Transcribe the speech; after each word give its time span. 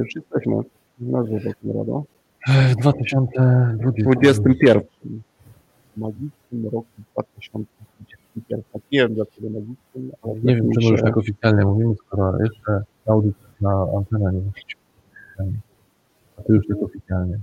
No 0.00 0.04
już 0.04 0.14
jesteśmy 0.16 0.54
na 1.00 1.24
żywo, 1.24 1.50
Konrado. 1.62 2.04
W 2.72 2.76
2020. 2.76 4.42
21. 4.42 4.82
Magicznym 5.96 6.64
roku 6.64 6.86
2021. 7.12 8.62
Tak, 8.72 8.82
Nie 8.92 8.98
wiem 8.98 9.14
dlaczego 9.14 9.50
magicznym, 9.50 10.10
ale 10.22 10.34
Nie 10.34 10.56
wiem, 10.56 10.70
czemu 10.72 10.86
się- 10.86 10.92
już 10.92 11.02
tak 11.02 11.16
oficjalnie 11.16 11.64
mówimy, 11.64 11.94
skoro 12.06 12.38
jeszcze 12.42 12.82
audyt 13.06 13.34
na 13.60 13.86
antenę 13.96 14.32
nie. 14.32 14.40
A 16.38 16.42
to 16.42 16.52
już 16.52 16.66
tak 16.66 16.82
oficjalnie. 16.82 17.38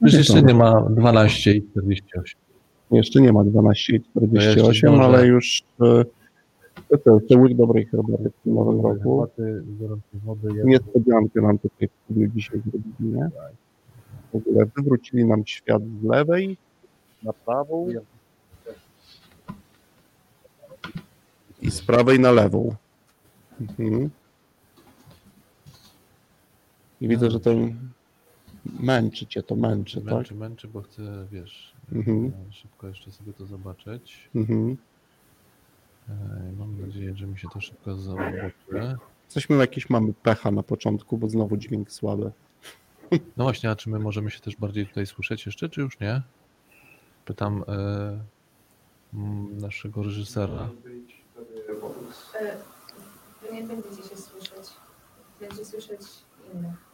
Już 0.00 0.12
jeszcze 0.14 0.42
nie 0.42 0.54
ma 0.54 0.80
12 0.82 1.52
i 1.52 1.62
48. 1.70 2.38
Jeszcze 2.90 3.20
nie 3.20 3.32
ma 3.32 3.44
12 3.44 3.96
i 3.96 4.00
To 4.00 4.06
48, 4.20 4.64
jeszcze 4.66 4.86
zdążę. 4.88 5.02
ale 5.04 5.26
już 5.26 5.62
łyk 7.36 7.56
dobrej 7.56 7.86
herbaty 7.86 8.30
w 8.30 8.44
tym 8.44 8.54
nowym 8.54 8.80
roku. 8.80 9.26
Niespodziankę 10.64 11.40
nam 11.40 11.58
tutaj 11.58 11.88
w 11.88 12.04
studiu 12.04 12.28
dzisiaj 12.28 12.60
zrobili, 12.60 13.18
nie? 13.18 13.30
W 14.32 14.36
ogóle 14.36 14.66
wywrócili 14.76 15.24
nam 15.24 15.46
świat 15.46 15.82
z 16.02 16.04
lewej 16.04 16.56
na 17.22 17.32
prawą 17.32 17.88
i 21.62 21.70
z 21.70 21.82
prawej 21.82 22.20
na 22.20 22.32
lewą. 22.32 22.74
Mhm. 23.60 24.10
I 27.00 27.08
widzę, 27.08 27.30
że 27.30 27.40
to 27.40 27.50
męczy 28.80 29.26
cię, 29.26 29.42
to 29.42 29.56
męczy, 29.56 30.00
tak? 30.00 30.14
Męczy, 30.14 30.34
męczy, 30.34 30.68
bo 30.68 30.82
chcę, 30.82 31.26
wiesz, 31.32 31.72
Mhm. 31.92 32.26
e, 32.26 32.52
szybko 32.52 32.88
jeszcze 32.88 33.10
sobie 33.10 33.32
to 33.32 33.46
zobaczyć. 33.46 34.30
Mhm. 34.34 34.76
E, 36.10 36.52
Mam 36.58 36.80
nadzieję, 36.80 37.16
że 37.16 37.26
mi 37.26 37.38
się 37.38 37.48
to 37.52 37.60
szybko 37.60 37.96
zobaczy. 37.96 38.52
Coś 39.28 39.50
my 39.50 39.56
jakieś 39.56 39.90
mamy 39.90 40.12
pecha 40.22 40.50
na 40.50 40.62
początku, 40.62 41.18
bo 41.18 41.28
znowu 41.28 41.56
dźwięk 41.56 41.92
słaby. 41.92 42.30
No 43.36 43.44
właśnie, 43.44 43.70
a 43.70 43.76
czy 43.76 43.90
my 43.90 43.98
możemy 43.98 44.30
się 44.30 44.40
też 44.40 44.56
bardziej 44.56 44.86
tutaj 44.86 45.06
słyszeć 45.06 45.46
jeszcze, 45.46 45.68
czy 45.68 45.80
już 45.80 46.00
nie? 46.00 46.22
Pytam 47.24 47.64
e, 47.68 48.18
mm, 49.14 49.58
naszego 49.58 50.02
reżysera. 50.02 50.68
E, 52.40 52.56
Wy 53.42 53.54
nie 53.54 53.62
będziecie 53.62 54.08
się 54.08 54.16
słyszeć. 54.16 54.70
Będzie 55.40 55.64
słyszeć 55.64 56.00
innych. 56.54 56.90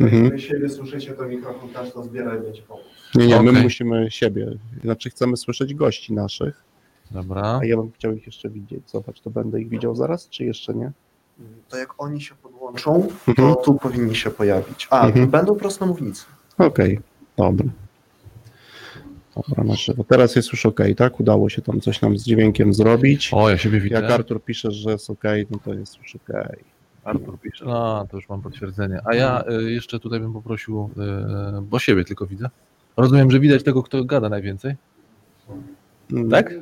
Mhm. 0.00 0.24
Jak 0.24 0.40
siebie 0.40 0.68
słyszycie, 0.68 1.12
to 1.12 1.26
mikrofon 1.26 1.68
też 1.68 1.92
to 1.92 2.02
zbiera 2.02 2.36
i 2.36 2.40
będzie 2.40 2.62
pomóc. 2.62 2.84
Nie, 3.14 3.26
nie, 3.26 3.42
my 3.42 3.50
Okej. 3.50 3.62
musimy 3.62 4.10
siebie. 4.10 4.58
Znaczy 4.82 5.10
chcemy 5.10 5.36
słyszeć 5.36 5.74
gości 5.74 6.12
naszych, 6.12 6.62
Dobra. 7.10 7.58
a 7.62 7.64
ja 7.64 7.76
bym 7.76 7.90
chciał 7.92 8.12
ich 8.12 8.26
jeszcze 8.26 8.48
widzieć. 8.48 8.90
Zobacz, 8.90 9.20
to 9.20 9.30
będę 9.30 9.60
ich 9.60 9.68
widział 9.68 9.96
zaraz, 9.96 10.28
czy 10.28 10.44
jeszcze 10.44 10.74
nie? 10.74 10.92
To 11.68 11.76
jak 11.76 11.94
oni 12.02 12.20
się 12.20 12.34
podłączą, 12.34 13.08
to 13.26 13.30
Mhm. 13.30 13.54
tu 13.64 13.74
powinni 13.74 14.16
się 14.16 14.30
pojawić. 14.30 14.88
A, 14.90 15.06
Mhm. 15.06 15.30
będą 15.30 15.54
prosto 15.56 15.84
na 15.86 15.92
mównicy. 15.92 16.24
Okej, 16.58 17.00
dobra. 17.36 17.66
Dobra, 19.36 19.64
na 19.64 19.74
żywo. 19.74 20.04
Teraz 20.04 20.36
jest 20.36 20.52
już 20.52 20.66
ok, 20.66 20.80
tak? 20.96 21.20
Udało 21.20 21.48
się 21.48 21.62
tam 21.62 21.80
coś 21.80 22.00
nam 22.02 22.18
z 22.18 22.24
dźwiękiem 22.24 22.74
zrobić. 22.74 23.30
O, 23.34 23.50
ja 23.50 23.58
siebie 23.58 23.80
widzę. 23.80 23.94
Jak 23.94 24.10
Artur 24.10 24.44
pisze, 24.44 24.70
że 24.70 24.90
jest 24.90 25.10
ok, 25.10 25.22
no 25.50 25.58
to 25.64 25.74
jest 25.74 25.98
już 25.98 26.16
ok. 26.16 26.28
Artur 27.04 27.38
pisze. 27.40 27.64
No, 27.64 28.06
to 28.10 28.16
już 28.16 28.28
mam 28.28 28.42
potwierdzenie. 28.42 29.00
A 29.04 29.14
ja 29.14 29.44
y, 29.66 29.72
jeszcze 29.72 30.00
tutaj 30.00 30.20
bym 30.20 30.32
poprosił, 30.32 30.90
y, 31.58 31.62
bo 31.62 31.78
siebie 31.78 32.04
tylko 32.04 32.26
widzę. 32.26 32.50
Rozumiem, 32.96 33.30
że 33.30 33.40
widać 33.40 33.62
tego, 33.62 33.82
kto 33.82 34.04
gada 34.04 34.28
najwięcej. 34.28 34.74
Tak? 36.30 36.54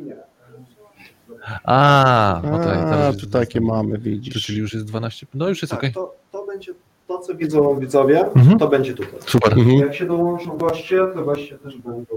A, 1.64 2.40
no 2.44 2.58
tak. 2.58 2.78
A, 2.78 2.90
teraz 2.90 3.14
tu 3.16 3.20
jest- 3.20 3.32
takie 3.32 3.60
mamy, 3.60 3.98
widzisz. 3.98 4.46
czyli 4.46 4.58
już 4.58 4.74
jest 4.74 4.86
12. 4.86 5.26
No 5.34 5.48
już 5.48 5.62
jest 5.62 5.70
Tak, 5.70 5.80
okej. 5.80 5.92
to, 5.92 6.14
to 6.32 6.46
będzie 6.46 6.72
to, 7.08 7.18
co 7.18 7.34
widzą 7.34 7.78
widzowie, 7.78 8.20
Mhm. 8.26 8.58
to 8.58 8.68
będzie 8.68 8.94
tutaj. 8.94 9.20
Super. 9.26 9.52
Mhm. 9.58 9.76
Jak 9.78 9.94
się 9.94 10.06
dołączą 10.06 10.56
goście, 10.58 10.98
to 11.14 11.24
goście 11.24 11.58
też 11.58 11.76
będą. 11.78 12.16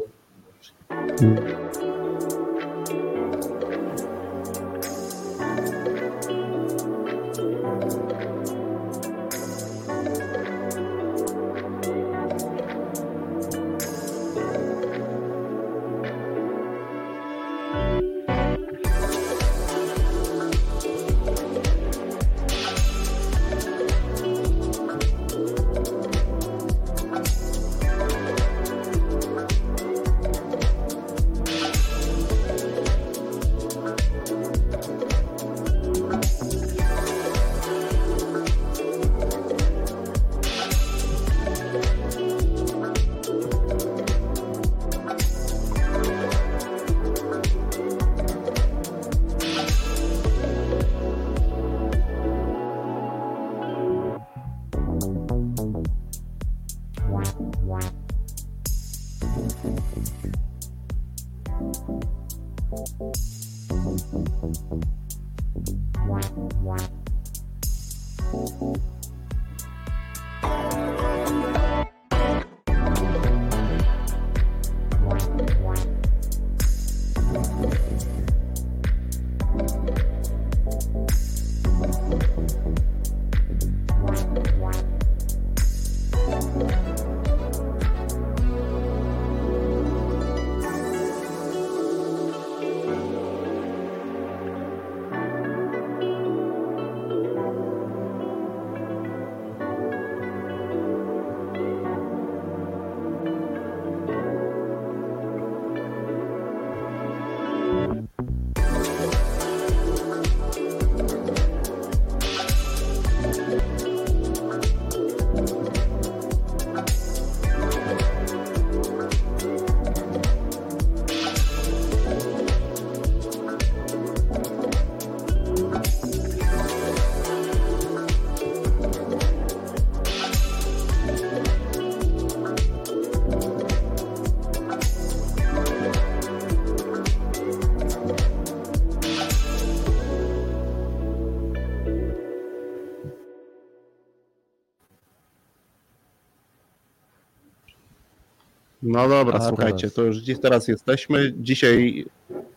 No 148.92 149.10
dobra, 149.10 149.40
A, 149.40 149.48
słuchajcie, 149.48 149.80
teraz. 149.80 149.94
to 149.94 150.04
już 150.04 150.22
gdzieś 150.22 150.40
teraz 150.40 150.68
jesteśmy. 150.68 151.34
Dzisiaj 151.38 152.06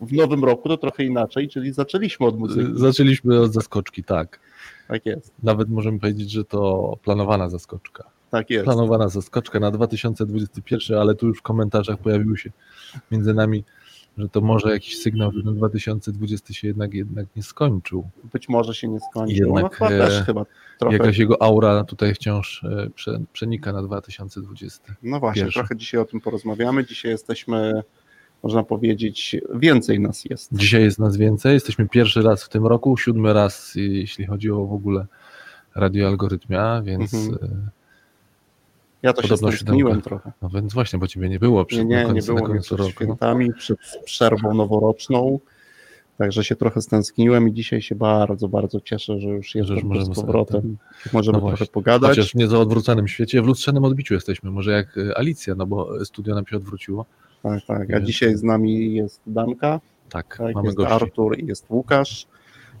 w 0.01 0.13
nowym 0.13 0.43
roku 0.43 0.69
to 0.69 0.77
trochę 0.77 1.03
inaczej, 1.03 1.49
czyli 1.49 1.73
zaczęliśmy 1.73 2.25
od 2.25 2.39
muzyki. 2.39 2.71
Zaczęliśmy 2.75 3.41
od 3.41 3.53
zaskoczki, 3.53 4.03
tak. 4.03 4.39
Tak 4.87 5.05
jest, 5.05 5.31
Nawet 5.43 5.69
możemy 5.69 5.99
powiedzieć, 5.99 6.31
że 6.31 6.45
to 6.45 6.93
planowana 7.03 7.49
zaskoczka. 7.49 8.03
tak 8.31 8.49
jest. 8.49 8.65
Planowana 8.65 9.09
zaskoczka 9.09 9.59
na 9.59 9.71
2021, 9.71 10.97
ale 10.97 11.15
tu 11.15 11.27
już 11.27 11.37
w 11.39 11.41
komentarzach 11.41 11.97
pojawiły 11.97 12.37
się 12.37 12.51
między 13.11 13.33
nami 13.33 13.63
że 14.17 14.29
to 14.29 14.41
może 14.41 14.71
jakiś 14.71 14.97
sygnał, 14.97 15.31
że 15.31 15.43
ten 15.43 15.55
2020 15.55 16.53
się 16.53 16.67
jednak, 16.67 16.93
jednak 16.93 17.25
nie 17.35 17.43
skończył. 17.43 18.09
Być 18.33 18.49
może 18.49 18.75
się 18.75 18.87
nie 18.87 18.99
skończył. 18.99 19.45
Jednak, 19.45 19.63
no 19.63 19.69
chyba 19.69 19.89
e, 19.89 19.97
też 19.97 20.23
chyba 20.25 20.45
trochę. 20.79 20.97
Jakaś 20.97 21.17
jego 21.17 21.41
aura 21.41 21.83
tutaj 21.83 22.13
wciąż 22.13 22.63
e, 22.63 22.89
prze, 22.89 23.19
przenika 23.33 23.73
na 23.73 23.81
2020. 23.81 24.95
No 25.03 25.19
właśnie, 25.19 25.41
pierwszy. 25.41 25.59
trochę 25.59 25.75
dzisiaj 25.75 26.01
o 26.01 26.05
tym 26.05 26.21
porozmawiamy. 26.21 26.85
Dzisiaj 26.85 27.11
jesteśmy, 27.11 27.83
można 28.43 28.63
powiedzieć, 28.63 29.35
więcej 29.55 29.99
nas 29.99 30.25
jest. 30.25 30.49
Dzisiaj 30.53 30.83
jest 30.83 30.99
nas 30.99 31.17
więcej, 31.17 31.53
jesteśmy 31.53 31.89
pierwszy 31.89 32.21
raz 32.21 32.43
w 32.43 32.49
tym 32.49 32.65
roku, 32.67 32.97
siódmy 32.97 33.33
raz, 33.33 33.75
jeśli 33.75 34.25
chodzi 34.25 34.51
o 34.51 34.65
w 34.65 34.73
ogóle 34.73 35.05
radioalgorytmia, 35.75 36.81
więc, 36.81 37.13
Mhm. 37.13 37.69
Ja 39.05 39.13
to 39.13 39.21
się 39.21 39.27
Podobno 39.27 39.51
stęskniłem 39.51 39.93
siódemka. 39.93 40.09
trochę. 40.09 40.31
no 40.41 40.49
więc 40.49 40.73
właśnie, 40.73 40.99
bo 40.99 41.07
ciebie 41.07 41.29
nie 41.29 41.39
było 41.39 41.65
przed 41.65 41.79
Nie, 41.87 42.05
nie, 42.05 42.13
nie 42.13 42.21
było 42.21 42.47
mnie 42.47 42.59
przed 42.61 42.77
roku. 42.79 42.91
świętami, 42.91 43.53
przed 43.53 43.77
przerwą 44.05 44.53
noworoczną. 44.53 45.39
Także 46.17 46.43
się 46.43 46.55
trochę 46.55 46.81
stęskniłem 46.81 47.47
i 47.49 47.53
dzisiaj 47.53 47.81
się 47.81 47.95
bardzo, 47.95 48.47
bardzo 48.47 48.79
cieszę, 48.81 49.19
że 49.19 49.29
już 49.29 49.55
jestem 49.55 49.75
już 49.75 49.83
tu 49.83 49.89
możemy 49.89 50.05
z 50.05 50.15
sobie 50.17 50.25
powrotem. 50.25 50.77
Możemy 51.13 51.37
No 51.41 51.47
trochę 51.47 51.65
pogadać. 51.65 52.09
Chociaż 52.09 52.31
w 52.31 52.35
nieco 52.35 52.61
odwróconym 52.61 53.07
świecie, 53.07 53.41
w 53.41 53.45
lustrzanym 53.45 53.83
odbiciu 53.83 54.13
jesteśmy, 54.13 54.51
może 54.51 54.71
jak 54.71 54.97
e, 54.97 55.17
Alicja, 55.17 55.55
no 55.55 55.65
bo 55.65 56.05
studio 56.05 56.35
nam 56.35 56.47
się 56.47 56.57
odwróciło. 56.57 57.05
Tak, 57.43 57.65
tak. 57.67 57.81
A 57.81 57.93
Więc- 57.93 58.05
dzisiaj 58.07 58.35
z 58.35 58.43
nami 58.43 58.93
jest 58.93 59.21
Danka, 59.27 59.79
Tak, 60.09 60.37
tak, 60.37 60.55
mamy 60.55 60.67
jest 60.67 60.77
gości. 60.77 60.93
Artur 60.93 61.39
i 61.39 61.45
jest 61.45 61.65
Łukasz. 61.69 62.27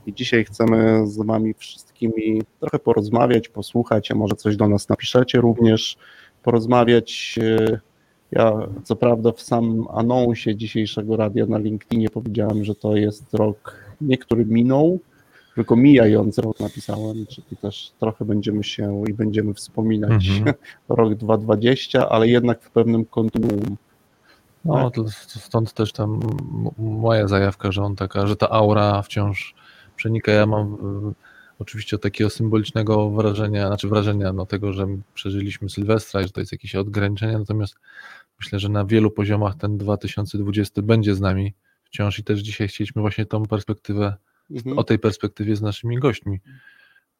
I 0.05 0.13
dzisiaj 0.13 0.45
chcemy 0.45 1.07
z 1.07 1.17
wami 1.17 1.53
wszystkimi 1.53 2.41
trochę 2.59 2.79
porozmawiać, 2.79 3.49
posłuchać, 3.49 4.11
a 4.11 4.15
może 4.15 4.35
coś 4.35 4.55
do 4.55 4.67
nas 4.67 4.89
napiszecie 4.89 5.41
również, 5.41 5.97
porozmawiać. 6.43 7.39
E, 7.41 7.79
Ja 8.31 8.53
co 8.83 8.95
prawda 8.95 9.31
w 9.31 9.41
samym 9.41 9.85
anonsie 9.93 10.55
dzisiejszego 10.55 11.17
radia 11.17 11.45
na 11.45 11.57
LinkedInie 11.57 12.09
powiedziałem, 12.09 12.63
że 12.63 12.75
to 12.75 12.95
jest 12.95 13.33
rok 13.33 13.75
nie 14.01 14.17
który 14.17 14.45
minął, 14.45 14.99
tylko 15.55 15.75
mijający 15.75 16.41
rok 16.41 16.59
napisałem, 16.59 17.25
czyli 17.29 17.57
też 17.61 17.91
trochę 17.99 18.25
będziemy 18.25 18.63
się 18.63 19.03
i 19.09 19.13
będziemy 19.13 19.53
wspominać 19.53 20.27
Mhm. 20.29 20.55
rok 20.89 21.15
2020, 21.15 22.09
ale 22.09 22.27
jednak 22.27 22.61
w 22.61 22.71
pewnym 22.71 23.05
kontinuum. 23.05 23.77
No, 24.65 24.91
to 24.91 25.05
stąd 25.27 25.73
też 25.73 25.91
tam 25.91 26.19
moja 26.77 27.27
zajawka, 27.27 27.71
że 27.71 27.83
on 27.83 27.95
taka, 27.95 28.27
że 28.27 28.35
ta 28.35 28.49
aura 28.49 29.01
wciąż 29.01 29.55
przenika. 29.95 30.31
Ja 30.31 30.45
mam 30.45 30.73
e, 30.73 31.13
oczywiście 31.59 31.97
takiego 31.97 32.29
symbolicznego 32.29 33.09
wrażenia, 33.09 33.67
znaczy 33.67 33.87
wrażenia 33.87 34.33
no, 34.33 34.45
tego, 34.45 34.73
że 34.73 34.87
przeżyliśmy 35.13 35.69
Sylwestra 35.69 36.21
i 36.21 36.23
że 36.23 36.29
to 36.29 36.39
jest 36.39 36.51
jakieś 36.51 36.75
odgraniczenie, 36.75 37.37
natomiast 37.37 37.75
myślę, 38.39 38.59
że 38.59 38.69
na 38.69 38.85
wielu 38.85 39.11
poziomach 39.11 39.55
ten 39.55 39.77
2020 39.77 40.81
będzie 40.81 41.15
z 41.15 41.21
nami 41.21 41.53
wciąż 41.83 42.19
i 42.19 42.23
też 42.23 42.39
dzisiaj 42.39 42.67
chcieliśmy 42.67 43.01
właśnie 43.01 43.25
tą 43.25 43.43
perspektywę, 43.45 44.15
Mhm. 44.51 44.79
o 44.79 44.83
tej 44.83 44.99
perspektywie 44.99 45.55
z 45.55 45.61
naszymi 45.61 45.99
gośćmi 45.99 46.39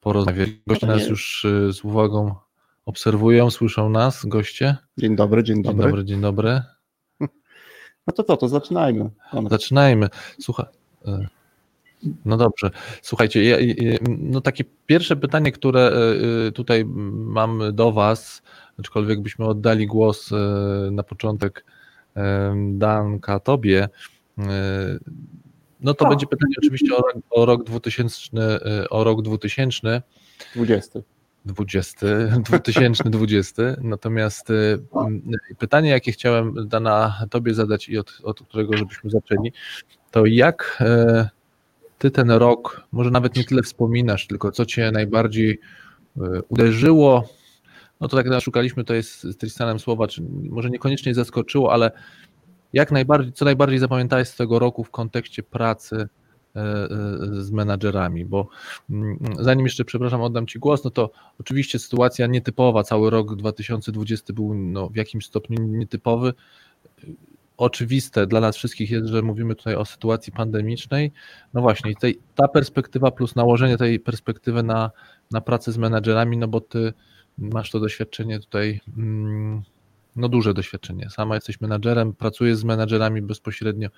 porozmawiać. 0.02 0.50
Goście 0.68 0.88
nas 0.88 1.08
już 1.08 1.46
e, 1.46 1.74
z 1.74 1.84
uwagą 1.84 2.36
obserwują, 2.86 3.50
słyszą 3.52 3.90
nas, 3.90 4.26
goście. 4.26 4.78
Dzień 4.98 5.16
dobry, 5.16 5.44
dzień 5.44 5.56
Dzień 5.56 5.64
dobry. 5.64 5.86
dobry, 5.86 6.06
dzień 6.06 6.22
dobry. 6.22 6.62
No 8.08 8.14
to 8.14 8.24
co, 8.24 8.38
to 8.38 8.48
zaczynajmy. 8.48 9.10
Zaczynajmy. 9.50 10.10
Słuchaj. 10.42 10.66
No 12.26 12.38
dobrze. 12.38 12.72
Słuchajcie, 13.02 13.44
ja, 13.44 13.58
no 14.20 14.42
takie 14.42 14.64
pierwsze 14.86 15.16
pytanie, 15.16 15.52
które 15.52 15.82
e, 15.82 16.48
e, 16.48 16.52
tutaj 16.52 16.86
mam 16.86 17.62
do 17.74 17.92
Was, 17.92 18.42
aczkolwiek 18.80 19.22
byśmy 19.22 19.46
oddali 19.46 19.88
głos 19.88 20.32
e, 20.32 20.36
na 20.92 21.04
początek 21.04 21.66
Danka 22.72 23.40
Tobie. 23.40 23.90
No 25.82 25.94
to 25.94 26.06
O. 26.06 26.10
będzie 26.10 26.28
pytanie 26.28 26.54
oczywiście 26.58 26.96
o, 26.96 27.02
rok- 27.02 27.24
o 27.32 27.46
rok 27.46 27.64
2000, 27.64 28.38
e, 28.38 28.90
o 28.90 29.04
rok 29.04 29.22
2000. 29.22 30.02
20. 30.56 31.00
20, 31.46 32.08
2020. 32.40 33.64
Natomiast 33.82 34.48
pytanie, 35.58 35.90
jakie 35.90 36.12
chciałem 36.12 36.68
Dana 36.68 37.20
Tobie 37.30 37.54
zadać 37.54 37.90
i 37.90 37.98
od, 37.98 38.22
od 38.24 38.42
którego 38.42 38.78
żebyśmy 38.78 39.10
zaczęli, 39.10 39.52
to 40.12 40.26
jak 40.26 40.84
Ty 41.98 42.12
ten 42.12 42.32
rok, 42.32 42.88
może 42.92 43.12
nawet 43.12 43.36
nie 43.36 43.44
tyle 43.44 43.64
wspominasz, 43.64 44.28
tylko 44.28 44.52
co 44.52 44.66
Cię 44.66 44.92
najbardziej 44.92 45.60
e, 46.18 46.42
uderzyło, 46.50 47.30
no 48.02 48.08
to 48.08 48.18
tak 48.18 48.26
jak 48.26 48.42
szukaliśmy, 48.42 48.84
to 48.84 48.94
jest 48.94 49.24
z 49.24 49.38
Tristanem 49.38 49.80
słowa, 49.80 50.08
czy 50.08 50.24
może 50.50 50.70
niekoniecznie 50.70 51.14
zaskoczyło, 51.14 51.74
ale 51.74 51.92
jak 52.74 52.92
najbardziej, 52.92 53.34
co 53.34 53.46
najbardziej 53.46 53.80
zapamiętałeś 53.80 54.28
z 54.28 54.36
tego 54.36 54.60
roku 54.60 54.84
w 54.84 54.92
kontekście 54.92 55.44
pracy 55.44 55.96
e, 56.56 56.60
e, 56.60 56.88
z 57.42 57.52
menadżerami, 57.52 58.26
bo 58.26 58.48
mm, 58.90 59.20
zanim 59.40 59.66
jeszcze, 59.66 59.86
przepraszam, 59.86 60.22
oddam 60.22 60.48
Ci 60.48 60.60
głos, 60.60 60.84
no 60.84 60.90
to 60.92 61.12
oczywiście 61.40 61.80
sytuacja 61.80 62.28
nietypowa, 62.28 62.84
cały 62.84 63.10
rok 63.10 63.36
2020 63.36 64.34
był 64.34 64.54
no, 64.54 64.90
w 64.90 64.96
jakimś 64.96 65.26
stopniu 65.26 65.64
nietypowy. 65.64 66.34
Oczywiste 67.58 68.28
dla 68.28 68.40
nas 68.40 68.58
wszystkich 68.58 68.92
jest, 68.92 69.08
że 69.08 69.22
mówimy 69.22 69.56
tutaj 69.56 69.76
o 69.76 69.86
sytuacji 69.86 70.34
pandemicznej. 70.34 71.12
No 71.54 71.62
właśnie, 71.62 71.96
tej, 71.96 72.20
ta 72.36 72.48
perspektywa 72.48 73.12
plus 73.12 73.36
nałożenie 73.36 73.78
tej 73.78 74.00
perspektywy 74.00 74.64
na, 74.64 74.92
na 75.32 75.42
pracę 75.42 75.72
z 75.72 75.78
menadżerami, 75.78 76.38
no 76.38 76.48
bo 76.48 76.62
Ty 76.62 76.94
masz 77.38 77.72
to 77.72 77.80
doświadczenie 77.80 78.40
tutaj, 78.40 78.82
mm, 78.98 79.62
no 80.16 80.30
duże 80.30 80.54
doświadczenie. 80.54 81.10
Sama 81.10 81.36
jesteś 81.36 81.62
menadżerem, 81.62 82.14
pracujesz 82.14 82.58
z 82.58 82.64
menadżerami 82.64 83.22
bezpośrednio. 83.22 83.90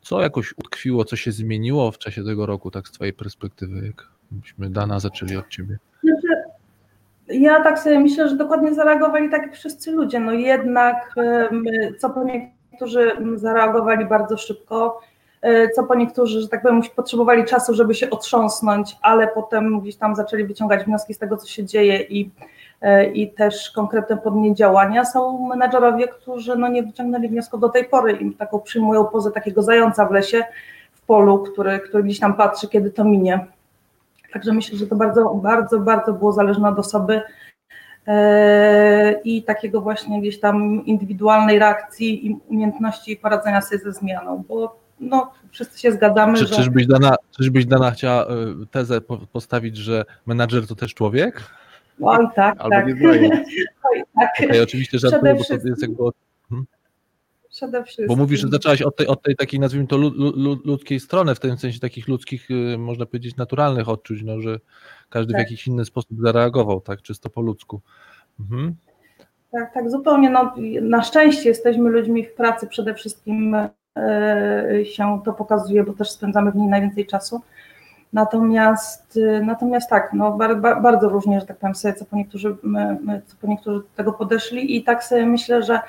Co 0.00 0.20
jakoś 0.20 0.54
utkwiło, 0.56 1.04
co 1.04 1.16
się 1.16 1.32
zmieniło 1.32 1.92
w 1.92 1.98
czasie 1.98 2.24
tego 2.24 2.46
roku, 2.46 2.70
tak 2.70 2.88
z 2.88 2.92
Twojej 2.92 3.12
perspektywy, 3.12 3.86
jak 3.86 4.08
byśmy 4.30 4.70
Dana 4.70 5.00
zaczęli 5.00 5.36
od 5.36 5.48
Ciebie? 5.48 5.78
Znaczy, 6.02 6.42
ja 7.28 7.62
tak 7.62 7.78
sobie 7.78 8.00
myślę, 8.00 8.28
że 8.28 8.36
dokładnie 8.36 8.74
zareagowali 8.74 9.30
tak 9.30 9.54
wszyscy 9.54 9.92
ludzie. 9.92 10.20
No 10.20 10.32
jednak, 10.32 11.14
co 11.98 12.10
po 12.10 12.24
niektórzy 12.76 13.12
mm, 13.12 13.38
zareagowali 13.38 14.04
bardzo 14.04 14.36
szybko, 14.36 15.00
e, 15.42 15.68
co 15.70 15.84
po 15.84 15.94
niektórzy, 15.94 16.40
że 16.40 16.48
tak 16.48 16.62
powiem, 16.62 16.82
potrzebowali 16.96 17.44
czasu, 17.44 17.74
żeby 17.74 17.94
się 17.94 18.10
otrząsnąć, 18.10 18.96
ale 19.02 19.28
potem 19.28 19.80
gdzieś 19.80 19.96
tam 19.96 20.16
zaczęli 20.16 20.44
wyciągać 20.44 20.84
wnioski 20.84 21.14
z 21.14 21.18
tego, 21.18 21.36
co 21.36 21.46
się 21.46 21.64
dzieje 21.64 22.00
i, 22.00 22.30
e, 22.80 23.06
i 23.06 23.32
też 23.32 23.70
konkretne 23.70 24.16
podnie 24.16 24.54
działania. 24.54 25.04
Są 25.04 25.46
menedżerowie, 25.48 26.08
którzy 26.08 26.56
no, 26.56 26.68
nie 26.68 26.82
wyciągnęli 26.82 27.28
wniosków 27.28 27.60
do 27.60 27.68
tej 27.68 27.84
pory 27.84 28.12
i 28.12 28.34
taką 28.34 28.60
przyjmują 28.60 29.04
pozę 29.04 29.30
takiego 29.30 29.62
zająca 29.62 30.06
w 30.06 30.10
lesie, 30.10 30.44
w 30.92 31.00
polu, 31.00 31.38
który, 31.38 31.80
który 31.80 32.02
gdzieś 32.02 32.20
tam 32.20 32.34
patrzy, 32.34 32.68
kiedy 32.68 32.90
to 32.90 33.04
minie. 33.04 33.46
Także 34.32 34.52
myślę, 34.52 34.78
że 34.78 34.86
to 34.86 34.96
bardzo, 34.96 35.34
bardzo, 35.34 35.78
bardzo 35.78 36.12
było 36.12 36.32
zależne 36.32 36.68
od 36.68 36.78
osoby 36.78 37.22
i 39.24 39.42
takiego 39.42 39.80
właśnie 39.80 40.20
gdzieś 40.20 40.40
tam 40.40 40.86
indywidualnej 40.86 41.58
reakcji 41.58 42.26
i 42.26 42.36
umiejętności 42.48 43.16
poradzenia 43.16 43.60
sobie 43.60 43.78
ze 43.78 43.92
zmianą, 43.92 44.44
bo 44.48 44.80
no, 45.00 45.32
wszyscy 45.50 45.80
się 45.80 45.92
zgadzamy, 45.92 46.38
Czy, 46.38 46.46
że 46.46 46.56
czyżbyś, 46.56 46.86
Dana, 46.86 47.16
czyżbyś 47.36 47.66
Dana 47.66 47.90
chciała 47.90 48.24
y, 48.24 48.66
tezę 48.70 49.00
po- 49.00 49.18
postawić, 49.18 49.76
że 49.76 50.04
menadżer 50.26 50.66
to 50.66 50.74
też 50.74 50.94
człowiek? 50.94 51.42
oj 52.02 52.26
tak, 52.34 52.54
Albo 52.58 52.76
tak, 52.76 52.86
nie 52.86 53.08
oj 53.08 54.02
tak, 54.20 54.54
Ja 54.54 54.62
oczywiście 54.62 54.98
żartuję, 54.98 55.34
bo 55.34 55.44
to 55.44 55.68
jest 55.68 55.82
jakby 55.82 56.04
od, 56.04 56.14
przede 57.56 57.84
wszystkim. 57.84 58.06
Bo 58.06 58.16
mówisz, 58.16 58.40
że 58.40 58.48
zaczęłaś 58.48 58.82
od 58.82 58.96
tej, 58.96 59.06
od 59.06 59.22
tej 59.22 59.36
takiej, 59.36 59.60
nazwijmy 59.60 59.86
to, 59.86 59.96
lu, 59.96 60.12
lu, 60.36 60.60
ludzkiej 60.64 61.00
strony, 61.00 61.34
w 61.34 61.40
tym 61.40 61.58
sensie 61.58 61.80
takich 61.80 62.08
ludzkich, 62.08 62.50
y, 62.50 62.78
można 62.78 63.06
powiedzieć, 63.06 63.36
naturalnych 63.36 63.88
odczuć, 63.88 64.22
no, 64.22 64.40
że 64.40 64.58
każdy 65.10 65.32
w 65.32 65.36
Tak. 65.36 65.42
jakiś 65.42 65.66
inny 65.66 65.84
sposób 65.84 66.18
zareagował, 66.20 66.80
tak, 66.80 67.02
czysto 67.02 67.30
po 67.30 67.40
ludzku. 67.40 67.80
Mhm. 68.40 68.74
Tak, 69.52 69.74
tak, 69.74 69.90
zupełnie. 69.90 70.30
No, 70.30 70.54
na 70.82 71.02
szczęście 71.02 71.48
jesteśmy 71.48 71.90
ludźmi 71.90 72.24
w 72.24 72.34
pracy 72.34 72.66
przede 72.66 72.94
wszystkim 72.94 73.56
e, 73.96 74.84
się 74.84 75.20
to 75.24 75.32
pokazuje, 75.32 75.84
bo 75.84 75.92
też 75.92 76.10
spędzamy 76.10 76.52
w 76.52 76.56
niej 76.56 76.68
najwięcej 76.68 77.06
czasu. 77.06 77.40
Natomiast, 78.12 79.18
e, 79.22 79.40
natomiast 79.40 79.90
tak, 79.90 80.12
no, 80.12 80.32
bar, 80.32 80.60
bar, 80.60 80.82
bardzo 80.82 81.08
różnie, 81.08 81.40
że 81.40 81.46
tak 81.46 81.58
powiem 81.58 81.74
sobie, 81.74 81.94
co 81.94 82.04
po, 82.04 82.16
niektórzy, 82.16 82.56
my, 82.62 82.98
my, 83.02 83.22
co 83.26 83.36
po 83.36 83.46
niektórzy 83.46 83.78
do 83.78 83.88
tego 83.96 84.12
podeszli 84.12 84.76
i 84.76 84.84
tak 84.84 85.04
sobie 85.04 85.26
myślę, 85.26 85.62
że 85.62 85.80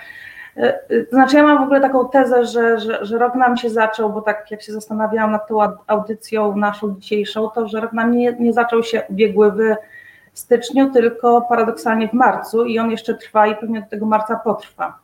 to 1.10 1.16
znaczy 1.16 1.38
ja 1.38 1.44
mam 1.44 1.58
w 1.58 1.62
ogóle 1.62 1.82
taką 1.82 2.10
tezę, 2.10 2.46
że, 2.46 2.80
że, 2.80 3.06
że 3.06 3.18
rok 3.18 3.36
nam 3.36 3.58
się 3.58 3.70
zaczął, 3.70 4.14
bo 4.14 4.22
tak 4.22 4.52
jak 4.52 4.62
się 4.62 4.74
zastanawiałam 4.74 5.32
nad 5.32 5.48
tą 5.48 5.56
au- 5.56 5.78
audycją 5.88 6.58
naszą 6.58 6.96
dzisiejszą, 7.00 7.50
to 7.50 7.68
że 7.68 7.82
rok 7.82 7.94
nam 7.94 8.12
nie, 8.12 8.34
nie 8.34 8.54
zaczął 8.54 8.84
się 8.84 9.04
ubiegły 9.10 9.52
w 9.52 10.40
styczniu, 10.40 10.92
tylko 10.92 11.42
paradoksalnie 11.42 12.08
w 12.08 12.14
marcu 12.14 12.66
i 12.66 12.80
on 12.80 12.92
jeszcze 12.92 13.14
trwa 13.14 13.48
i 13.48 13.56
pewnie 13.56 13.82
do 13.82 13.88
tego 13.88 14.06
marca 14.06 14.36
potrwa. 14.36 15.00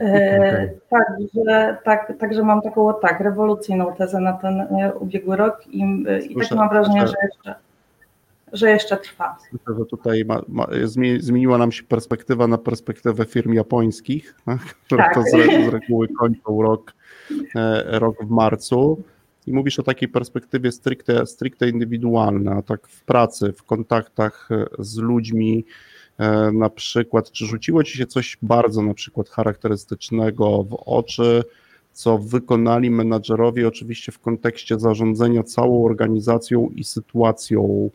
E, 0.00 0.36
Okej. 0.38 0.70
Także, 0.90 1.76
tak, 1.84 2.12
także 2.18 2.42
mam 2.42 2.62
taką 2.62 2.94
tak, 3.02 3.20
rewolucyjną 3.20 3.94
tezę 3.94 4.20
na 4.20 4.32
ten 4.32 4.60
e, 4.60 4.92
ubiegły 4.94 5.36
rok 5.36 5.66
i, 5.66 6.04
e, 6.08 6.18
i 6.18 6.32
Słyszę, 6.32 6.48
tak 6.48 6.58
mam 6.58 6.68
wrażenie, 6.68 7.06
że 7.06 7.14
jeszcze, 7.22 7.54
że 8.56 8.70
jeszcze 8.70 8.96
trwa. 8.96 9.36
Myślę, 9.52 9.74
że 9.78 9.84
tutaj 9.84 10.24
ma, 10.24 10.42
ma, 10.48 10.64
zmie- 10.64 11.20
zmieniła 11.20 11.58
nam 11.58 11.72
się 11.72 11.82
perspektywa 11.82 12.46
na 12.46 12.58
perspektywę 12.58 13.24
firm 13.24 13.52
japońskich, 13.52 14.34
tak, 14.46 14.60
które 14.60 15.04
Tak. 15.04 15.14
to 15.14 15.22
z, 15.22 15.30
z 15.66 15.68
reguły 15.68 16.08
kończą 16.08 16.62
rok, 16.62 16.94
e, 17.54 17.98
rok 17.98 18.16
w 18.24 18.30
marcu. 18.30 19.02
I 19.46 19.52
mówisz 19.52 19.78
o 19.78 19.82
takiej 19.82 20.08
perspektywie 20.08 20.72
stricte, 20.72 21.26
stricte 21.26 21.68
indywidualnej, 21.68 22.54
a 22.58 22.62
tak 22.62 22.88
w 22.88 23.04
pracy, 23.04 23.52
w 23.52 23.62
kontaktach 23.62 24.48
e, 24.50 24.66
z 24.78 24.98
ludźmi, 24.98 25.64
e, 26.18 26.52
na 26.52 26.70
przykład, 26.70 27.30
czy 27.30 27.46
rzuciło 27.46 27.84
Ci 27.84 27.98
się 27.98 28.06
coś 28.06 28.38
bardzo 28.42 28.82
na 28.82 28.94
przykład 28.94 29.28
charakterystycznego 29.28 30.62
w 30.62 30.74
oczy, 30.86 31.44
co 31.92 32.18
wykonali 32.18 32.90
menadżerowie, 32.90 33.68
oczywiście 33.68 34.12
w 34.12 34.18
kontekście 34.18 34.78
zarządzania 34.78 35.42
całą 35.42 35.84
organizacją 35.84 36.68
i 36.74 36.84
sytuacją, 36.84 37.90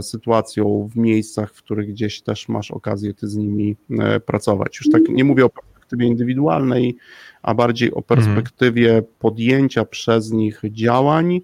sytuacją 0.00 0.88
w 0.92 0.96
miejscach, 0.96 1.54
w 1.54 1.62
których 1.62 1.88
gdzieś 1.88 2.20
też 2.20 2.48
masz 2.48 2.70
okazję 2.70 3.14
ty 3.14 3.28
z 3.28 3.36
nimi 3.36 3.76
e, 3.98 4.20
pracować. 4.20 4.78
Już 4.80 4.90
tak 4.92 5.02
nie 5.08 5.24
mówię 5.24 5.44
o 5.44 5.48
perspektywie 5.48 6.06
indywidualnej, 6.06 6.96
a 7.42 7.54
bardziej 7.54 7.92
o 7.92 8.02
perspektywie 8.02 9.02
podjęcia 9.18 9.84
przez 9.84 10.32
nich 10.32 10.62
działań, 10.64 11.40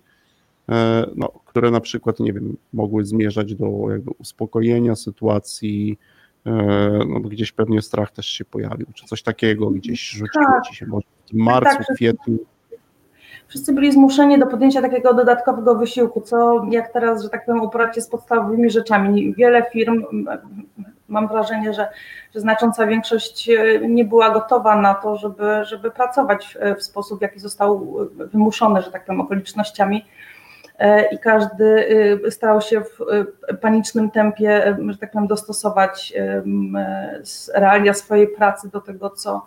e, 0.69 1.07
no, 1.17 1.29
które 1.29 1.71
na 1.71 1.81
przykład, 1.81 2.21
nie 2.21 2.33
wiem, 2.33 2.57
mogły 2.73 3.05
zmierzać 3.05 3.55
do 3.55 3.91
jakby 3.91 4.11
uspokojenia 4.19 4.97
sytuacji, 4.97 5.99
e, 6.47 6.53
no, 7.09 7.21
bo 7.21 7.29
gdzieś 7.29 7.53
pewnie 7.53 7.83
strach 7.83 8.13
też 8.13 8.27
się 8.27 8.45
pojawił, 8.45 8.87
czy 8.95 9.07
coś 9.07 9.23
takiego 9.23 9.71
gdzieś 9.71 10.11
rzuciło 10.11 10.45
Tak. 10.45 10.65
ci 10.65 10.75
się 10.75 10.87
może 10.87 11.07
w 11.31 11.35
marcu, 11.35 11.77
tak, 11.79 11.97
kwietniu. 11.97 12.39
Wszyscy 13.49 13.73
byli 13.73 13.93
zmuszeni 13.93 14.39
do 14.39 14.47
podjęcia 14.47 14.83
takiego 14.83 15.15
dodatkowego 15.15 15.75
wysiłku, 15.75 16.21
co 16.21 16.67
jak 16.71 16.93
teraz, 16.93 17.23
że 17.23 17.29
tak 17.29 17.47
powiem, 17.47 17.63
uporać 17.63 17.95
się 17.95 18.01
z 18.01 18.09
podstawowymi 18.09 18.71
rzeczami. 18.71 19.35
Wiele 19.35 19.63
firm, 19.73 20.05
mam 21.09 21.29
wrażenie, 21.29 21.75
że, 21.75 21.89
że 22.35 22.41
znacząca 22.41 22.87
większość 22.87 23.51
e, 23.51 23.89
nie 23.89 24.05
była 24.05 24.31
gotowa 24.31 24.77
na 24.77 24.95
to, 24.95 25.17
żeby, 25.17 25.65
żeby 25.65 25.91
pracować 25.91 26.59
w, 26.75 26.79
w 26.79 26.83
sposób, 26.83 27.19
w 27.19 27.23
jaki 27.23 27.41
został 27.41 27.97
wymuszony, 28.17 28.83
że 28.83 28.91
tak 28.91 29.05
powiem, 29.05 29.21
okolicznościami. 29.21 30.05
E, 30.79 31.15
I 31.15 31.19
każdy 31.19 31.89
e, 32.27 32.31
starał 32.31 32.61
się 32.61 32.81
w 32.81 33.01
e, 33.49 33.55
panicznym 33.55 34.11
tempie, 34.11 34.67
e, 34.67 34.77
że 34.89 34.99
tak 34.99 35.11
powiem, 35.11 35.27
dostosować 35.27 36.13
e, 36.17 36.43
realia 37.55 37.95
swojej 37.95 38.29
pracy 38.29 38.71
do 38.71 38.81
tego, 38.81 39.11
co, 39.11 39.37
e, 39.37 39.41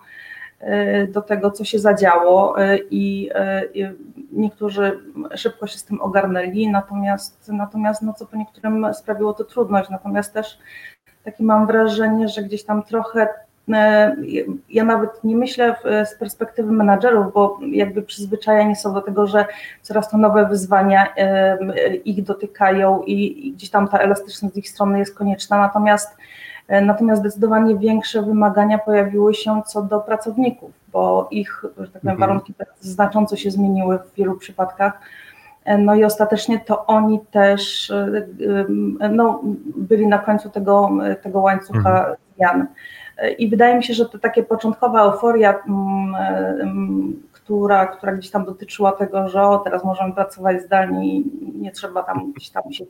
do 1.07 1.21
tego, 1.21 1.51
co 1.51 1.63
się 1.63 1.79
zadziało 1.79 2.61
e, 2.61 2.77
i 2.77 3.29
e, 3.35 3.63
i 3.73 3.85
niektórzy 4.31 4.99
szybko 5.35 5.67
się 5.67 5.77
z 5.77 5.83
tym 5.83 6.01
ogarnęli, 6.01 6.69
natomiast, 6.69 7.51
natomiast 7.53 8.01
no, 8.01 8.13
co 8.13 8.25
po 8.25 8.37
niektórym 8.37 8.93
sprawiło 8.93 9.33
to 9.33 9.43
trudność, 9.43 9.89
natomiast 9.89 10.33
też 10.33 10.59
takie 11.23 11.43
mam 11.43 11.67
wrażenie, 11.67 12.27
że 12.27 12.43
gdzieś 12.43 12.63
tam 12.63 12.83
trochę 12.83 13.27
e, 13.73 14.15
ja 14.69 14.83
nawet 14.83 15.23
nie 15.23 15.35
myślę 15.35 15.75
z 16.05 16.15
perspektywy 16.15 16.71
menadżerów, 16.71 17.33
bo 17.33 17.59
jakby 17.71 18.01
przyzwyczajeni 18.01 18.75
są 18.75 18.93
do 18.93 19.01
tego, 19.01 19.27
że 19.27 19.45
coraz 19.81 20.09
to 20.09 20.17
nowe 20.17 20.45
wyzwania 20.45 21.15
e, 21.15 21.57
ich 21.95 22.23
dotykają 22.23 23.03
i, 23.03 23.51
gdzieś 23.51 23.69
tam 23.69 23.87
ta 23.87 23.97
elastyczność 23.97 24.53
z 24.53 24.57
ich 24.57 24.69
strony 24.69 24.99
jest 24.99 25.17
konieczna, 25.17 25.57
natomiast 25.57 26.17
E, 26.17 26.19
Natomiast 26.81 27.21
zdecydowanie 27.21 27.75
większe 27.77 28.21
wymagania 28.21 28.77
pojawiły 28.77 29.33
się 29.33 29.61
co 29.65 29.81
do 29.81 29.99
pracowników, 29.99 30.71
bo 30.91 31.27
ich, 31.31 31.65
że 31.77 31.87
tak 31.87 32.01
powiem, 32.01 32.13
Mhm. 32.13 32.17
warunki 32.19 32.53
pracy 32.53 32.91
znacząco 32.91 33.35
się 33.35 33.51
zmieniły 33.51 33.99
w 33.99 34.13
wielu 34.15 34.35
przypadkach. 34.37 34.99
E, 35.65 35.77
No 35.77 35.95
i 35.95 36.03
ostatecznie 36.03 36.59
to 36.59 36.85
oni 36.85 37.19
też 37.31 37.91
e, 37.91 38.27
e, 38.99 39.09
no, 39.09 39.41
byli 39.77 40.07
na 40.07 40.17
końcu 40.17 40.49
tego, 40.49 40.89
tego 41.21 41.39
łańcucha 41.39 42.15
zmian. 42.37 42.67
E, 43.17 43.31
I 43.31 43.49
wydaje 43.49 43.75
mi 43.75 43.83
się, 43.83 43.93
że 43.93 44.09
to 44.09 44.19
takie 44.19 44.43
początkowa 44.43 45.01
euforia, 45.01 45.53
mm, 45.67 46.15
e, 46.15 46.37
mm, 46.61 47.23
która, 47.31 47.85
która 47.85 48.11
gdzieś 48.11 48.31
tam 48.31 48.45
dotyczyła 48.45 48.91
tego, 48.91 49.29
że 49.29 49.41
o, 49.43 49.57
teraz 49.57 49.83
możemy 49.83 50.13
pracować 50.13 50.61
zdalnie 50.61 51.05
i 51.07 51.31
nie 51.55 51.71
trzeba 51.71 52.03
tam 52.03 52.31
gdzieś 52.31 52.49
tam 52.49 52.71
się 52.71 52.85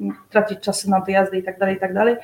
mm, 0.00 0.16
tracić 0.30 0.60
czasy 0.60 0.90
na 0.90 1.00
dojazdy 1.00 1.38
i 1.38 1.42
tak 1.42 1.58
dalej, 1.58 1.76
i 1.76 1.80
tak 1.80 1.94
dalej 1.94 2.16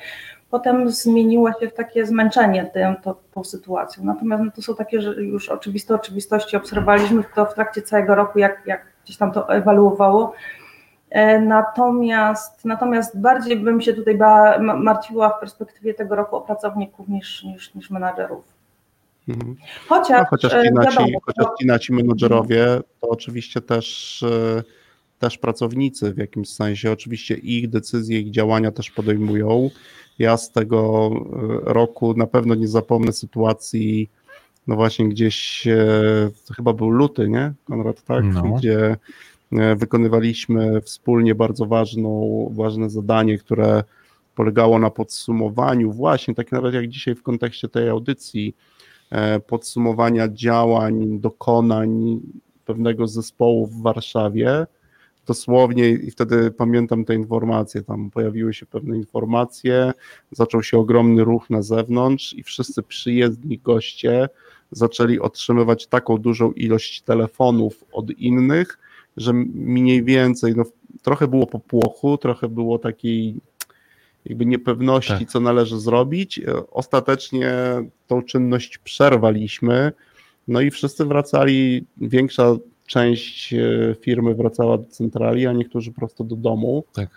potem 0.51 0.89
zmieniło 0.89 1.51
się 1.53 1.69
w 1.69 1.73
takie 1.73 2.05
zmęczenie 2.05 2.65
tym, 2.73 2.95
to, 3.03 3.15
tą 3.33 3.43
sytuacją. 3.43 4.03
Natomiast 4.03 4.43
no, 4.43 4.51
to 4.55 4.61
są 4.61 4.75
takie 4.75 5.01
że 5.01 5.13
już 5.13 5.49
oczywiste 5.49 5.95
oczywistości. 5.95 6.57
Obserwowaliśmy 6.57 7.23
to 7.35 7.45
w 7.45 7.53
trakcie 7.53 7.81
całego 7.81 8.15
roku, 8.15 8.39
jak, 8.39 8.61
jak 8.65 8.85
gdzieś 9.03 9.17
tam 9.17 9.31
to 9.31 9.49
ewaluowało. 9.49 10.33
E, 11.09 11.39
Natomiast, 11.39 12.65
natomiast 12.65 13.19
bardziej 13.19 13.57
bym 13.57 13.81
się 13.81 13.93
tutaj 13.93 14.17
ba, 14.17 14.59
ma- 14.59 14.75
martwiła 14.75 15.29
w 15.29 15.39
perspektywie 15.39 15.93
tego 15.93 16.15
roku 16.15 16.35
o 16.35 16.41
pracowników 16.41 17.07
niż, 17.07 17.43
niż, 17.43 17.75
niż 17.75 17.89
menadżerów. 17.89 18.43
Mhm. 19.29 19.55
Chociaż, 19.89 20.19
No, 20.19 20.25
chociaż, 20.29 20.53
e, 20.53 20.63
ci 20.63 20.73
naci, 20.73 20.97
wiadomo, 20.97 21.19
chociaż 21.25 21.81
ci 21.81 21.93
menedżerowie 21.93 22.65
to 23.01 23.09
oczywiście 23.09 23.61
też, 23.61 24.23
e, 24.23 24.63
też 25.21 25.37
pracownicy 25.37 26.13
w 26.13 26.17
jakimś 26.17 26.49
sensie. 26.49 26.91
Oczywiście 26.91 27.35
ich 27.35 27.69
decyzje, 27.69 28.19
ich 28.19 28.31
działania 28.31 28.71
też 28.71 28.91
podejmują. 28.91 29.69
Ja 30.19 30.37
z 30.37 30.51
tego 30.51 31.09
e, 31.13 31.73
roku 31.73 32.13
na 32.13 32.27
pewno 32.27 32.55
nie 32.55 32.67
zapomnę 32.67 33.13
sytuacji, 33.13 34.09
no 34.67 34.75
właśnie 34.75 35.09
gdzieś, 35.09 35.67
e, 35.67 36.29
to 36.47 36.53
chyba 36.53 36.73
był 36.73 36.89
luty, 36.89 37.29
nie, 37.29 37.53
Konrad, 37.65 38.03
tak? 38.03 38.23
No. 38.25 38.41
Gdzie 38.41 38.97
e, 39.51 39.75
wykonywaliśmy 39.75 40.81
wspólnie 40.81 41.35
bardzo 41.35 41.65
ważną, 41.65 42.49
ważne 42.55 42.89
zadanie, 42.89 43.37
które 43.37 43.83
polegało 44.35 44.79
na 44.79 44.89
podsumowaniu 44.89 45.91
właśnie, 45.91 46.35
tak 46.35 46.51
nawet 46.51 46.73
jak 46.73 46.87
dzisiaj 46.87 47.15
w 47.15 47.23
kontekście 47.23 47.69
tej 47.69 47.89
audycji, 47.89 48.55
e, 49.09 49.39
podsumowania 49.39 50.27
działań, 50.29 51.19
dokonań 51.19 52.19
pewnego 52.65 53.07
zespołu 53.07 53.67
w 53.67 53.81
Warszawie. 53.81 54.65
Dosłownie, 55.31 55.89
i 55.89 56.11
wtedy 56.11 56.51
pamiętam 56.51 57.05
te 57.05 57.15
informacje, 57.15 57.81
tam 57.81 58.09
pojawiły 58.09 58.53
się 58.53 58.65
pewne 58.65 58.97
informacje, 58.97 59.91
zaczął 60.31 60.63
się 60.63 60.77
ogromny 60.77 61.23
ruch 61.23 61.49
na 61.49 61.61
zewnątrz 61.61 62.33
i 62.33 62.43
wszyscy 62.43 62.83
przyjezdni 62.83 63.57
goście 63.57 64.29
zaczęli 64.71 65.19
otrzymywać 65.19 65.87
taką 65.87 66.17
dużą 66.17 66.51
ilość 66.51 67.01
telefonów 67.01 67.83
od 67.91 68.09
innych, 68.11 68.79
że 69.17 69.33
mniej 69.55 70.03
więcej, 70.03 70.53
no, 70.55 70.63
trochę 71.01 71.27
było 71.27 71.47
popłochu, 71.47 72.17
trochę 72.17 72.49
było 72.49 72.79
takiej 72.79 73.35
jakby 74.25 74.45
niepewności, 74.45 75.19
Tak. 75.19 75.29
co 75.29 75.39
należy 75.39 75.79
zrobić. 75.79 76.41
Ostatecznie 76.71 77.53
tą 78.07 78.21
czynność 78.21 78.77
przerwaliśmy, 78.77 79.91
no 80.47 80.61
i 80.61 80.71
wszyscy 80.71 81.05
wracali, 81.05 81.85
większa 81.97 82.55
część 82.91 83.53
e, 83.53 83.95
firmy 84.01 84.35
wracała 84.35 84.77
do 84.77 84.83
centrali, 84.83 85.47
a 85.47 85.53
niektórzy 85.53 85.91
prosto 85.91 86.23
do 86.23 86.35
domu. 86.35 86.83
Tak. 86.93 87.09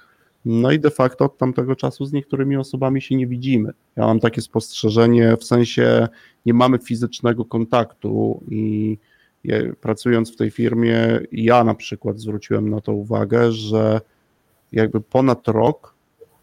No 0.45 0.73
i 0.73 0.79
de 0.81 0.91
facto 0.91 1.25
od 1.25 1.39
tamtego 1.39 1.77
czasu 1.77 2.05
z 2.05 2.13
niektórymi 2.13 2.57
osobami 2.57 3.03
się 3.03 3.15
nie 3.17 3.27
widzimy. 3.27 3.73
Ja 3.97 4.07
mam 4.07 4.21
takie 4.21 4.41
spostrzeżenie, 4.43 5.37
w 5.37 5.45
sensie 5.45 6.09
nie 6.47 6.55
mamy 6.55 6.79
fizycznego 6.79 7.45
kontaktu 7.45 8.43
i 8.51 8.99
ja, 9.45 9.57
pracując 9.81 10.33
w 10.33 10.37
tej 10.37 10.51
firmie, 10.51 11.21
ja 11.33 11.65
na 11.65 11.75
przykład 11.75 12.21
zwróciłem 12.21 12.71
na 12.71 12.81
to 12.81 12.93
uwagę, 12.93 13.53
że 13.53 14.01
jakby 14.73 15.01
ponad 15.01 15.49
rok 15.49 15.95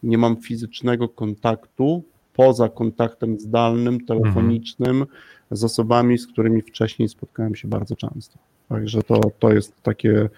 nie 0.03 0.17
mam 0.17 0.37
fizycznego 0.37 1.09
kontaktu 1.09 2.03
poza 2.33 2.69
kontaktem 2.69 3.39
zdalnym, 3.39 4.05
telefonicznym 4.05 5.05
z 5.51 5.63
osobami, 5.63 6.17
z 6.17 6.27
którymi 6.27 6.61
wcześniej 6.61 7.09
spotkałem 7.09 7.55
się 7.55 7.67
bardzo 7.67 7.95
często. 7.95 8.50
Także 8.71 9.03
to, 9.03 9.21
to 9.39 9.53
jest 9.53 9.81
takie 9.83 10.29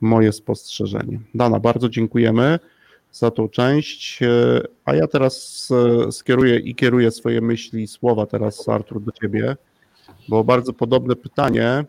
moje 0.00 0.32
spostrzeżenie. 0.32 1.20
Dana, 1.34 1.60
bardzo 1.60 1.88
dziękujemy 1.88 2.58
za 3.12 3.30
tą 3.30 3.48
część, 3.48 4.22
e, 4.22 4.60
a 4.84 4.94
ja 4.94 5.06
teraz 5.06 5.68
e, 6.06 6.12
skieruję 6.12 6.58
i 6.58 6.74
kieruję 6.74 7.10
swoje 7.10 7.40
myśli 7.40 7.82
i 7.82 7.88
słowa 7.88 8.26
teraz, 8.26 8.68
Artur, 8.68 9.02
do 9.02 9.12
Ciebie, 9.12 9.56
bo 10.28 10.44
bardzo 10.44 10.72
podobne 10.72 11.16
pytanie, 11.16 11.84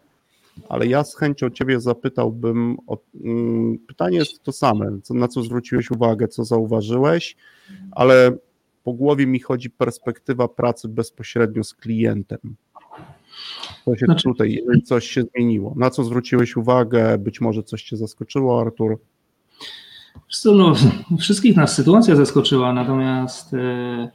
ale 0.69 0.87
ja 0.87 1.03
z 1.03 1.15
chęcią 1.15 1.49
Ciebie 1.49 1.79
zapytałbym, 1.79 2.77
o, 2.87 2.97
mm, 3.23 3.79
pytanie 3.87 4.17
jest 4.17 4.43
to 4.43 4.51
same, 4.51 4.99
co, 5.03 5.13
na 5.13 5.27
co 5.27 5.43
zwróciłeś 5.43 5.91
uwagę, 5.91 6.27
co 6.27 6.45
zauważyłeś, 6.45 7.35
ale 7.91 8.37
po 8.83 8.93
głowie 8.93 9.27
mi 9.27 9.39
chodzi 9.39 9.69
perspektywa 9.69 10.47
pracy 10.47 10.87
bezpośrednio 10.87 11.63
z 11.63 11.73
klientem. 11.73 12.39
Co 13.85 13.95
się 13.95 14.05
Znaczy- 14.05 14.23
tutaj, 14.23 14.63
coś 14.85 15.07
się 15.07 15.23
zmieniło, 15.23 15.73
na 15.77 15.89
co 15.89 16.03
zwróciłeś 16.03 16.57
uwagę, 16.57 17.17
być 17.17 17.41
może 17.41 17.63
coś 17.63 17.83
Cię 17.83 17.97
zaskoczyło, 17.97 18.61
Artur? 18.61 18.99
Co, 20.29 20.55
no, 20.55 20.73
wszystkich 21.19 21.55
nas 21.55 21.75
sytuacja 21.75 22.15
zaskoczyła, 22.15 22.73
natomiast 22.73 23.53
e, 23.53 24.09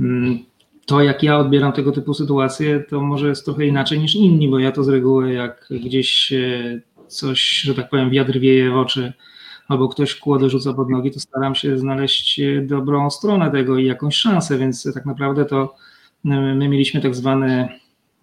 mm, 0.00 0.38
to, 0.86 1.02
jak 1.02 1.22
ja 1.22 1.38
odbieram 1.38 1.72
tego 1.72 1.92
typu 1.92 2.14
sytuacje, 2.14 2.80
to 2.80 3.00
może 3.00 3.28
jest 3.28 3.44
trochę 3.44 3.66
inaczej 3.66 3.98
niż 3.98 4.14
inni, 4.14 4.48
bo 4.48 4.58
ja 4.58 4.72
to 4.72 4.84
z 4.84 4.88
reguły, 4.88 5.32
jak 5.32 5.66
gdzieś 5.70 6.32
e, 6.32 6.80
coś, 7.06 7.60
że 7.60 7.74
tak 7.74 7.90
powiem, 7.90 8.10
wiatr 8.10 8.38
wieje 8.38 8.70
w 8.70 8.76
oczy 8.76 9.12
albo 9.68 9.88
ktoś 9.88 10.14
kłodę 10.14 10.50
rzuca 10.50 10.74
pod 10.74 10.90
nogi, 10.90 11.10
to 11.10 11.20
staram 11.20 11.54
się 11.54 11.78
znaleźć 11.78 12.40
dobrą 12.62 13.10
stronę 13.10 13.50
tego 13.50 13.78
i 13.78 13.86
jakąś 13.86 14.16
szansę, 14.16 14.58
więc 14.58 14.88
tak 14.94 15.06
naprawdę 15.06 15.44
to 15.44 15.74
my 16.24 16.68
mieliśmy 16.68 17.00
tak 17.00 17.14
zwany 17.14 17.68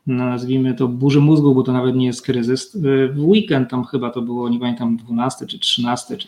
nazwijmy 0.08 0.74
to 0.74 0.88
burzy 0.88 1.22
mózgu, 1.22 1.56
bo 1.56 1.64
to 1.64 1.72
nawet 1.72 1.96
nie 1.96 2.06
jest 2.06 2.22
kryzys. 2.22 2.78
W 3.12 3.24
weekend 3.24 3.70
tam 3.70 3.84
chyba 3.84 4.10
to 4.10 4.22
było, 4.22 4.50
nie 4.50 4.60
pamiętam, 4.60 4.98
12 4.98 5.46
czy 5.46 5.60
13, 5.60 6.18
czy, 6.18 6.28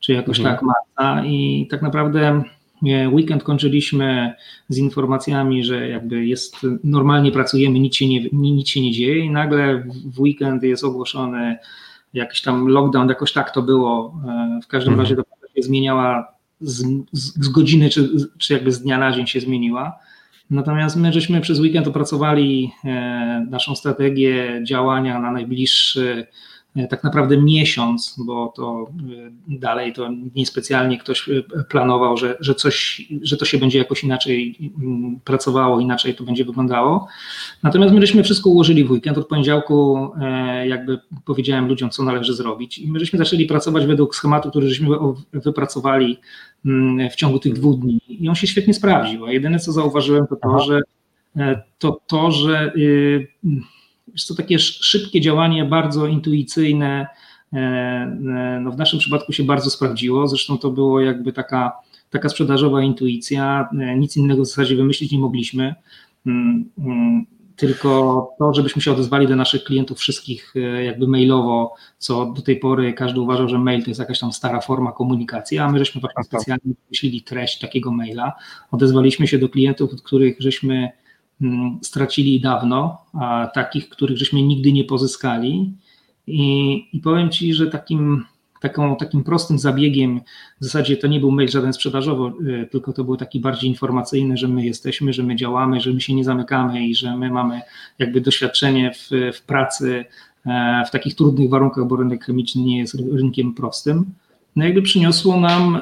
czy 0.00 0.12
jakoś 0.12 0.38
mhm. 0.38 0.56
tak 0.56 0.64
marca 0.64 1.26
i 1.26 1.66
tak 1.70 1.82
naprawdę 1.82 2.42
weekend 2.86 3.42
kończyliśmy 3.42 4.34
z 4.68 4.78
informacjami, 4.78 5.64
że 5.64 5.88
jakby 5.88 6.26
jest, 6.26 6.56
normalnie 6.84 7.32
pracujemy, 7.32 7.78
nic 7.80 7.96
się 7.96 8.08
nie, 8.08 8.28
nic 8.32 8.68
się 8.68 8.80
nie 8.80 8.92
dzieje 8.92 9.18
i 9.18 9.30
nagle 9.30 9.84
w 10.04 10.20
weekend 10.20 10.62
jest 10.62 10.84
ogłoszony 10.84 11.58
jakiś 12.14 12.42
tam 12.42 12.68
lockdown, 12.68 13.08
jakoś 13.08 13.32
tak 13.32 13.50
to 13.50 13.62
było. 13.62 14.20
W 14.62 14.66
każdym 14.66 14.92
mhm. 14.92 15.00
razie 15.00 15.16
to 15.16 15.22
się 15.56 15.62
zmieniała 15.62 16.26
z, 16.60 16.86
z, 17.12 17.44
z 17.44 17.48
godziny, 17.48 17.90
czy, 17.90 18.10
czy 18.38 18.52
jakby 18.52 18.72
z 18.72 18.82
dnia 18.82 18.98
na 18.98 19.12
dzień 19.12 19.26
się 19.26 19.40
zmieniła. 19.40 19.98
Natomiast 20.50 20.96
my 20.96 21.12
żeśmy 21.12 21.40
przez 21.40 21.60
weekend 21.60 21.88
opracowali 21.88 22.72
e, 22.84 23.46
naszą 23.50 23.74
strategię 23.76 24.60
działania 24.62 25.20
na 25.20 25.32
najbliższy 25.32 26.26
tak 26.90 27.04
naprawdę 27.04 27.42
miesiąc, 27.42 28.16
bo 28.26 28.52
to 28.56 28.90
e, 29.48 29.58
dalej 29.58 29.92
to 29.92 30.08
niespecjalnie 30.34 30.98
ktoś 30.98 31.28
e, 31.28 31.42
planował, 31.68 32.16
że, 32.16 32.36
że 32.40 32.54
coś, 32.54 33.08
że 33.22 33.36
to 33.36 33.44
się 33.44 33.58
będzie 33.58 33.78
jakoś 33.78 34.04
inaczej 34.04 34.58
mm, 34.82 35.20
pracowało, 35.24 35.80
inaczej 35.80 36.14
to 36.14 36.24
będzie 36.24 36.44
wyglądało. 36.44 37.08
Natomiast 37.62 37.94
my 37.94 38.00
żeśmy 38.00 38.22
wszystko 38.22 38.50
ułożyli 38.50 38.84
w 38.84 38.90
weekend, 38.90 39.18
od 39.18 39.28
poniedziałku 39.28 40.10
jakby 40.66 40.98
powiedziałem 41.24 41.68
ludziom, 41.68 41.90
co 41.90 42.02
należy 42.02 42.34
zrobić. 42.34 42.78
I 42.78 42.88
my 42.88 42.98
żeśmy 42.98 43.18
zaczęli 43.18 43.46
pracować 43.46 43.86
według 43.86 44.16
schematu, 44.16 44.50
który 44.50 44.68
żeśmy 44.68 44.88
wypracowali 45.32 46.18
mm, 46.66 47.10
w 47.10 47.14
ciągu 47.14 47.38
tych 47.38 47.52
dwóch 47.52 47.80
dni. 47.80 48.00
I 48.08 48.28
on 48.28 48.34
się 48.34 48.46
świetnie 48.46 48.74
sprawdził, 48.74 49.26
a 49.26 49.32
jedyne 49.32 49.58
co 49.58 49.72
zauważyłem 49.72 50.26
to 50.26 50.36
to, 50.36 50.58
że 50.58 50.80
to, 51.78 52.00
to 52.06 52.30
że 52.30 52.72
y, 52.76 53.26
jest 54.12 54.28
to 54.28 54.34
takie 54.34 54.58
szybkie 54.58 55.20
działanie, 55.20 55.64
bardzo 55.64 56.06
intuicyjne. 56.06 57.06
E, 57.52 57.56
e, 57.56 58.60
no 58.62 58.70
w 58.70 58.76
naszym 58.76 58.98
przypadku 58.98 59.32
się 59.32 59.44
bardzo 59.44 59.70
sprawdziło. 59.70 60.28
Zresztą 60.28 60.58
to 60.58 60.70
było 60.70 61.00
jakby 61.00 61.32
taka, 61.32 61.72
taka 62.10 62.28
sprzedażowa 62.28 62.82
intuicja. 62.82 63.68
E, 63.80 63.96
nic 63.96 64.16
innego 64.16 64.42
w 64.42 64.46
zasadzie 64.46 64.76
wymyślić 64.76 65.12
nie 65.12 65.18
mogliśmy. 65.18 65.74
Mm, 66.26 66.64
mm, 66.78 67.26
tylko 67.56 68.30
to, 68.38 68.54
żebyśmy 68.54 68.82
się 68.82 68.92
odezwali 68.92 69.26
do 69.26 69.36
naszych 69.36 69.64
klientów 69.64 69.98
wszystkich 69.98 70.54
jakby 70.84 71.08
mailowo, 71.08 71.74
co 71.98 72.26
do 72.26 72.42
tej 72.42 72.56
pory 72.56 72.92
każdy 72.92 73.20
uważał, 73.20 73.48
że 73.48 73.58
mail 73.58 73.84
to 73.84 73.90
jest 73.90 74.00
jakaś 74.00 74.18
tam 74.18 74.32
stara 74.32 74.60
forma 74.60 74.92
komunikacji, 74.92 75.58
a 75.58 75.70
my 75.70 75.78
żeśmy 75.78 76.00
właśnie 76.00 76.24
specjalnie 76.24 76.74
wymyślili 76.84 77.22
treść 77.22 77.58
takiego 77.58 77.92
maila. 77.92 78.32
Odezwaliśmy 78.70 79.26
się 79.26 79.38
do 79.38 79.48
klientów, 79.48 79.92
od 79.92 80.02
których 80.02 80.36
żeśmy 80.38 80.90
stracili 81.82 82.40
dawno, 82.40 82.98
a 83.12 83.50
takich, 83.54 83.88
których 83.88 84.18
żeśmy 84.18 84.42
nigdy 84.42 84.72
nie 84.72 84.84
pozyskali. 84.84 85.72
I, 86.26 86.88
i 86.92 87.00
powiem 87.00 87.30
Ci, 87.30 87.54
że 87.54 87.66
takim, 87.66 88.24
taką, 88.60 88.96
takim 88.96 89.24
prostym 89.24 89.58
zabiegiem, 89.58 90.20
w 90.60 90.64
zasadzie 90.64 90.96
to 90.96 91.06
nie 91.06 91.20
był 91.20 91.30
mail 91.30 91.48
żaden 91.48 91.72
sprzedażowy, 91.72 92.50
y, 92.50 92.68
tylko 92.70 92.92
to 92.92 93.04
był 93.04 93.16
taki 93.16 93.40
bardziej 93.40 93.70
informacyjny, 93.70 94.36
że 94.36 94.48
my 94.48 94.66
jesteśmy, 94.66 95.12
że 95.12 95.22
my 95.22 95.36
działamy, 95.36 95.80
że 95.80 95.92
my 95.92 96.00
się 96.00 96.14
nie 96.14 96.24
zamykamy 96.24 96.86
i 96.86 96.94
że 96.94 97.16
my 97.16 97.30
mamy 97.30 97.60
jakby 97.98 98.20
doświadczenie 98.20 98.92
w, 98.94 99.10
w 99.38 99.42
pracy 99.42 100.04
e, 100.46 100.84
w 100.86 100.90
takich 100.90 101.14
trudnych 101.14 101.50
warunkach, 101.50 101.86
bo 101.86 101.96
rynek 101.96 102.24
chemiczny 102.24 102.62
nie 102.62 102.78
jest 102.78 102.94
rynkiem 103.12 103.54
prostym. 103.54 104.14
No 104.56 104.64
jakby 104.64 104.82
przyniosło 104.82 105.40
nam, 105.40 105.76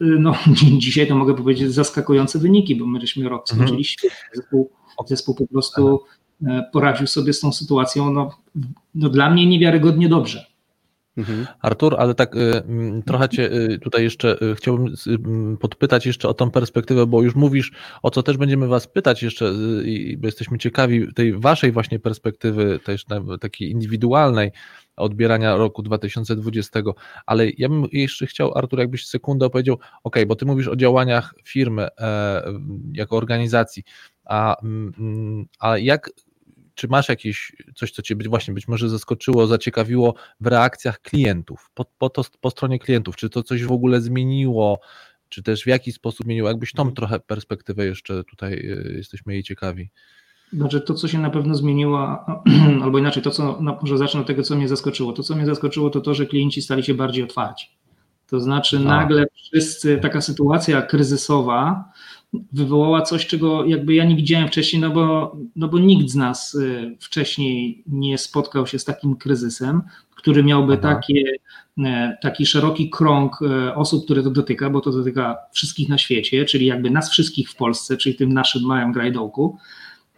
y, 0.00 0.04
y, 0.04 0.18
no 0.18 0.34
dzisiaj 0.78 1.06
to 1.06 1.14
mogę 1.14 1.34
powiedzieć, 1.34 1.72
zaskakujące 1.72 2.38
wyniki, 2.38 2.76
bo 2.76 2.86
my 2.86 3.00
żeśmy 3.00 3.28
rok 3.28 3.46
mhm. 3.50 3.68
skończyli 3.68 3.88
mhm. 4.04 4.64
Zespół 5.06 5.34
po 5.34 5.46
prostu 5.46 6.00
e, 6.46 6.70
poradził 6.72 7.06
sobie 7.06 7.32
z 7.32 7.40
tą 7.40 7.52
sytuacją 7.52 8.12
no, 8.12 8.30
no 8.94 9.08
dla 9.08 9.30
mnie 9.30 9.46
niewiarygodnie 9.46 10.08
dobrze. 10.08 10.53
Mhm. 11.16 11.46
Artur, 11.60 11.96
ale 11.98 12.14
tak 12.14 12.36
y, 12.36 12.62
trochę 13.06 13.28
Cię 13.28 13.52
y, 13.52 13.78
tutaj 13.78 14.02
jeszcze 14.02 14.42
y, 14.42 14.54
chciałbym 14.54 14.94
podpytać 15.60 16.06
jeszcze 16.06 16.28
o 16.28 16.34
tą 16.34 16.50
perspektywę, 16.50 17.06
bo 17.06 17.22
już 17.22 17.34
mówisz, 17.34 17.72
o 18.02 18.10
co 18.10 18.22
też 18.22 18.36
będziemy 18.36 18.66
Was 18.68 18.86
pytać 18.86 19.22
jeszcze, 19.22 19.52
bo 20.18 20.26
jesteśmy 20.26 20.58
ciekawi 20.58 21.14
tej 21.14 21.38
Waszej 21.38 21.72
właśnie 21.72 21.98
perspektywy, 21.98 22.80
też 22.84 23.04
takiej 23.40 23.70
indywidualnej 23.70 24.52
odbierania 24.96 25.56
roku 25.56 25.82
2020, 25.82 26.80
ale 27.26 27.50
ja 27.58 27.68
bym 27.68 27.86
jeszcze 27.92 28.26
chciał, 28.26 28.58
Artur, 28.58 28.78
jakbyś 28.78 29.06
sekundę 29.06 29.46
opowiedział, 29.46 29.78
ok, 30.04 30.16
bo 30.26 30.36
Ty 30.36 30.46
mówisz 30.46 30.68
o 30.68 30.76
działaniach 30.76 31.34
firmy 31.44 31.88
e, 31.98 32.42
jako 32.92 33.16
organizacji, 33.16 33.82
a, 34.24 34.56
mm, 34.62 35.46
a 35.58 35.78
jak, 35.78 36.10
czy 36.74 36.88
masz 36.88 37.08
jakieś 37.08 37.52
coś, 37.74 37.90
co 37.90 38.02
Cię 38.02 38.16
być, 38.16 38.28
właśnie 38.28 38.54
być 38.54 38.68
może 38.68 38.88
zaskoczyło, 38.88 39.46
zaciekawiło 39.46 40.14
w 40.40 40.46
reakcjach 40.46 41.00
klientów, 41.00 41.70
po, 41.74 41.84
po, 41.98 42.10
to, 42.10 42.24
po 42.40 42.50
stronie 42.50 42.78
klientów? 42.78 43.16
Czy 43.16 43.30
to 43.30 43.42
coś 43.42 43.64
w 43.64 43.72
ogóle 43.72 44.00
zmieniło? 44.00 44.80
Czy 45.28 45.42
też 45.42 45.62
w 45.62 45.66
jaki 45.66 45.92
sposób 45.92 46.24
zmieniło? 46.26 46.48
Jakbyś 46.48 46.72
tą 46.72 46.82
mhm. 46.82 46.96
trochę 46.96 47.20
perspektywę 47.20 47.86
jeszcze 47.86 48.24
tutaj 48.24 48.52
y, 48.52 48.94
jesteśmy 48.96 49.32
jej 49.32 49.42
ciekawi. 49.42 49.90
Znaczy 50.52 50.80
to, 50.80 50.94
co 50.94 51.08
się 51.08 51.18
na 51.18 51.30
pewno 51.30 51.54
zmieniło, 51.54 52.24
albo 52.82 52.98
inaczej, 52.98 53.22
to, 53.22 53.30
co, 53.30 53.60
może 53.60 53.98
zacznę 53.98 54.20
od 54.20 54.26
tego, 54.26 54.42
co 54.42 54.56
mnie 54.56 54.68
zaskoczyło. 54.68 55.12
To, 55.12 55.22
co 55.22 55.34
mnie 55.34 55.46
zaskoczyło, 55.46 55.90
to 55.90 56.00
to, 56.00 56.14
że 56.14 56.26
klienci 56.26 56.62
stali 56.62 56.82
się 56.82 56.94
bardziej 56.94 57.24
otwarci. 57.24 57.66
To 58.26 58.40
znaczy, 58.40 58.80
nagle 58.80 59.26
wszyscy, 59.34 59.98
taka 60.02 60.20
sytuacja 60.20 60.82
kryzysowa, 60.82 61.84
wywołała 62.52 63.02
coś, 63.02 63.26
czego 63.26 63.64
jakby 63.64 63.94
ja 63.94 64.04
nie 64.04 64.16
widziałem 64.16 64.48
wcześniej, 64.48 64.82
no 64.82 64.90
bo, 64.90 65.36
no 65.56 65.68
bo 65.68 65.78
nikt 65.78 66.10
z 66.10 66.14
nas 66.14 66.54
y, 66.54 66.96
wcześniej 67.00 67.82
nie 67.86 68.18
spotkał 68.18 68.66
się 68.66 68.78
z 68.78 68.84
takim 68.84 69.16
kryzysem, 69.16 69.82
który 70.24 70.44
miałby 70.44 70.78
takie, 70.78 71.22
e, 71.84 72.16
taki 72.22 72.46
szeroki 72.46 72.90
krąg 72.90 73.42
e, 73.42 73.74
osób, 73.74 74.04
które 74.04 74.22
to 74.22 74.30
dotyka, 74.30 74.70
bo 74.70 74.80
to 74.80 74.90
dotyka 74.90 75.36
wszystkich 75.52 75.88
na 75.88 75.98
świecie, 75.98 76.44
czyli 76.44 76.66
jakby 76.66 76.90
nas 76.90 77.10
wszystkich 77.10 77.50
w 77.50 77.56
Polsce, 77.56 77.96
czyli 77.96 78.14
tym 78.14 78.32
naszym 78.32 78.62
małym 78.62 78.92
grajdołku. 78.92 79.58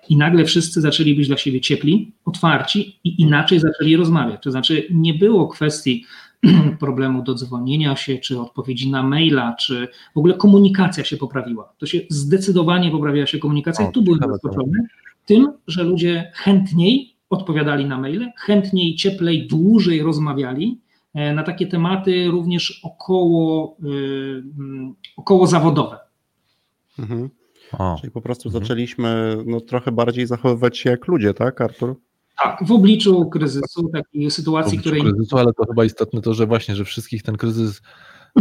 I 0.08 0.16
nagle 0.16 0.44
wszyscy 0.44 0.80
zaczęli 0.80 1.14
być 1.14 1.28
dla 1.28 1.36
siebie 1.36 1.60
ciepli, 1.60 2.12
otwarci 2.24 2.98
i 3.04 3.22
inaczej 3.22 3.60
zaczęli 3.60 3.96
rozmawiać. 3.96 4.42
To 4.42 4.50
znaczy, 4.50 4.86
nie 4.90 5.14
było 5.14 5.48
kwestii, 5.48 6.04
problemu 6.80 7.22
do 7.22 7.34
dzwonienia 7.34 7.96
się, 7.96 8.18
czy 8.18 8.40
odpowiedzi 8.40 8.90
na 8.90 9.02
maila, 9.02 9.54
czy 9.54 9.88
w 10.14 10.18
ogóle 10.18 10.34
komunikacja 10.34 11.04
się 11.04 11.16
poprawiła. 11.16 11.72
To 11.78 11.86
się 11.86 12.00
zdecydowanie 12.10 12.90
poprawiła 12.90 13.26
się 13.26 13.38
komunikacja. 13.38 13.88
O, 13.88 13.92
tu 13.92 14.02
byłem 14.02 14.20
zaskoczony 14.20 14.88
tym, 15.26 15.52
że 15.66 15.82
ludzie 15.82 16.32
chętniej 16.34 17.16
odpowiadali 17.30 17.86
na 17.86 17.98
maile, 17.98 18.32
chętniej, 18.36 18.94
cieplej, 18.94 19.46
dłużej 19.46 20.02
rozmawiali 20.02 20.80
e, 21.14 21.34
na 21.34 21.42
takie 21.42 21.66
tematy 21.66 22.28
również 22.28 22.80
około, 22.84 23.76
yy, 23.82 24.44
około 25.16 25.46
zawodowe. 25.46 25.98
Mhm. 26.98 27.30
O. 27.78 27.96
Czyli 28.00 28.12
po 28.12 28.20
prostu 28.20 28.48
mhm. 28.48 28.64
zaczęliśmy 28.64 29.36
no, 29.46 29.60
trochę 29.60 29.92
bardziej 29.92 30.26
zachowywać 30.26 30.78
się 30.78 30.90
jak 30.90 31.06
ludzie, 31.06 31.34
tak, 31.34 31.60
Artur? 31.60 31.96
Tak, 32.42 32.64
w 32.64 32.72
obliczu 32.72 33.28
kryzysu, 33.28 33.88
takiej 33.88 34.30
sytuacji, 34.30 34.78
której. 34.78 35.02
Kryzysu, 35.02 35.38
ale 35.38 35.52
to 35.52 35.66
chyba 35.66 35.84
istotne 35.84 36.20
to, 36.20 36.34
że 36.34 36.46
właśnie, 36.46 36.76
że 36.76 36.84
wszystkich 36.84 37.22
ten 37.22 37.36
kryzys 37.36 37.82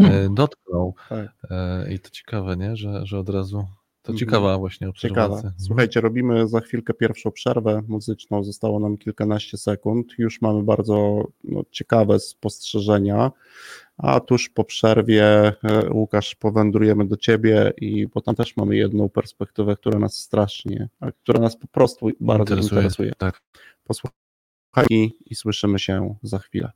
e, 0.02 0.30
dotknął. 0.30 0.96
Tak. 1.10 1.30
E, 1.50 1.94
I 1.94 2.00
to 2.00 2.10
ciekawe, 2.10 2.58
nie? 2.58 2.76
Że, 2.76 3.06
że 3.06 3.20
od 3.20 3.30
razu. 3.30 3.66
To 4.02 4.12
mhm. 4.12 4.18
ciekawa 4.18 4.58
właśnie 4.58 4.90
obserwacja. 4.90 5.24
Ciekawa. 5.24 5.36
Mhm. 5.36 5.54
Słuchajcie, 5.58 6.02
robimy 6.02 6.48
za 6.48 6.60
chwilkę 6.60 6.94
pierwszą 6.94 7.32
przerwę 7.32 7.82
muzyczną. 7.88 8.44
Zostało 8.44 8.80
nam 8.80 8.98
kilkanaście 8.98 9.58
sekund. 9.58 10.14
Już 10.18 10.42
mamy 10.42 10.64
bardzo 10.64 11.28
no, 11.44 11.64
ciekawe 11.72 12.20
spostrzeżenia. 12.20 13.32
A 13.98 14.20
tuż 14.20 14.50
po 14.50 14.64
przerwie, 14.64 15.24
e, 15.24 15.90
Łukasz, 15.92 16.36
powędrujemy 16.36 17.06
do 17.06 17.18
ciebie 17.18 17.74
i 17.78 18.08
bo 18.08 18.22
tam 18.22 18.36
też 18.36 18.58
mamy 18.58 18.76
jedną 18.76 19.10
perspektywę, 19.10 19.76
która 19.76 20.00
nas 20.00 20.20
strasznie, 20.20 20.90
która 21.24 21.40
nas 21.40 21.58
po 21.58 21.68
prostu 21.68 22.10
bardzo 22.20 22.42
interesuje. 22.44 22.82
interesuje. 22.82 23.14
Tak. 23.18 23.42
Posłuchaj 23.84 25.12
i 25.26 25.36
słyszymy 25.36 25.80
się 25.80 26.16
za 26.24 26.40
chwilę. 26.40 26.72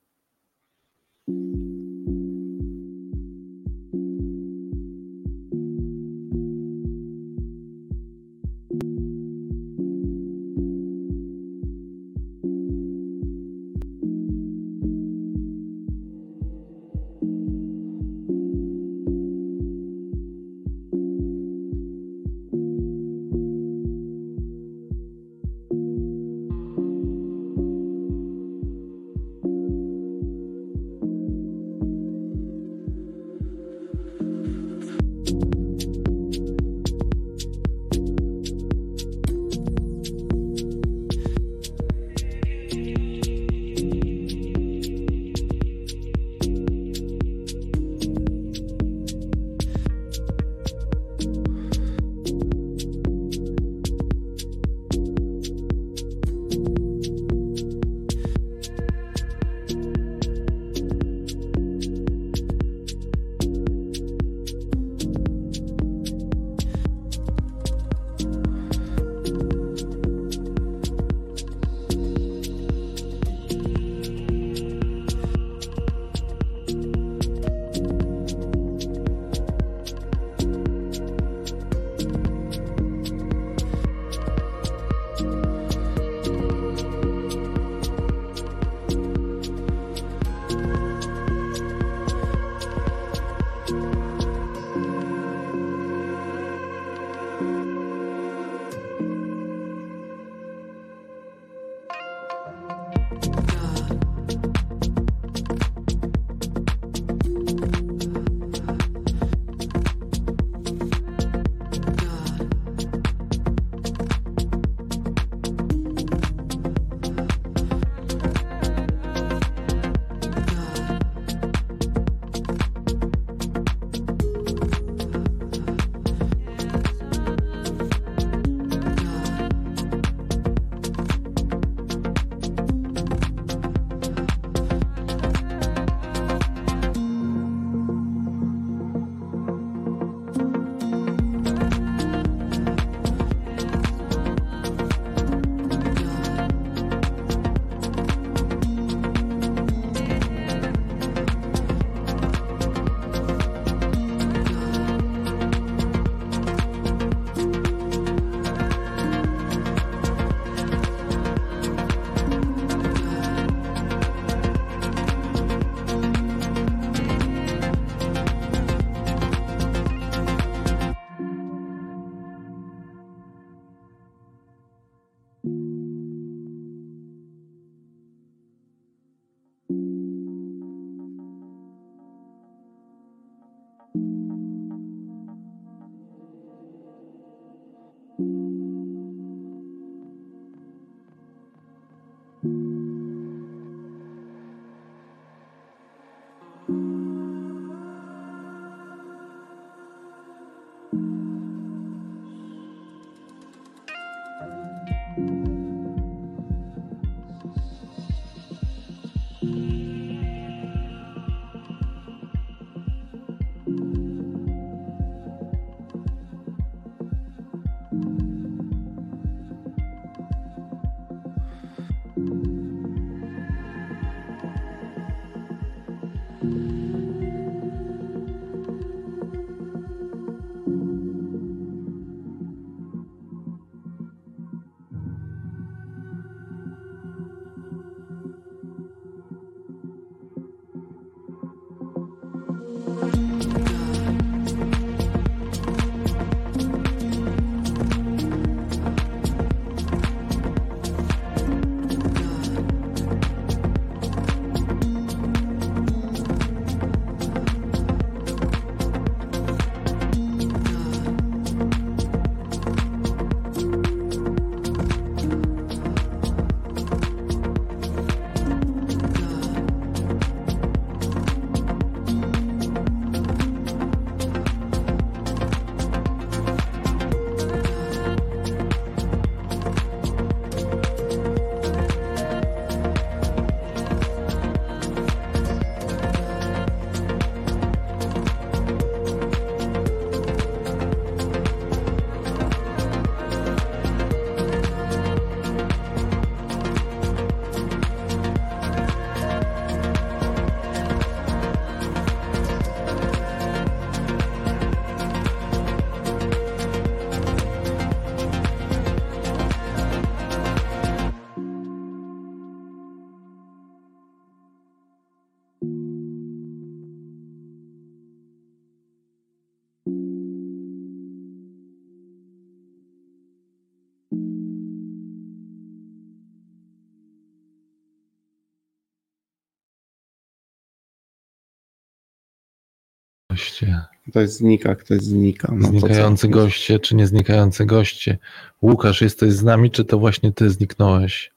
Goście. 333.39 333.82
Ktoś 334.10 334.30
znika, 334.30 334.75
ktoś 334.75 335.02
znika. 335.02 335.54
No, 335.56 335.67
co? 335.67 335.80
Znikający 335.80 336.28
goście, 336.28 336.80
czy 336.80 336.95
nie 336.95 337.08
znikający 337.08 337.65
goście? 337.65 338.17
Łukasz, 338.62 339.02
jesteś 339.02 339.34
z 339.34 339.43
nami, 339.43 339.71
czy 339.71 339.86
to 339.86 339.99
właśnie 339.99 340.32
ty 340.32 340.49
zniknąłeś? 340.49 341.32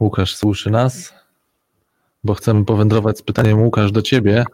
Łukasz, 0.00 0.36
słyszy 0.36 0.70
nas? 0.70 1.14
Bo 2.24 2.34
chcemy 2.34 2.64
powędrować 2.64 3.18
z 3.18 3.22
pytaniem 3.22 3.62
Łukasz 3.62 3.92
do 3.92 4.02
ciebie. 4.02 4.44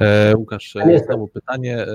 E, 0.00 0.36
Łukasz, 0.36 0.76
e, 0.76 0.98
znowu 1.06 1.28
pytanie, 1.28 1.78
e, 1.78 1.86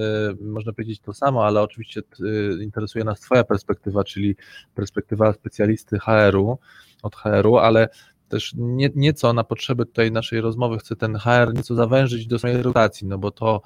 można 0.41 0.73
powiedzieć 0.73 0.99
to 0.99 1.13
samo, 1.13 1.45
ale 1.45 1.61
oczywiście 1.61 2.01
e, 2.01 2.63
interesuje 2.63 3.05
nas 3.05 3.19
twoja 3.19 3.43
perspektywa, 3.43 4.03
czyli 4.03 4.35
perspektywa 4.75 5.33
specjalisty 5.33 5.99
HR-u, 5.99 6.57
od 7.03 7.15
HR-u, 7.15 7.57
ale 7.57 7.89
też 8.31 8.53
nie, 8.57 8.89
nieco 8.95 9.33
na 9.33 9.43
potrzeby 9.43 9.85
tutaj 9.85 10.11
naszej 10.11 10.41
rozmowy 10.41 10.77
chcę 10.77 10.95
ten 10.95 11.15
HR 11.15 11.53
nieco 11.53 11.75
zawężyć 11.75 12.27
do 12.27 12.39
swojej 12.39 12.61
rotacji, 12.61 13.07
no 13.07 13.17
bo 13.17 13.31
to 13.31 13.61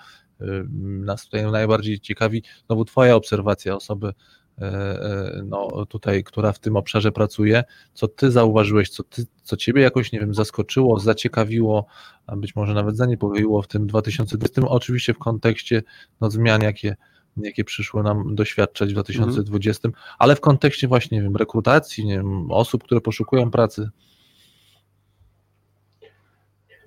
nas 0.79 1.25
tutaj 1.25 1.51
najbardziej 1.51 1.99
ciekawi, 1.99 2.43
znowu 2.67 2.85
Twoja 2.85 3.15
obserwacja 3.15 3.75
osoby, 3.75 4.07
y, 4.07 4.65
y, 4.65 5.43
no 5.43 5.85
tutaj, 5.85 6.23
która 6.23 6.51
w 6.51 6.59
tym 6.59 6.75
obszarze 6.75 7.11
pracuje, 7.11 7.63
co 7.93 8.07
Ty 8.07 8.31
zauważyłeś, 8.31 8.89
co, 8.89 9.03
ty, 9.03 9.25
co 9.43 9.57
Ciebie 9.57 9.81
jakoś, 9.81 10.11
nie 10.11 10.19
wiem, 10.19 10.33
zaskoczyło, 10.33 10.99
zaciekawiło, 10.99 11.85
a 12.27 12.35
być 12.35 12.55
może 12.55 12.73
nawet 12.73 12.97
zaniepokoiło 12.97 13.61
w 13.61 13.67
tym 13.67 13.87
2020, 13.87 14.61
oczywiście 14.69 15.13
w 15.13 15.17
kontekście 15.17 15.83
no, 16.21 16.31
zmian, 16.31 16.61
jakie 16.61 16.95
jakie 17.37 17.63
przyszło 17.63 18.03
nam 18.03 18.35
doświadczać 18.35 18.89
w 18.89 18.93
2020, 18.93 19.89
ale 20.19 20.35
w 20.35 20.41
kontekście 20.41 20.87
właśnie, 20.87 21.17
nie 21.17 21.23
wiem, 21.23 21.35
rekrutacji, 21.35 22.05
nie 22.05 22.17
wiem, 22.17 22.51
osób, 22.51 22.83
które 22.83 23.01
poszukują 23.01 23.51
pracy. 23.51 23.89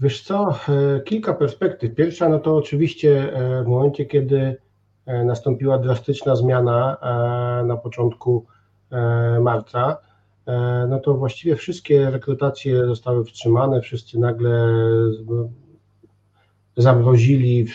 Wiesz 0.01 0.23
co, 0.23 0.55
e, 0.69 1.01
kilka 1.01 1.35
perspektyw. 1.35 1.95
Pierwsza, 1.95 2.29
no 2.29 2.39
to 2.39 2.57
oczywiście 2.57 3.33
e, 3.33 3.65
w 3.65 3.67
momencie, 3.67 4.07
kiedy 4.07 4.57
e, 5.07 5.25
nastąpiła 5.25 5.79
drastyczna 5.79 6.37
zmiana 6.37 6.97
na 7.67 7.77
początku 7.77 8.47
marca, 9.41 9.97
no 10.89 11.01
to 11.01 11.15
właściwie 11.15 11.57
wszystkie 11.57 12.11
rekrutacje 12.11 12.87
zostały 12.87 13.25
wstrzymane, 13.25 13.81
wszyscy 13.81 14.19
nagle 14.19 14.75
zamrozili, 16.77 17.67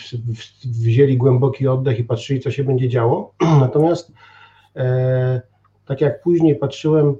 wzięli 0.64 1.16
głęboki 1.16 1.68
oddech 1.68 1.98
i 1.98 2.04
patrzyli, 2.04 2.40
co 2.40 2.50
się 2.50 2.64
będzie 2.64 2.88
działo. 2.88 3.34
Natomiast 3.60 4.12
tak 5.86 6.00
jak 6.00 6.22
później 6.22 6.56
patrzyłem, 6.56 7.16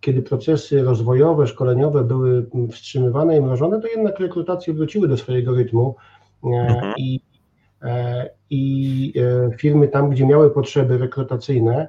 kiedy 0.00 0.22
procesy 0.22 0.82
rozwojowe, 0.82 1.46
szkoleniowe 1.46 2.04
były 2.04 2.46
wstrzymywane 2.72 3.36
i 3.36 3.40
mrożone, 3.40 3.80
to 3.80 3.88
jednak 3.88 4.20
rekrutacje 4.20 4.74
wróciły 4.74 5.08
do 5.08 5.16
swojego 5.16 5.54
rytmu 5.54 5.96
e, 6.44 6.48
mhm. 6.48 6.94
i, 6.96 7.20
e, 7.82 8.30
i 8.50 9.12
e, 9.16 9.56
firmy 9.56 9.88
tam, 9.88 10.10
gdzie 10.10 10.26
miały 10.26 10.50
potrzeby 10.50 10.98
rekrutacyjne, 10.98 11.88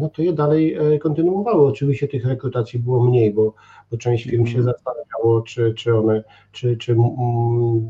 no 0.00 0.08
to 0.08 0.22
je 0.22 0.32
dalej 0.32 0.78
kontynuowały. 1.00 1.66
Oczywiście 1.66 2.08
tych 2.08 2.26
rekrutacji 2.26 2.78
było 2.78 3.04
mniej, 3.04 3.34
bo, 3.34 3.54
bo 3.90 3.96
część 3.96 4.24
firm 4.24 4.46
się 4.46 4.58
mhm. 4.58 4.64
zastanawiało, 4.64 5.42
czy, 5.42 5.74
czy 5.74 5.96
one 5.96 6.24
czy, 6.52 6.76
czy 6.76 6.92
m, 6.92 7.00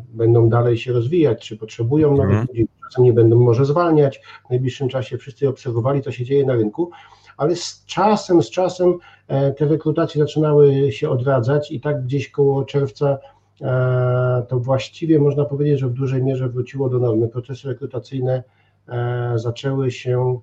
będą 0.09 0.49
dalej 0.49 0.79
się 0.79 0.93
rozwijać, 0.93 1.49
czy 1.49 1.57
potrzebują 1.57 2.11
nowych 2.11 2.25
mhm. 2.25 2.47
ludzi, 2.49 2.69
czasem 2.89 3.05
nie 3.05 3.13
będą 3.13 3.41
może 3.41 3.65
zwalniać. 3.65 4.21
W 4.47 4.51
najbliższym 4.51 4.89
czasie 4.89 5.19
wszyscy 5.19 5.49
obserwowali, 5.49 6.03
co 6.03 6.13
się 6.13 6.25
dzieje 6.25 6.47
na 6.47 6.55
rynku, 6.55 6.91
ale 7.37 7.57
z 7.57 7.85
czasem, 7.87 8.43
z 8.43 8.51
czasem 8.51 8.99
e, 9.29 9.53
te 9.53 9.65
rekrutacje 9.65 10.21
zaczynały 10.21 10.93
się 10.93 11.11
odradzać 11.11 11.73
i 11.73 11.81
tak 11.81 12.05
gdzieś 12.05 12.31
koło 12.31 12.65
czerwca 12.65 13.19
e, 13.61 14.43
to 14.49 14.59
właściwie 14.59 15.19
można 15.19 15.45
powiedzieć, 15.45 15.81
że 15.81 15.89
w 15.89 15.93
dużej 15.93 16.23
mierze 16.23 16.49
wróciło 16.49 16.89
do 16.89 16.99
normy. 16.99 17.29
Procesy 17.29 17.69
rekrutacyjne 17.69 18.43
e, 18.89 19.33
zaczęły 19.35 19.91
się 19.91 20.41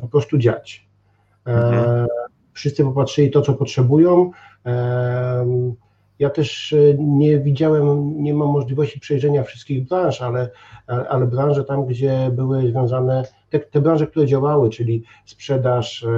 po 0.00 0.08
prostu 0.08 0.38
dziać. 0.38 0.88
Mhm. 1.44 2.06
Wszyscy 2.52 2.84
popatrzyli 2.84 3.30
to, 3.30 3.42
co 3.42 3.54
potrzebują. 3.54 4.30
Ja 6.18 6.30
też 6.30 6.74
nie 6.98 7.38
widziałem, 7.38 8.14
nie 8.22 8.34
mam 8.34 8.48
możliwości 8.48 9.00
przejrzenia 9.00 9.42
wszystkich 9.42 9.88
branż, 9.88 10.22
ale, 10.22 10.50
ale 10.86 11.26
branże 11.26 11.64
tam, 11.64 11.86
gdzie 11.86 12.30
były 12.32 12.70
związane 12.70 13.24
te, 13.54 13.60
te 13.60 13.80
branże, 13.80 14.06
które 14.06 14.26
działały, 14.26 14.70
czyli 14.70 15.02
sprzedaż, 15.24 16.04
e, 16.04 16.08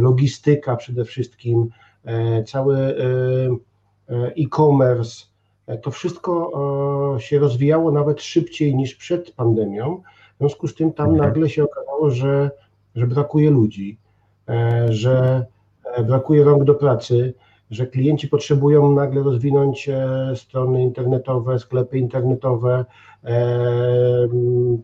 logistyka 0.00 0.76
przede 0.76 1.04
wszystkim, 1.04 1.68
e, 2.04 2.44
cały 2.44 2.76
e, 2.76 2.94
e-commerce, 4.38 5.26
to 5.82 5.90
wszystko 5.90 6.50
się 7.18 7.38
rozwijało 7.38 7.92
nawet 7.92 8.22
szybciej 8.22 8.76
niż 8.76 8.94
przed 8.94 9.30
pandemią. 9.30 10.02
W 10.34 10.38
związku 10.38 10.68
z 10.68 10.74
tym 10.74 10.92
tam 10.92 11.10
mhm. 11.10 11.28
nagle 11.28 11.48
się 11.48 11.64
okazało, 11.64 12.10
że, 12.10 12.50
że 12.94 13.06
brakuje 13.06 13.50
ludzi, 13.50 13.98
że 14.88 15.46
brakuje 16.06 16.44
rąk 16.44 16.64
do 16.64 16.74
pracy, 16.74 17.34
że 17.72 17.86
klienci 17.86 18.28
potrzebują 18.28 18.92
nagle 18.92 19.22
rozwinąć 19.22 19.90
strony 20.34 20.82
internetowe, 20.82 21.58
sklepy 21.58 21.98
internetowe, 21.98 22.84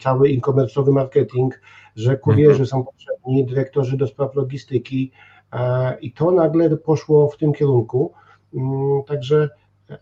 cały 0.01 0.29
e-commerce'owy 0.29 0.93
marketing, 0.93 1.61
że 1.97 2.17
kurierzy 2.17 2.51
mhm. 2.51 2.67
są 2.67 2.85
potrzebni, 2.85 3.47
dyrektorzy 3.47 3.97
do 3.97 4.07
spraw 4.07 4.35
logistyki 4.35 5.13
e, 5.53 5.99
i 6.01 6.13
to 6.13 6.31
nagle 6.31 6.77
poszło 6.77 7.29
w 7.29 7.37
tym 7.37 7.53
kierunku. 7.53 8.13
Mm, 8.55 9.03
także 9.07 9.49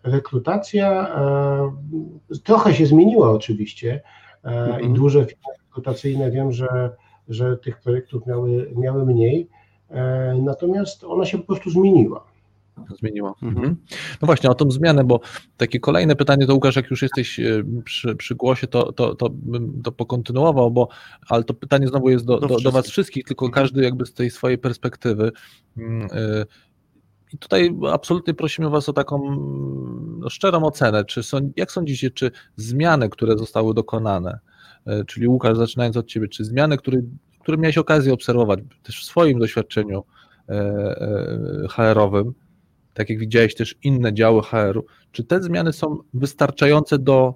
rekrutacja 0.02 1.08
e, 1.08 2.38
trochę 2.44 2.74
się 2.74 2.86
zmieniła 2.86 3.30
oczywiście 3.30 4.02
e, 4.44 4.48
mhm. 4.48 4.84
i 4.84 4.94
duże 4.94 5.24
firmy 5.24 5.54
rekrutacyjne 5.66 6.30
wiem, 6.30 6.52
że, 6.52 6.96
że 7.28 7.56
tych 7.56 7.80
projektów 7.80 8.26
miały, 8.26 8.72
miały 8.76 9.06
mniej, 9.06 9.48
natomiast 10.42 11.04
ona 11.04 11.24
się 11.24 11.38
po 11.38 11.44
prostu 11.44 11.70
zmieniła 11.70 12.35
zmieniło. 12.98 13.36
Mhm. 13.42 13.76
No 14.22 14.26
właśnie, 14.26 14.50
o 14.50 14.54
tą 14.54 14.70
zmianę, 14.70 15.04
bo 15.04 15.20
takie 15.56 15.80
kolejne 15.80 16.16
pytanie 16.16 16.46
to 16.46 16.54
Łukasz, 16.54 16.76
jak 16.76 16.90
już 16.90 17.02
jesteś 17.02 17.40
e, 17.40 17.62
przy, 17.84 18.16
przy 18.16 18.34
głosie, 18.34 18.66
to, 18.66 18.92
to, 18.92 19.14
to 19.14 19.28
bym 19.30 19.82
to 19.82 19.92
pokontynuował, 19.92 20.70
bo 20.70 20.88
ale 21.28 21.44
to 21.44 21.54
pytanie 21.54 21.88
znowu 21.88 22.10
jest 22.10 22.24
do, 22.24 22.40
do, 22.40 22.46
do, 22.46 22.60
do 22.60 22.72
Was 22.72 22.86
wszystkich, 22.86 23.24
tylko 23.24 23.46
mhm. 23.46 23.64
każdy 23.64 23.82
jakby 23.82 24.06
z 24.06 24.14
tej 24.14 24.30
swojej 24.30 24.58
perspektywy. 24.58 25.32
Mm, 25.76 26.08
e, 26.12 26.46
I 27.32 27.38
tutaj 27.38 27.76
absolutnie 27.92 28.34
prosimy 28.34 28.70
Was 28.70 28.88
o 28.88 28.92
taką 28.92 29.36
no, 30.18 30.30
szczerą 30.30 30.64
ocenę. 30.64 31.04
Czy 31.04 31.22
są, 31.22 31.52
jak 31.56 31.72
sądzicie, 31.72 32.10
czy 32.10 32.30
zmiany, 32.56 33.08
które 33.08 33.38
zostały 33.38 33.74
dokonane, 33.74 34.38
e, 34.86 35.04
czyli 35.04 35.28
Łukasz, 35.28 35.56
zaczynając 35.56 35.96
od 35.96 36.06
Ciebie, 36.06 36.28
czy 36.28 36.44
zmiany, 36.44 36.76
które, 36.76 36.98
które 37.40 37.58
miałeś 37.58 37.78
okazję 37.78 38.12
obserwować 38.12 38.60
też 38.82 39.00
w 39.00 39.04
swoim 39.04 39.38
doświadczeniu 39.38 40.04
HR-owym, 41.70 42.34
tak 42.96 43.10
jak 43.10 43.18
widziałeś 43.18 43.54
też 43.54 43.74
inne 43.82 44.14
działy 44.14 44.42
HR-u, 44.42 44.84
czy 45.12 45.24
te 45.24 45.42
zmiany 45.42 45.72
są 45.72 45.98
wystarczające 46.14 46.98
do, 46.98 47.34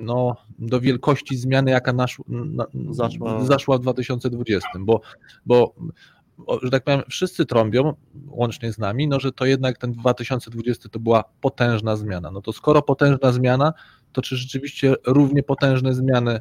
no, 0.00 0.36
do 0.58 0.80
wielkości 0.80 1.36
zmiany, 1.36 1.70
jaka 1.70 1.92
nasz, 1.92 2.18
na, 2.28 2.66
zaszła. 2.90 3.44
zaszła 3.44 3.78
w 3.78 3.80
2020? 3.80 4.68
Bo, 4.78 5.00
bo 5.46 5.74
że 6.62 6.70
tak 6.70 6.84
powiem, 6.84 7.02
wszyscy 7.10 7.46
trąbią, 7.46 7.94
łącznie 8.26 8.72
z 8.72 8.78
nami, 8.78 9.08
no, 9.08 9.20
że 9.20 9.32
to 9.32 9.44
jednak 9.44 9.78
ten 9.78 9.92
2020 9.92 10.88
to 10.88 10.98
była 10.98 11.24
potężna 11.40 11.96
zmiana. 11.96 12.30
No 12.30 12.42
to 12.42 12.52
skoro 12.52 12.82
potężna 12.82 13.32
zmiana, 13.32 13.72
to 14.12 14.22
czy 14.22 14.36
rzeczywiście 14.36 14.94
równie 15.06 15.42
potężne 15.42 15.94
zmiany, 15.94 16.40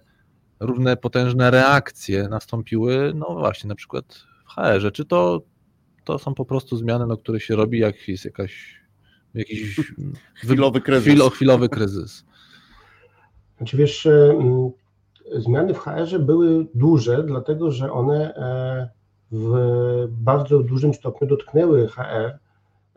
równe 0.60 0.98
potężne 0.98 1.52
reakcje 1.52 2.28
nastąpiły, 2.28 3.12
no 3.16 3.26
właśnie, 3.30 3.68
na 3.68 3.76
przykład 3.76 4.06
w 4.48 4.52
HR-ze? 4.52 4.92
Czy 4.92 5.06
to 5.06 5.42
to 6.08 6.20
są 6.20 6.34
po 6.34 6.46
prostu 6.46 6.78
zmiany, 6.78 7.08
no, 7.08 7.18
które 7.18 7.40
się 7.40 7.56
robi, 7.56 7.80
jak 7.80 8.08
jest 8.08 8.26
jakaś, 8.26 8.82
jakiś 9.34 9.82
chwilowy 10.42 10.82
kryzys. 10.82 11.04
Chwilo, 11.04 11.30
chwilowy 11.30 11.70
kryzys. 11.70 12.26
Znaczy 13.58 13.78
wiesz, 13.78 14.06
e, 14.06 14.36
zmiany 15.36 15.74
w 15.74 15.80
HR-ze 15.80 16.20
były 16.20 16.68
duże, 16.76 17.24
dlatego 17.24 17.72
że 17.72 17.92
one 17.92 18.36
e, 18.36 18.90
w 19.32 20.08
bardzo 20.10 20.60
dużym 20.60 20.94
stopniu 20.94 21.28
dotknęły 21.28 21.88
HR 21.88 22.04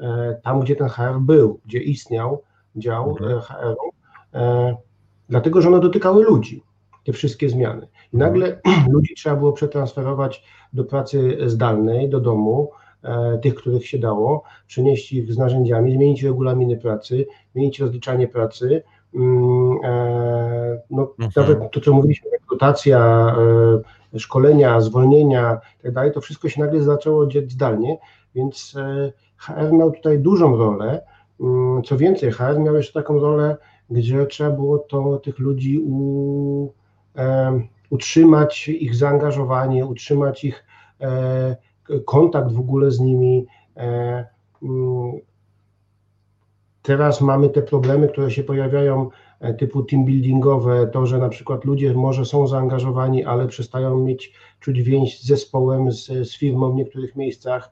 e, 0.01 0.41
tam, 0.43 0.61
gdzie 0.61 0.77
ten 0.77 0.89
HR 0.89 1.21
był, 1.21 1.61
gdzie 1.67 1.79
istniał 1.79 2.43
dział 2.77 3.11
mhm. 3.11 3.41
HR-u, 3.41 3.91
dlatego 5.29 5.63
że 5.63 5.69
one 5.69 5.81
dotykały 5.81 6.25
ludzi, 6.25 6.63
te 7.05 7.13
wszystkie 7.13 7.49
zmiany. 7.49 7.89
I 8.13 8.17
nagle 8.17 8.61
mhm. 8.65 8.93
ludzi 8.95 9.15
trzeba 9.15 9.37
było 9.37 9.53
przetransferować 9.53 10.45
do 10.73 10.85
pracy 10.85 11.39
zdalnej, 11.47 12.09
do 12.09 12.21
domu, 12.21 12.71
tych, 13.43 13.55
których 13.55 13.87
się 13.87 13.99
dało, 13.99 14.43
przenieść 14.67 15.13
ich 15.13 15.33
z 15.33 15.39
narzędziami, 15.39 15.93
zmienić 15.95 16.23
regulaminy 16.23 16.77
pracy, 16.77 17.27
zmienić 17.53 17.81
rozliczanie 17.81 18.29
pracy. 18.29 18.83
Mm, 19.15 19.79
e, 19.85 20.81
no, 20.91 21.15
mhm. 21.19 21.31
Nawet 21.37 21.71
to, 21.71 21.81
co 21.81 21.93
mówiliśmy, 21.93 22.31
rekrutacja, 22.31 23.37
e, 24.15 24.19
szkolenia, 24.19 24.81
zwolnienia 24.81 25.61
itd., 25.77 25.95
tak 25.95 26.15
to 26.15 26.21
wszystko 26.21 26.49
się 26.49 26.61
nagle 26.61 26.83
zaczęło 26.83 27.27
dziać 27.27 27.53
zdalnie, 27.53 27.99
więc 28.35 28.75
HR 29.37 29.73
miał 29.73 29.93
tutaj 29.93 30.19
dużą 30.19 30.57
rolę. 30.57 31.01
Mm, 31.41 31.83
co 31.83 31.97
więcej, 31.97 32.33
HR 32.33 32.59
miał 32.59 32.77
jeszcze 32.77 33.01
taką 33.01 33.19
rolę 33.19 33.57
gdzie 33.91 34.27
trzeba 34.27 34.51
było 34.51 34.79
to, 34.79 35.19
tych 35.19 35.39
ludzi 35.39 35.79
u, 35.79 36.73
e, 37.17 37.61
utrzymać 37.91 38.69
ich 38.69 38.95
zaangażowanie, 38.95 39.87
utrzymać 39.87 40.45
ich 40.45 40.65
e, 41.01 41.57
kontakt 42.05 42.53
w 42.53 42.61
ogóle 42.61 42.91
z 42.91 43.01
nimi. 43.01 43.47
E, 43.77 44.27
mm, 44.63 45.13
teraz 46.83 47.21
mamy 47.21 47.49
te 47.49 47.63
problemy, 47.63 48.09
które 48.09 48.31
się 48.31 48.43
pojawiają 48.43 49.09
e, 49.41 49.55
typu 49.55 49.83
team 49.83 50.05
buildingowe, 50.05 50.87
to, 50.87 51.07
że 51.07 51.19
na 51.19 51.29
przykład 51.29 51.65
ludzie 51.65 51.95
może 51.95 52.25
są 52.25 52.47
zaangażowani, 52.47 53.25
ale 53.25 53.49
przestają 53.49 53.99
mieć 53.99 54.33
czuć 54.61 54.83
więź 54.83 55.21
z 55.21 55.27
zespołem, 55.27 55.93
z, 55.93 56.07
z 56.07 56.37
firmą 56.37 56.73
w 56.73 56.75
niektórych 56.75 57.17
miejscach. 57.17 57.71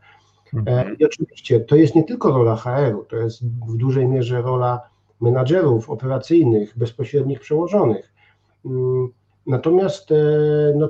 E, 0.67 0.95
I 0.95 1.05
oczywiście 1.05 1.61
to 1.61 1.77
jest 1.77 1.95
nie 1.95 2.05
tylko 2.05 2.33
rola 2.33 2.57
HR-u, 2.57 3.05
to 3.05 3.17
jest 3.17 3.45
w 3.47 3.77
dużej 3.77 4.09
mierze 4.09 4.43
rola 4.43 4.81
menadżerów 5.21 5.91
operacyjnych, 5.91 6.79
bezpośrednich 6.79 7.41
przełożonych. 7.41 8.13
Mm, 8.65 9.09
Natomiast 9.49 10.09
no, 10.75 10.89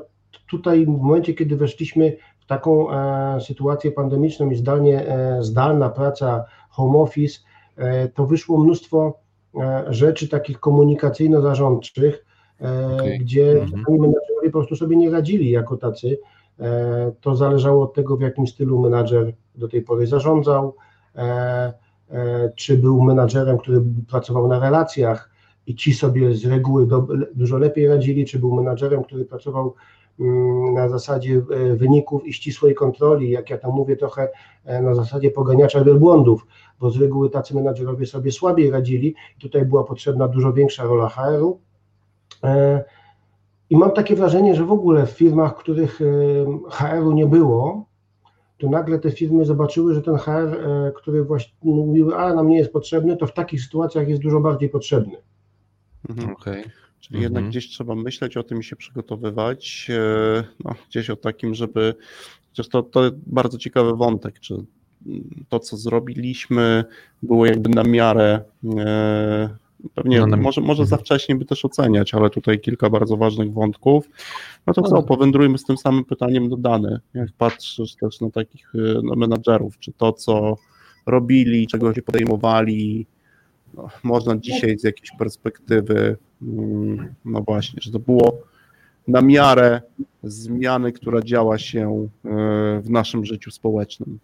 tutaj 0.51 0.85
w 0.85 0.89
momencie, 0.89 1.35
kiedy 1.35 1.57
weszliśmy 1.57 2.17
taką 2.49 2.91
e, 2.91 3.41
sytuację 3.41 3.93
pandemiczną 3.93 4.51
i 4.51 4.57
zdalnie, 4.57 5.09
e, 5.09 5.43
zdalna 5.43 5.89
praca, 5.89 6.45
home 6.71 6.99
office, 6.99 7.41
e, 7.77 8.09
to 8.09 8.27
wyszło 8.27 8.59
mnóstwo 8.59 9.19
rzeczy 9.89 10.29
takich 10.29 10.61
komunikacyjno-zarządczych, 10.61 12.25
Okej. 12.97 13.19
gdzie 13.19 13.63
Mhm. 13.63 13.85
menadżerowie 13.89 14.47
po 14.47 14.59
prostu 14.59 14.77
sobie 14.77 14.97
nie 14.97 15.11
radzili 15.11 15.51
jako 15.51 15.77
tacy. 15.77 16.19
To 17.21 17.37
zależało 17.37 17.85
od 17.85 17.95
tego, 17.95 18.17
w 18.17 18.21
jakim 18.21 18.47
stylu 18.47 18.81
menadżer 18.81 19.33
do 19.55 19.69
tej 19.69 19.83
pory 19.83 20.07
zarządzał, 20.07 20.75
czy 22.55 22.79
był 22.79 23.03
menadżerem, 23.03 23.59
który 23.59 23.83
pracował 24.11 24.49
na 24.49 24.61
relacjach 24.61 25.31
i 25.67 25.75
ci 25.75 25.95
sobie 25.95 26.35
z 26.35 26.47
reguły 26.47 26.87
do, 26.87 27.07
dużo 27.35 27.59
lepiej 27.59 27.89
radzili, 27.89 28.25
czy 28.25 28.39
był 28.39 28.55
menadżerem, 28.55 29.05
który 29.05 29.25
pracował 29.25 29.75
na 30.75 30.89
zasadzie 30.89 31.35
e, 31.35 31.75
wyników 31.77 32.27
i 32.27 32.33
ścisłej 32.33 32.75
kontroli, 32.75 33.31
jak 33.31 33.51
ja 33.51 33.59
tam 33.59 33.73
mówię, 33.73 33.97
trochę 33.97 34.29
e, 34.65 34.83
na 34.83 34.95
zasadzie 34.95 35.31
poganiacza 35.31 35.85
wielbłądów, 35.85 36.47
bo 36.81 36.91
z 36.91 37.01
reguły 37.01 37.31
tacy 37.31 37.55
menadżerowie 37.55 38.07
sobie 38.07 38.33
słabiej 38.33 38.71
radzili. 38.71 39.15
Tutaj 39.41 39.65
była 39.65 39.85
potrzebna 39.85 40.29
dużo 40.29 40.53
większa 40.53 40.85
rola 40.85 41.09
HR-u. 41.09 41.61
E, 42.45 42.85
I 43.71 43.77
mam 43.77 43.91
takie 43.91 44.17
wrażenie, 44.17 44.55
że 44.55 44.65
w 44.65 44.73
ogóle 44.73 45.07
w 45.07 45.11
firmach, 45.11 45.53
w 45.53 45.59
których 45.59 45.99
HR-u 46.71 47.13
nie 47.13 47.27
było, 47.27 47.89
to 48.59 48.69
nagle 48.69 48.99
te 48.99 49.11
firmy 49.11 49.45
zobaczyły, 49.45 49.95
że 49.95 50.03
ten 50.03 50.17
HR, 50.17 50.59
który 50.97 51.25
właśnie 51.25 51.53
mówiły, 51.63 52.17
a 52.17 52.35
nam 52.35 52.49
nie 52.49 52.59
jest 52.59 52.73
potrzebny, 52.73 53.17
to 53.17 53.27
w 53.27 53.33
takich 53.33 53.63
sytuacjach 53.63 54.09
jest 54.09 54.23
dużo 54.23 54.41
bardziej 54.41 54.69
potrzebny. 54.69 55.17
Mhm. 56.09 56.33
Okej. 56.33 56.65
Czyli 57.01 57.21
jednak 57.21 57.41
Mhm. 57.41 57.51
gdzieś 57.51 57.69
trzeba 57.69 57.95
myśleć 57.95 58.37
o 58.37 58.43
tym 58.43 58.61
i 58.61 58.65
się 58.65 58.77
przygotowywać, 58.77 59.89
e, 59.91 60.45
no, 60.65 60.75
gdzieś 60.89 61.11
o 61.11 61.17
takim, 61.17 61.55
żeby, 61.55 61.95
chociaż 62.49 62.69
to, 62.69 62.83
to 62.83 63.01
bardzo 63.27 63.59
ciekawy 63.59 63.97
wątek, 63.97 64.41
czy 64.41 64.55
to, 65.49 65.61
co 65.61 65.77
zrobiliśmy, 65.77 66.85
było 67.23 67.47
jakby 67.47 67.69
na 67.69 67.83
miarę, 67.83 68.41
e, 68.79 69.49
pewnie 69.95 70.27
No, 70.27 70.37
może, 70.37 70.61
może 70.61 70.87
za 70.87 70.97
mhm. 70.97 71.05
wcześnie 71.05 71.37
by 71.37 71.45
też 71.45 71.65
oceniać, 71.65 72.15
ale 72.15 72.31
tutaj 72.31 72.61
kilka 72.61 72.91
bardzo 72.91 73.17
ważnych 73.17 73.53
wątków. 73.53 74.09
No 74.67 74.75
to 74.75 74.83
co, 74.83 75.03
powędrujmy 75.03 75.59
z 75.59 75.65
tym 75.65 75.77
samym 75.77 76.05
pytaniem 76.05 76.49
do 76.49 76.57
Dany. 76.57 77.01
Jak 77.15 77.29
patrzysz 77.39 77.95
też 77.95 78.21
na 78.21 78.31
takich 78.31 78.73
no, 79.03 79.15
menadżerów, 79.17 79.79
czy 79.79 79.93
to, 79.93 80.13
co 80.13 80.57
robili, 81.07 81.67
czego 81.67 81.95
się 81.95 82.03
podejmowali, 82.03 83.07
no, 83.75 83.89
można 84.03 84.37
dzisiaj 84.37 84.79
z 84.79 84.85
jakiejś 84.85 85.11
perspektywy, 85.19 86.17
no 87.25 87.41
właśnie, 87.41 87.79
że 87.83 87.93
to 87.93 87.99
było 87.99 88.39
na 89.09 89.23
miarę 89.23 89.81
zmiany, 90.23 90.93
która 90.93 91.23
działa 91.23 91.59
się 91.59 92.09
e, 92.25 92.29
w 92.81 92.91
naszym 92.91 93.25
życiu 93.25 93.51
społecznym. 93.51 94.19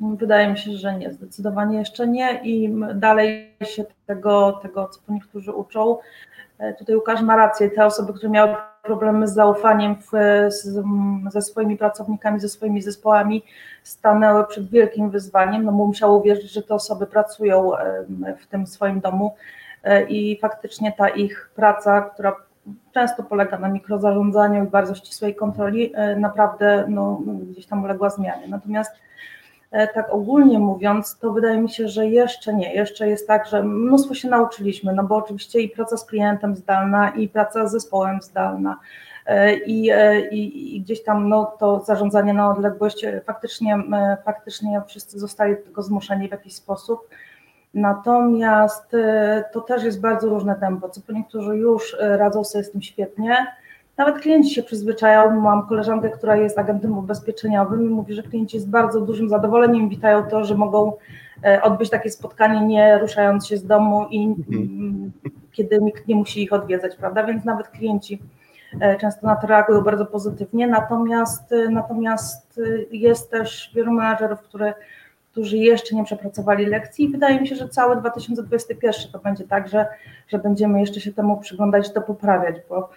Wydaje 0.00 0.50
mi 0.50 0.58
się, 0.58 0.72
że 0.72 0.98
nie, 0.98 1.12
zdecydowanie 1.12 1.78
jeszcze 1.78 2.08
nie 2.08 2.40
i 2.44 2.74
dalej 2.94 3.50
się 3.64 3.84
tego, 4.06 4.60
tego 4.62 4.88
co 4.88 5.12
niektórzy 5.12 5.52
uczą. 5.52 5.98
E, 6.58 6.74
Tutaj 6.74 6.96
Łukasz 6.96 7.22
ma 7.22 7.36
rację, 7.36 7.70
te 7.70 7.86
osoby, 7.86 8.12
które 8.12 8.30
miały 8.30 8.56
problemy 8.82 9.28
z 9.28 9.34
zaufaniem 9.34 9.96
w, 9.96 10.10
z, 10.52 10.84
ze 11.32 11.42
swoimi 11.42 11.76
pracownikami, 11.76 12.40
ze 12.40 12.48
swoimi 12.48 12.82
zespołami, 12.82 13.42
stanęły 13.82 14.46
przed 14.46 14.70
wielkim 14.70 15.10
wyzwaniem, 15.10 15.64
no 15.64 15.72
bo 15.72 15.86
musiało 15.86 16.18
uwierzyć, 16.18 16.52
że 16.52 16.62
te 16.62 16.74
osoby 16.74 17.06
pracują 17.06 17.70
w 18.38 18.46
tym 18.46 18.66
swoim 18.66 19.00
domu 19.00 19.34
i 20.08 20.38
faktycznie 20.42 20.92
ta 20.92 21.08
ich 21.08 21.50
praca, 21.54 22.00
która 22.00 22.36
często 22.94 23.22
polega 23.22 23.58
na 23.58 23.68
mikrozarządzaniu 23.68 24.64
i 24.64 24.68
bardzo 24.68 24.94
ścisłej 24.94 25.34
kontroli, 25.34 25.92
e, 25.94 26.16
naprawdę 26.16 26.84
no, 26.88 27.22
gdzieś 27.50 27.66
tam 27.66 27.84
uległa 27.84 28.10
zmianie. 28.10 28.48
Natomiast 28.48 28.92
E, 29.70 29.88
tak 29.88 30.10
ogólnie 30.10 30.58
mówiąc, 30.58 31.18
to 31.18 31.32
wydaje 31.32 31.60
mi 31.60 31.70
się, 31.70 31.88
że 31.88 32.06
jeszcze 32.06 32.54
nie. 32.54 32.74
Jeszcze 32.74 33.08
jest 33.08 33.26
tak, 33.26 33.46
że 33.46 33.62
mnóstwo 33.62 34.14
się 34.14 34.28
nauczyliśmy, 34.28 34.92
no 34.92 35.04
bo 35.04 35.16
oczywiście 35.16 35.60
i 35.60 35.68
praca 35.68 35.96
z 35.96 36.04
klientem 36.04 36.56
zdalna, 36.56 37.10
i 37.10 37.28
praca 37.28 37.68
z 37.68 37.72
zespołem 37.72 38.22
zdalna, 38.22 38.78
e, 39.26 39.56
i, 39.56 39.90
e, 39.90 40.28
i, 40.28 40.76
i 40.76 40.80
gdzieś 40.80 41.02
tam 41.02 41.28
no, 41.28 41.56
to 41.58 41.80
zarządzanie 41.80 42.34
na 42.34 42.50
odległość, 42.50 43.04
e, 43.04 43.20
faktycznie, 43.20 43.74
e, 43.74 44.16
faktycznie 44.24 44.82
wszyscy 44.86 45.18
zostali 45.18 45.56
do 45.56 45.62
tego 45.62 45.82
zmuszeni 45.82 46.28
w 46.28 46.32
jakiś 46.32 46.54
sposób. 46.54 47.08
Natomiast 47.74 48.94
e, 48.94 49.44
to 49.52 49.60
też 49.60 49.84
jest 49.84 50.00
bardzo 50.00 50.28
różne 50.28 50.54
tempo, 50.54 50.88
co 50.88 51.00
po 51.00 51.12
niektórzy 51.12 51.56
już 51.56 51.96
e, 52.00 52.16
radzą 52.16 52.44
sobie 52.44 52.64
z 52.64 52.70
tym 52.70 52.82
świetnie, 52.82 53.46
nawet 53.96 54.18
klienci 54.18 54.54
się 54.54 54.62
przyzwyczajają. 54.62 55.40
Mam 55.40 55.66
koleżankę, 55.66 56.10
która 56.10 56.36
jest 56.36 56.58
agentem 56.58 56.98
ubezpieczeniowym 56.98 57.82
i 57.82 57.88
mówi, 57.88 58.14
że 58.14 58.22
klienci 58.22 58.60
z 58.60 58.64
bardzo 58.64 59.00
dużym 59.00 59.28
zadowoleniem 59.28 59.88
witają 59.88 60.22
to, 60.22 60.44
że 60.44 60.54
mogą 60.54 60.92
e, 61.44 61.62
odbyć 61.62 61.90
takie 61.90 62.10
spotkanie, 62.10 62.66
nie 62.66 62.98
ruszając 62.98 63.46
się 63.46 63.56
z 63.56 63.66
domu 63.66 64.06
i 64.10 64.24
mm, 64.24 65.12
kiedy 65.52 65.78
nikt 65.78 66.08
nie 66.08 66.14
musi 66.14 66.42
ich 66.42 66.52
odwiedzać, 66.52 66.96
prawda? 66.96 67.24
Więc 67.24 67.44
nawet 67.44 67.68
klienci 67.68 68.22
często 69.00 69.26
na 69.26 69.36
to 69.36 69.46
reagują 69.46 69.80
bardzo 69.80 70.06
pozytywnie. 70.06 70.66
Natomiast, 70.66 71.54
natomiast 71.70 72.60
jest 72.90 73.30
też 73.30 73.70
wielu 73.74 73.92
menadżerów, 73.92 74.40
które, 74.40 74.74
którzy 75.30 75.56
jeszcze 75.56 75.96
nie 75.96 76.04
przepracowali 76.04 76.66
lekcji 76.66 77.04
i 77.04 77.08
wydaje 77.08 77.40
mi 77.40 77.48
się, 77.48 77.56
że 77.56 77.68
cały 77.68 77.96
2021 77.96 79.12
to 79.12 79.18
będzie 79.18 79.44
tak, 79.44 79.68
że, 79.68 79.86
że 80.28 80.38
będziemy 80.38 80.80
jeszcze 80.80 81.00
się 81.00 81.12
temu 81.12 81.36
przyglądać, 81.36 81.92
to 81.92 82.02
poprawiać, 82.02 82.56
bo 82.68 82.90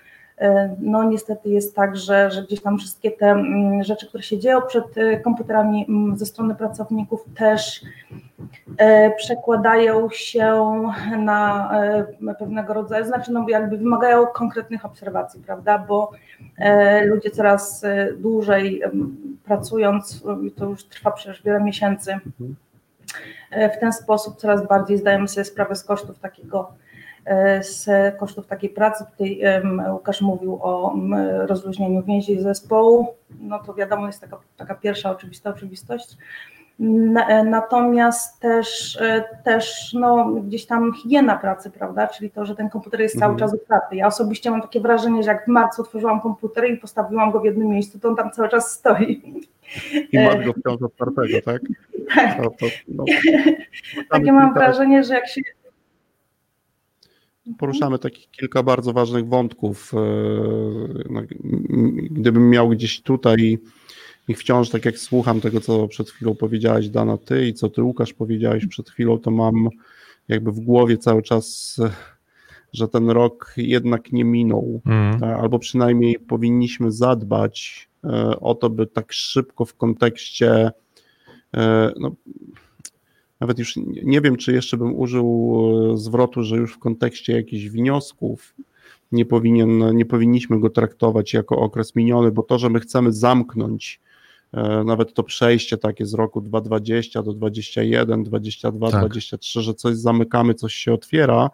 no 0.80 1.04
niestety 1.04 1.50
jest 1.50 1.76
tak, 1.76 1.98
że, 1.98 2.32
że 2.32 2.44
gdzieś 2.44 2.62
tam 2.62 2.78
wszystkie 2.78 3.12
te 3.12 3.26
mm, 3.26 3.84
rzeczy, 3.84 4.08
które 4.08 4.24
się 4.24 4.40
dzieją 4.40 4.62
przed 4.62 4.98
e, 4.98 5.20
komputerami 5.20 5.86
mm, 5.90 6.18
ze 6.18 6.26
strony 6.26 6.56
pracowników 6.56 7.26
też 7.36 7.82
e, 8.78 9.12
przekładają 9.12 10.10
się 10.10 10.84
na 11.18 11.72
e, 11.84 12.36
pewnego 12.40 12.74
rodzaju, 12.74 13.06
znaczy 13.06 13.32
no 13.32 13.46
jakby 13.50 13.78
wymagają 13.78 14.28
konkretnych 14.28 14.86
obserwacji, 14.86 15.42
prawda, 15.46 15.78
bo 15.78 16.12
e, 16.58 17.06
ludzie 17.06 17.30
coraz 17.30 17.84
e, 17.84 18.14
dłużej 18.14 18.82
pracując, 19.46 20.24
e, 20.48 20.52
to 20.52 20.66
już 20.66 20.86
trwa 20.86 21.12
przecież 21.12 21.44
wiele 21.44 21.64
miesięcy, 21.64 22.20
e, 23.52 23.70
w 23.70 23.80
ten 23.80 23.94
sposób 23.94 24.36
coraz 24.36 24.68
bardziej 24.68 24.98
zdajemy 24.98 25.28
sobie 25.28 25.46
sprawę 25.46 25.76
z 25.76 25.84
kosztów 25.84 26.20
takiego 26.20 26.72
e, 26.72 26.83
z 27.62 27.88
kosztów 28.18 28.48
takiej 28.48 28.70
pracy. 28.70 29.06
Tutaj 29.12 29.42
Łukasz 29.92 30.22
mówił 30.22 30.60
o 30.62 30.96
rozluźnieniu 31.46 32.04
więzi 32.04 32.42
zespołu. 32.42 33.08
No 33.42 33.60
to 33.60 33.74
wiadomo, 33.74 34.08
jest 34.08 34.22
taka, 34.22 34.38
taka 34.58 34.76
pierwsza 34.76 35.12
oczywista 35.12 35.50
oczywistość. 35.50 36.18
E, 37.28 37.44
Natomiast 37.44 38.40
też, 38.40 38.98
e, 39.02 39.24
też 39.44 39.94
no, 39.94 40.26
gdzieś 40.26 40.66
tam 40.66 40.94
higiena 40.94 41.38
pracy, 41.38 41.72
prawda? 41.72 42.08
Czyli 42.08 42.32
to, 42.32 42.46
że 42.46 42.56
ten 42.56 42.70
komputer 42.70 43.02
jest 43.02 43.20
cały 43.20 43.34
Mhm. 43.34 43.40
czas 43.50 43.62
otwarty. 43.62 43.96
Ja 43.96 44.08
osobiście 44.08 44.52
mam 44.52 44.62
takie 44.62 44.80
wrażenie, 44.82 45.24
że 45.24 45.32
jak 45.32 45.46
w 45.46 45.48
marcu 45.48 45.82
otworzyłam 45.82 46.22
komputer 46.22 46.70
i 46.70 46.78
postawiłam 46.78 47.32
go 47.32 47.40
w 47.40 47.46
jednym 47.46 47.68
miejscu, 47.68 48.00
to 48.00 48.10
on 48.10 48.16
tam 48.16 48.32
cały 48.32 48.50
czas 48.50 48.72
stoi. 48.72 49.22
I 50.12 50.20
masz 50.20 50.46
go 50.46 50.54
wciąż 50.54 50.82
otwartego, 50.82 51.42
tak? 51.46 51.62
Tak. 52.16 52.38
To, 52.38 52.50
to, 52.50 52.66
no, 52.88 53.04
Takie 54.12 54.32
mam 54.32 54.54
wrażenie, 54.54 55.04
że 55.04 55.14
jak 55.14 55.28
się 55.28 55.42
Poruszamy 57.58 58.00
takich 58.00 58.30
kilka 58.32 58.64
bardzo 58.64 58.94
ważnych 58.94 59.28
wątków. 59.28 59.94
e, 59.94 59.98
no, 61.10 61.22
Gdybym 62.12 62.50
miał 62.50 62.70
gdzieś 62.70 63.02
tutaj 63.02 63.60
i 64.28 64.34
wciąż, 64.34 64.70
tak 64.70 64.86
jak 64.86 64.98
słucham 64.98 65.42
tego, 65.42 65.62
co 65.62 65.88
przed 65.88 66.10
chwilą 66.10 66.36
powiedziałaś, 66.36 66.90
Dana, 66.90 67.18
ty 67.18 67.48
i 67.48 67.54
co 67.54 67.70
ty, 67.70 67.84
Łukasz, 67.84 68.14
powiedziałeś 68.14 68.68
przed 68.68 68.90
chwilą, 68.90 69.20
to 69.20 69.32
mam 69.32 69.70
jakby 70.28 70.52
w 70.52 70.60
głowie 70.60 70.98
cały 70.98 71.22
czas, 71.22 71.78
że 72.74 72.88
ten 72.88 73.10
rok 73.10 73.54
jednak 73.58 74.12
nie 74.12 74.24
minął. 74.26 74.82
Tak, 75.20 75.40
albo 75.40 75.60
przynajmniej 75.60 76.20
powinniśmy 76.20 76.92
zadbać 76.92 77.90
e, 78.04 78.40
o 78.40 78.56
to, 78.56 78.70
by 78.70 78.88
tak 78.88 79.14
szybko 79.14 79.66
w 79.66 79.76
kontekście 79.76 80.72
no, 82.00 82.12
nawet 83.44 83.60
już 83.60 83.76
nie 84.04 84.22
wiem, 84.22 84.36
czy 84.36 84.54
jeszcze 84.54 84.78
bym 84.78 84.96
użył 84.96 85.58
e, 85.94 85.98
zwrotu, 85.98 86.44
że 86.44 86.58
już 86.58 86.74
w 86.74 86.80
kontekście 86.80 87.34
jakichś 87.34 87.66
wniosków 87.66 88.56
nie, 89.12 89.26
powinien, 89.26 89.96
nie 89.96 90.06
powinniśmy 90.06 90.60
go 90.60 90.70
traktować 90.70 91.34
jako 91.34 91.58
okres 91.58 91.96
miniony, 91.96 92.32
bo 92.32 92.44
to, 92.44 92.60
że 92.60 92.70
my 92.70 92.80
chcemy 92.80 93.12
zamknąć 93.12 94.02
e, 94.54 94.84
nawet 94.84 95.14
to 95.14 95.24
przejście 95.24 95.78
takie 95.78 96.06
z 96.06 96.14
roku 96.14 96.42
2020 96.42 97.24
do 97.24 97.34
2021, 97.34 98.24
22, 98.24 98.92
Tak. 98.92 99.00
23, 99.00 99.62
że 99.62 99.74
coś 99.74 99.96
zamykamy, 99.96 100.54
coś 100.54 100.74
się 100.74 100.94
otwiera, 100.94 101.50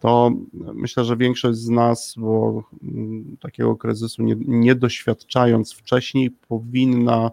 to 0.00 0.32
myślę, 0.74 1.04
że 1.04 1.16
większość 1.16 1.58
z 1.58 1.68
nas, 1.68 2.14
bo 2.16 2.62
mm, 2.82 3.36
takiego 3.40 3.76
kryzysu 3.76 4.22
nie, 4.22 4.36
nie 4.38 4.74
doświadczając 4.74 5.72
wcześniej, 5.72 6.30
powinna, 6.30 7.30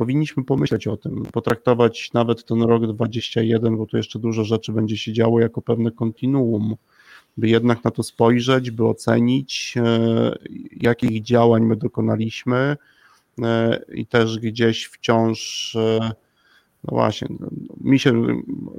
powinniśmy 0.00 0.44
pomyśleć 0.44 0.86
o 0.86 0.96
tym, 0.96 1.22
potraktować 1.32 2.12
nawet 2.12 2.44
ten 2.44 2.62
rok 2.62 2.86
21, 2.86 3.76
bo 3.76 3.86
tu 3.86 3.96
jeszcze 3.96 4.18
dużo 4.18 4.44
rzeczy 4.44 4.72
będzie 4.72 4.96
się 4.96 5.12
działo 5.12 5.40
jako 5.40 5.62
pewne 5.62 5.90
kontinuum, 5.90 6.76
by 7.36 7.48
jednak 7.48 7.84
na 7.84 7.90
to 7.90 8.02
spojrzeć, 8.02 8.70
by 8.70 8.86
ocenić, 8.86 9.74
e, 9.76 10.38
jakich 10.80 11.22
działań 11.22 11.64
my 11.64 11.76
dokonaliśmy 11.76 12.76
e, 13.42 13.80
i 13.94 14.06
też 14.06 14.38
gdzieś 14.38 14.84
wciąż 14.84 15.76
e, 15.76 16.12
no 16.84 16.90
właśnie, 16.94 17.28
no, 17.40 17.48
mi 17.80 17.98
się 17.98 18.26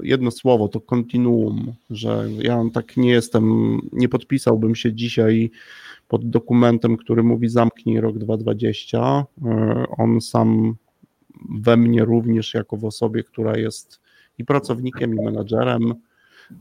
jedno 0.03 0.31
słowo 0.31 0.67
to 0.67 0.81
kontinuum, 0.81 1.73
że 1.89 2.29
ja 2.39 2.63
tak 2.73 2.97
nie 2.97 3.09
jestem, 3.09 3.77
nie 3.91 4.09
podpisałbym 4.09 4.75
się 4.75 4.93
dzisiaj 4.93 5.51
pod 6.07 6.29
dokumentem, 6.29 6.97
który 6.97 7.23
mówi 7.23 7.49
zamknij 7.49 8.01
rok 8.01 8.17
2020. 8.17 9.25
E, 9.45 9.85
On 9.97 10.21
sam 10.21 10.75
we 11.49 11.77
mnie 11.77 12.05
również 12.05 12.53
jako 12.53 12.77
w 12.77 12.85
osobie, 12.85 13.23
która 13.23 13.57
jest 13.57 14.01
i 14.37 14.45
pracownikiem, 14.45 15.13
i 15.13 15.21
menadżerem, 15.21 15.93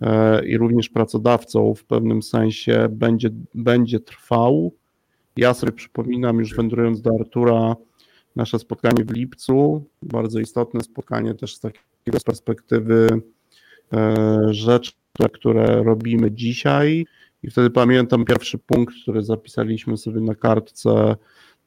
e, 0.00 0.46
i 0.46 0.58
również 0.58 0.88
pracodawcą 0.88 1.74
w 1.74 1.84
pewnym 1.84 2.22
sensie 2.22 2.88
będzie, 2.90 3.30
będzie 3.54 4.00
trwał. 4.00 4.72
Ja 5.36 5.54
sobie 5.54 5.72
przypominam, 5.72 6.38
już 6.38 6.54
wędrując 6.54 7.02
do 7.02 7.10
Artura, 7.20 7.76
nasze 8.36 8.58
spotkanie 8.58 9.04
w 9.04 9.10
lipcu, 9.10 9.84
bardzo 10.02 10.40
istotne 10.40 10.80
spotkanie 10.80 11.34
też 11.34 11.56
z 11.56 11.60
takiego 11.60 12.18
z 12.18 12.24
perspektywy 12.24 13.08
e, 13.92 14.16
rzeczy, 14.50 14.92
które 15.32 15.82
robimy 15.82 16.30
dzisiaj. 16.30 17.06
I 17.42 17.50
wtedy 17.50 17.70
pamiętam 17.70 18.24
pierwszy 18.24 18.58
punkt, 18.58 18.94
który 19.02 19.22
zapisaliśmy 19.22 19.96
sobie 19.96 20.20
na 20.20 20.34
kartce, 20.34 21.16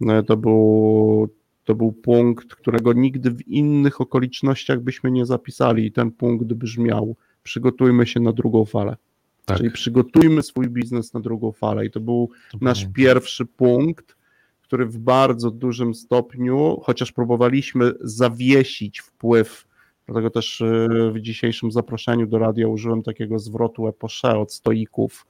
e, 0.08 0.24
to 0.24 0.38
był, 0.38 1.30
to 1.64 1.76
był 1.76 1.92
punkt, 1.92 2.56
którego 2.56 2.94
nigdy 2.94 3.32
w 3.32 3.48
innych 3.48 4.02
okolicznościach 4.02 4.80
byśmy 4.80 5.12
nie 5.12 5.26
zapisali. 5.26 5.86
I 5.86 5.92
ten 5.92 6.12
punkt 6.12 6.54
brzmiał: 6.54 7.16
przygotujmy 7.44 8.08
się 8.08 8.20
na 8.20 8.32
drugą 8.32 8.66
falę. 8.66 8.98
Tak. 9.46 9.58
Czyli 9.58 9.72
przygotujmy 9.72 10.44
swój 10.44 10.70
biznes 10.70 11.14
na 11.14 11.20
drugą 11.20 11.52
falę. 11.52 11.86
I 11.86 11.92
to 11.92 12.00
był 12.00 12.30
nasz 12.62 12.88
pierwszy 12.94 13.46
punkt, 13.46 14.16
który 14.62 14.86
w 14.86 14.98
bardzo 14.98 15.52
dużym 15.52 15.94
stopniu, 15.94 16.80
chociaż 16.84 17.12
próbowaliśmy 17.12 17.92
zawiesić 18.02 19.00
wpływ, 19.00 19.68
dlatego 20.06 20.30
też 20.30 20.62
y, 20.62 21.12
w 21.14 21.20
dzisiejszym 21.20 21.72
zaproszeniu 21.72 22.28
do 22.28 22.40
radia 22.40 22.68
użyłem 22.68 23.04
takiego 23.04 23.40
zwrotu 23.40 23.88
eposze 23.88 24.38
od 24.38 24.54
stoików, 24.54 25.26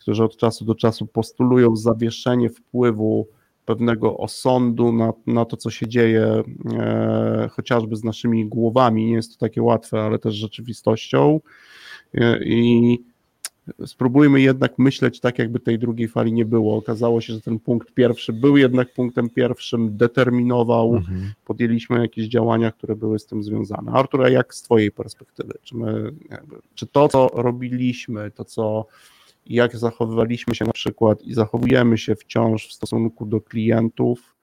którzy 0.00 0.24
od 0.24 0.36
czasu 0.36 0.64
do 0.64 0.74
czasu 0.74 1.06
postulują 1.06 1.76
zawieszenie 1.76 2.50
wpływu 2.50 3.28
pewnego 3.64 4.16
osądu 4.16 4.92
na, 4.92 5.12
na 5.26 5.44
to, 5.44 5.56
co 5.56 5.70
się 5.70 5.88
dzieje 5.88 6.42
e, 6.72 7.48
chociażby 7.52 7.96
z 7.96 8.04
naszymi 8.04 8.46
głowami. 8.46 9.06
Nie 9.06 9.12
jest 9.12 9.32
to 9.32 9.46
takie 9.46 9.62
łatwe, 9.62 10.02
ale 10.02 10.18
też 10.18 10.34
rzeczywistością. 10.34 11.40
E, 12.14 12.44
I 12.44 12.98
spróbujmy 13.86 14.40
jednak 14.40 14.78
myśleć 14.78 15.20
tak, 15.20 15.38
jakby 15.38 15.60
tej 15.60 15.78
drugiej 15.78 16.08
fali 16.08 16.32
nie 16.32 16.44
było. 16.44 16.76
Okazało 16.76 17.20
się, 17.20 17.32
że 17.32 17.40
ten 17.40 17.58
punkt 17.58 17.94
pierwszy 17.94 18.32
był 18.32 18.56
jednak 18.56 18.92
punktem 18.94 19.30
pierwszym, 19.30 19.96
determinował, 19.96 20.94
Mhm. 20.96 21.32
podjęliśmy 21.44 22.00
jakieś 22.00 22.26
działania, 22.26 22.72
które 22.72 22.96
były 22.96 23.18
z 23.18 23.26
tym 23.26 23.42
związane. 23.42 23.92
Artur, 23.92 24.22
a 24.24 24.28
jak 24.28 24.54
z 24.54 24.62
Twojej 24.62 24.90
perspektywy? 24.90 25.52
Czy, 25.62 25.76
my, 25.76 26.12
jakby, 26.30 26.56
czy 26.74 26.86
to, 26.86 27.08
co 27.08 27.30
robiliśmy, 27.34 28.30
to, 28.30 28.44
co 28.44 28.86
jak 29.46 29.76
zachowywaliśmy 29.76 30.54
się 30.54 30.64
na 30.64 30.72
przykład 30.72 31.22
i 31.22 31.34
zachowujemy 31.34 31.98
się 31.98 32.14
wciąż 32.16 32.68
w 32.68 32.72
stosunku 32.72 33.26
do 33.26 33.40
klientów, 33.40 34.36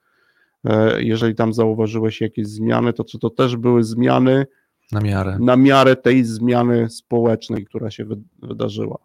e, 0.64 1.02
jeżeli 1.02 1.34
tam 1.34 1.52
zauważyłeś 1.52 2.20
jakieś 2.20 2.46
zmiany, 2.46 2.92
to 2.92 3.04
czy 3.04 3.18
to 3.18 3.30
też 3.30 3.56
były 3.56 3.84
zmiany 3.84 4.46
Na 4.92 5.00
miarę. 5.00 5.38
na 5.40 5.56
miarę 5.56 5.96
tej 5.96 6.24
zmiany 6.24 6.90
społecznej, 6.90 7.64
która 7.64 7.90
się 7.90 8.04
wy- 8.04 8.22
wydarzyła? 8.42 8.98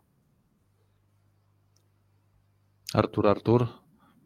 Artur, 2.93 3.27
Artur. 3.27 3.67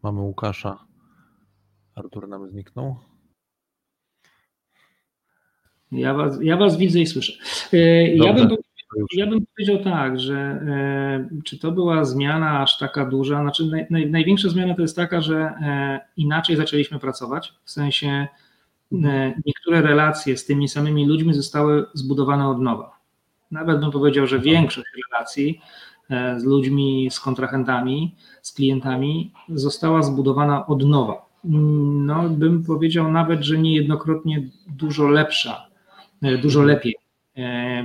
Mamy 0.02 0.20
Łukasza. 0.20 0.84
Artur 1.94 2.28
nam 2.28 2.48
zniknął. 2.50 2.96
Ja 5.92 6.14
was, 6.14 6.38
ja 6.42 6.56
was 6.56 6.76
widzę 6.76 7.00
i 7.00 7.06
słyszę. 7.06 7.32
E, 7.72 8.06
Ja 8.16 8.32
bym. 8.32 8.48
Ja 9.14 9.26
bym 9.26 9.46
powiedział 9.46 9.84
tak, 9.84 10.20
że 10.20 10.34
e, 10.36 11.28
czy 11.44 11.58
to 11.58 11.72
była 11.72 12.04
zmiana 12.04 12.62
aż 12.62 12.78
taka 12.78 13.06
duża? 13.06 13.40
Znaczy, 13.42 13.66
naj, 13.66 13.86
naj, 13.90 14.10
największa 14.10 14.48
zmiana 14.48 14.74
to 14.74 14.82
jest 14.82 14.96
taka, 14.96 15.20
że 15.20 15.36
e, 15.36 16.00
inaczej 16.16 16.56
zaczęliśmy 16.56 16.98
pracować. 16.98 17.54
W 17.64 17.70
sensie 17.70 18.08
e, 18.08 19.34
niektóre 19.46 19.82
relacje 19.82 20.36
z 20.36 20.46
tymi 20.46 20.68
samymi 20.68 21.06
ludźmi 21.06 21.34
zostały 21.34 21.86
zbudowane 21.94 22.48
od 22.48 22.60
nowa. 22.60 22.98
Nawet 23.50 23.80
bym 23.80 23.90
powiedział, 23.90 24.26
że 24.26 24.38
większość 24.38 24.86
relacji 25.10 25.60
z 26.36 26.44
ludźmi, 26.44 27.08
z 27.10 27.20
kontrahentami, 27.20 28.14
z 28.42 28.52
klientami 28.52 29.32
została 29.48 30.02
zbudowana 30.02 30.66
od 30.66 30.84
nowa. 30.84 31.26
No, 31.44 32.28
bym 32.28 32.64
powiedział 32.64 33.12
nawet, 33.12 33.42
że 33.42 33.58
niejednokrotnie 33.58 34.48
dużo 34.66 35.08
lepsza, 35.08 35.66
dużo 36.42 36.62
lepiej, 36.62 36.94
e, 36.94 37.01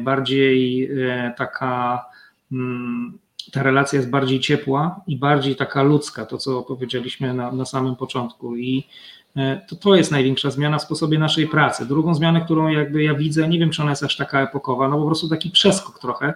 bardziej 0.04 0.90
e, 0.92 1.34
taka, 1.38 2.06
mm, 2.52 3.18
ta 3.52 3.64
relacja 3.64 3.98
jest 3.98 4.10
bardziej 4.10 4.40
ciepła 4.40 5.02
i 5.08 5.18
bardziej 5.18 5.56
taka 5.56 5.84
ludzka, 5.84 6.26
to 6.26 6.38
co 6.38 6.62
powiedzieliśmy 6.62 7.34
na, 7.34 7.52
na 7.52 7.66
samym 7.66 7.96
początku. 7.96 8.56
I 8.56 8.88
e, 9.36 9.62
to, 9.70 9.76
to 9.76 9.96
jest 9.96 10.12
największa 10.12 10.52
zmiana 10.52 10.78
w 10.78 10.82
sposobie 10.82 11.20
naszej 11.20 11.48
pracy. 11.48 11.86
Drugą 11.86 12.16
zmianę, 12.16 12.42
którą 12.42 12.68
jakby 12.68 13.04
ja 13.04 13.14
widzę, 13.14 13.48
nie 13.48 13.60
wiem 13.60 13.70
czy 13.70 13.82
ona 13.82 13.92
jest 13.92 14.04
aż 14.04 14.18
taka 14.18 14.42
epokowa, 14.42 14.88
no 14.88 14.98
po 14.98 15.06
prostu 15.06 15.30
taki 15.30 15.50
przeskok 15.50 16.00
trochę, 16.00 16.34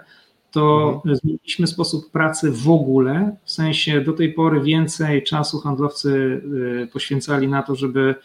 to 0.52 1.02
zmieniliśmy 1.12 1.68
sposób 1.68 2.12
pracy 2.12 2.52
w 2.52 2.70
ogóle, 2.70 3.36
w 3.44 3.52
sensie 3.52 4.02
do 4.02 4.14
tej 4.14 4.34
pory 4.34 4.62
więcej 4.62 5.24
czasu 5.24 5.60
handlowcy 5.60 6.42
poświęcali 6.94 7.48
na 7.48 7.64
to, 7.64 7.76
żeby 7.76 8.16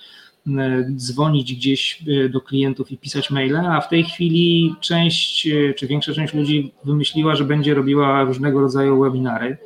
dzwonić 0.97 1.55
gdzieś 1.55 2.03
y, 2.09 2.29
do 2.29 2.41
klientów 2.41 2.93
i 2.93 2.99
pisać 2.99 3.31
maile, 3.31 3.57
a 3.57 3.81
w 3.81 3.89
tej 3.89 4.05
chwili 4.05 4.75
część, 4.81 5.47
y, 5.47 5.75
czy 5.79 5.87
większa 5.87 6.13
część 6.13 6.35
ludzi 6.35 6.73
wymyśliła, 6.85 7.37
że 7.37 7.45
będzie 7.45 7.75
robiła 7.75 8.25
różnego 8.25 8.61
rodzaju 8.61 9.01
webinary, 9.01 9.59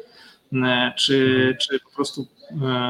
czy, 0.96 1.56
czy 1.60 1.80
po 1.80 1.90
prostu 1.94 2.26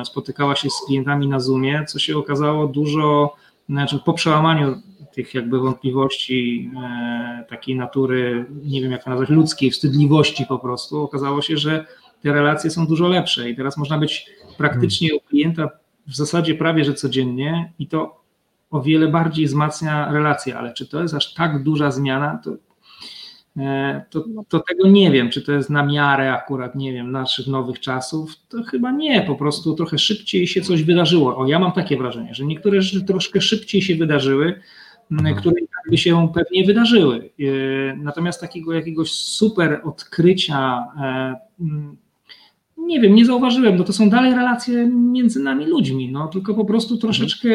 spotykała 0.05 0.57
się 0.57 0.70
z 0.70 0.86
klientami 0.86 1.28
na 1.28 1.41
Zoomie, 1.41 1.84
co 1.88 1.99
się 1.99 2.16
okazało 2.16 2.66
dużo, 2.66 3.36
znaczy 3.68 3.99
po 4.05 4.12
przełamaniu 4.12 4.82
tych 5.14 5.34
jakby 5.34 5.59
wątpliwości 5.59 6.70
e, 6.84 7.45
takiej 7.49 7.76
natury, 7.76 8.47
nie 8.64 8.82
wiem 8.82 8.93
jak 8.93 9.05
to 9.05 9.11
nazwać, 9.11 9.28
ludzkiej, 9.28 9.70
wstydliwości 9.70 10.47
po 10.47 10.59
prostu, 10.59 11.03
okazało 11.03 11.43
się, 11.43 11.57
że 11.57 11.86
te 12.22 12.32
relacje 12.32 12.70
są 12.70 12.86
dużo 12.86 13.09
lepsze 13.09 13.51
i 13.51 13.57
teraz 13.57 13.76
można 13.76 13.99
być 13.99 14.26
praktycznie 14.59 15.14
u 15.14 15.20
klienta 15.20 15.68
w 16.11 16.16
zasadzie 16.16 16.54
prawie 16.54 16.84
że 16.84 16.94
codziennie 16.94 17.72
i 17.78 17.86
to 17.86 18.20
o 18.70 18.82
wiele 18.82 19.08
bardziej 19.08 19.46
wzmacnia 19.46 20.12
relacje, 20.12 20.58
ale 20.58 20.72
czy 20.72 20.86
to 20.86 21.02
jest 21.02 21.14
aż 21.14 21.34
tak 21.34 21.62
duża 21.62 21.90
zmiana, 21.90 22.40
to, 22.44 22.50
e, 23.56 24.04
to, 24.11 24.24
to 24.48 24.61
tego 24.61 24.88
nie 24.88 25.11
wiem, 25.11 25.30
czy 25.30 25.42
to 25.42 25.52
jest 25.52 25.70
na 25.70 25.86
miarę 25.86 26.32
akurat, 26.32 26.74
nie 26.74 26.92
wiem, 26.92 27.12
naszych 27.12 27.46
nowych 27.46 27.80
czasów, 27.80 28.34
to 28.48 28.62
chyba 28.62 28.90
nie, 28.90 29.22
po 29.22 29.34
prostu 29.34 29.74
trochę 29.74 29.98
szybciej 29.98 30.46
się 30.46 30.61
coś 30.61 30.82
wydarzyło. 30.82 31.36
O, 31.36 31.46
ja 31.46 31.58
mam 31.58 31.72
takie 31.72 31.96
wrażenie, 31.96 32.34
że 32.34 32.44
niektóre 32.44 32.82
rzeczy 32.82 33.04
troszkę 33.04 33.40
szybciej 33.40 33.82
się 33.82 33.96
wydarzyły, 33.96 34.61
m, 35.11 35.34
które 35.34 35.56
jakby 35.82 35.98
się 35.98 36.28
pewnie 36.34 36.64
wydarzyły. 36.64 37.30
E, 37.40 37.96
Natomiast 37.96 38.40
takiego 38.40 38.72
jakiegoś 38.72 39.12
super 39.12 39.80
odkrycia, 39.84 40.84
e, 41.00 41.36
nie 42.87 43.01
wiem, 43.01 43.14
nie 43.14 43.24
zauważyłem, 43.24 43.76
no 43.76 43.85
to 43.85 43.93
są 43.93 44.11
dalej 44.11 44.35
relacje 44.35 44.87
między 44.87 45.43
nami 45.43 45.66
ludźmi, 45.66 46.12
no 46.12 46.28
tylko 46.28 46.55
po 46.55 46.64
prostu 46.64 46.97
troszeczkę 46.97 47.49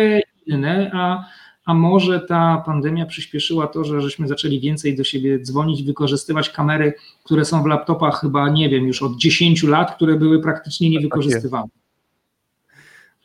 inne, 0.45 0.91
a, 0.93 1.25
a 1.65 1.73
może 1.73 2.19
ta 2.19 2.63
pandemia 2.65 3.05
przyspieszyła 3.05 3.67
to, 3.67 3.83
że 3.83 4.01
żeśmy 4.01 4.27
zaczęli 4.27 4.59
więcej 4.59 4.95
do 4.95 5.03
siebie 5.03 5.39
dzwonić, 5.39 5.83
wykorzystywać 5.83 6.49
kamery, 6.49 6.93
które 7.23 7.45
są 7.45 7.63
w 7.63 7.65
laptopach 7.65 8.21
chyba, 8.21 8.49
nie 8.49 8.69
wiem, 8.69 8.87
już 8.87 9.03
od 9.03 9.17
10 9.17 9.63
lat, 9.63 9.95
które 9.95 10.15
były 10.15 10.41
praktycznie 10.41 10.89
niewykorzystywane. 10.89 11.67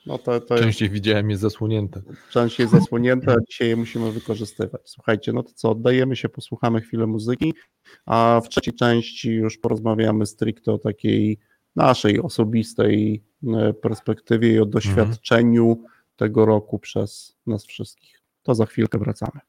No 0.06 0.18
to, 0.18 0.40
to 0.40 0.54
jest 0.54 0.64
Częściej 0.64 0.90
widziałem 0.90 1.30
je 1.30 1.36
zasłonięte. 1.36 2.02
częściej 2.30 2.68
zasłonięte, 2.68 3.32
a 3.32 3.36
dzisiaj 3.50 3.68
je 3.68 3.76
musimy 3.76 4.12
wykorzystywać. 4.12 4.80
Słuchajcie, 4.84 5.32
no 5.32 5.42
to 5.42 5.50
co, 5.54 5.70
oddajemy 5.70 6.16
się, 6.16 6.28
posłuchamy 6.28 6.80
chwilę 6.80 7.06
muzyki, 7.06 7.54
a 8.06 8.40
w 8.44 8.48
trzeciej 8.48 8.74
części 8.74 9.30
już 9.30 9.58
porozmawiamy 9.58 10.26
stricte 10.26 10.72
o 10.72 10.78
takiej 10.78 11.38
naszej 11.76 12.20
osobistej 12.20 13.24
e, 13.46 13.72
perspektywie 13.72 14.52
i 14.52 14.58
o 14.58 14.66
doświadczeniu 14.66 15.84
tego 16.16 16.46
roku 16.46 16.78
przez 16.78 17.36
nas 17.46 17.64
wszystkich. 17.64 18.22
To 18.42 18.54
za 18.54 18.66
chwilkę 18.66 18.98
wracamy. 18.98 19.40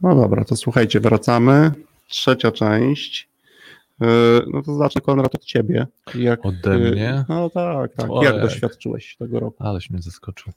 No 0.00 0.14
dobra, 0.14 0.44
to 0.44 0.56
słuchajcie, 0.56 1.00
wracamy. 1.00 1.72
Trzecia 2.08 2.52
część. 2.52 3.28
Yy, 4.00 4.06
No 4.52 4.62
to 4.62 4.74
zacznę 4.74 5.00
Konrad 5.00 5.34
od 5.34 5.44
ciebie. 5.44 5.86
Jak, 6.14 6.46
Ode 6.46 6.78
yy, 6.78 6.90
mnie? 6.90 7.24
No 7.28 7.50
tak, 7.50 7.94
tak. 7.94 8.10
Ojej. 8.10 8.32
Jak 8.32 8.42
doświadczyłeś 8.42 9.16
tego 9.16 9.40
roku? 9.40 9.64
Aleś 9.64 9.90
mnie 9.90 10.02
zaskoczył. 10.02 10.52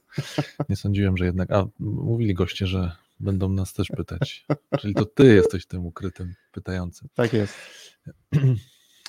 Nie 0.69 0.75
sądziłem, 0.75 1.17
że 1.17 1.25
jednak. 1.25 1.51
A 1.51 1.65
mówili 1.79 2.33
goście, 2.33 2.67
że 2.67 2.91
będą 3.19 3.49
nas 3.49 3.73
też 3.73 3.87
pytać. 3.87 4.45
Czyli 4.79 4.93
to 4.93 5.05
ty 5.05 5.35
jesteś 5.35 5.65
tym 5.65 5.85
ukrytym 5.85 6.33
pytającym. 6.51 7.09
Tak 7.15 7.33
jest. 7.33 7.55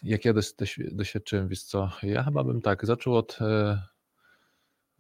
Jak 0.02 0.24
ja 0.24 0.32
doś, 0.32 0.52
doś, 0.52 0.80
doświadczyłem, 0.92 1.48
wiesz 1.48 1.62
co, 1.62 1.90
ja 2.02 2.22
chyba 2.22 2.44
bym 2.44 2.62
tak 2.62 2.86
zaczął 2.86 3.16
od 3.16 3.38
e, 3.40 3.82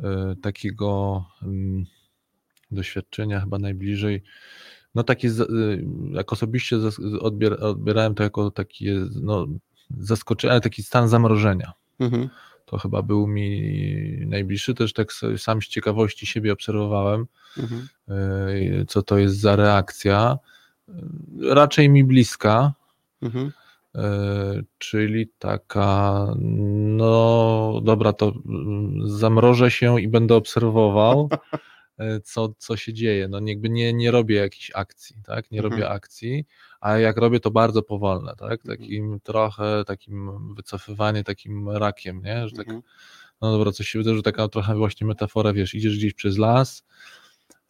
e, 0.00 0.34
takiego 0.42 1.24
mm, 1.42 1.84
doświadczenia 2.70 3.40
chyba 3.40 3.58
najbliżej, 3.58 4.22
no 4.94 5.02
taki, 5.02 5.26
y, 5.26 5.84
jak 6.12 6.32
osobiście 6.32 6.76
odbier, 7.20 7.64
odbierałem 7.64 8.14
to 8.14 8.22
jako 8.22 8.50
takie 8.50 9.00
no, 9.22 9.46
zaskoczenie, 9.98 10.52
ale 10.52 10.60
taki 10.60 10.82
stan 10.82 11.08
zamrożenia. 11.08 11.72
Mhm. 12.00 12.28
To 12.66 12.78
chyba 12.78 13.02
był 13.02 13.26
mi 13.26 13.72
najbliższy, 14.26 14.74
też 14.74 14.92
tak 14.92 15.12
sam 15.36 15.62
z 15.62 15.66
ciekawości 15.66 16.26
siebie 16.26 16.52
obserwowałem, 16.52 17.26
Mhm. 17.58 17.88
y, 18.82 18.84
co 18.88 19.02
to 19.02 19.18
jest 19.18 19.40
za 19.40 19.56
reakcja. 19.56 20.38
Y, 20.88 20.92
Raczej 21.54 21.88
mi 21.88 22.04
bliska, 22.04 22.72
Mhm. 23.22 23.52
Czyli 24.78 25.28
taka, 25.38 26.26
no 26.38 27.80
dobra, 27.84 28.12
to 28.12 28.32
zamrożę 29.04 29.70
się 29.70 30.00
i 30.00 30.08
będę 30.08 30.34
obserwował, 30.34 31.28
co, 32.22 32.54
co 32.58 32.76
się 32.76 32.92
dzieje. 32.92 33.28
No 33.28 33.40
jakby 33.44 33.70
nie, 33.70 33.92
nie 33.92 34.10
robię 34.10 34.36
jakichś 34.36 34.70
akcji, 34.74 35.16
tak? 35.24 35.50
Nie 35.50 35.58
Mhm. 35.58 35.72
robię 35.72 35.90
akcji, 35.90 36.44
a 36.80 36.98
jak 36.98 37.16
robię, 37.16 37.40
to 37.40 37.50
bardzo 37.50 37.82
powolne, 37.82 38.34
tak? 38.36 38.52
Mhm. 38.60 38.78
Takim 38.78 39.20
trochę 39.20 39.84
takim 39.86 40.30
wycofywanie 40.54 41.24
takim 41.24 41.68
rakiem, 41.68 42.22
nie? 42.24 42.48
Że 42.48 42.56
tak, 42.56 42.66
Mhm. 42.66 42.82
no 43.40 43.52
dobra, 43.52 43.72
coś 43.72 43.88
się 43.88 43.98
wydarzy, 43.98 44.22
taka 44.22 44.48
trochę 44.48 44.74
właśnie 44.76 45.06
metafora, 45.06 45.52
wiesz, 45.52 45.74
idziesz 45.74 45.96
gdzieś 45.96 46.14
przez 46.14 46.38
las 46.38 46.84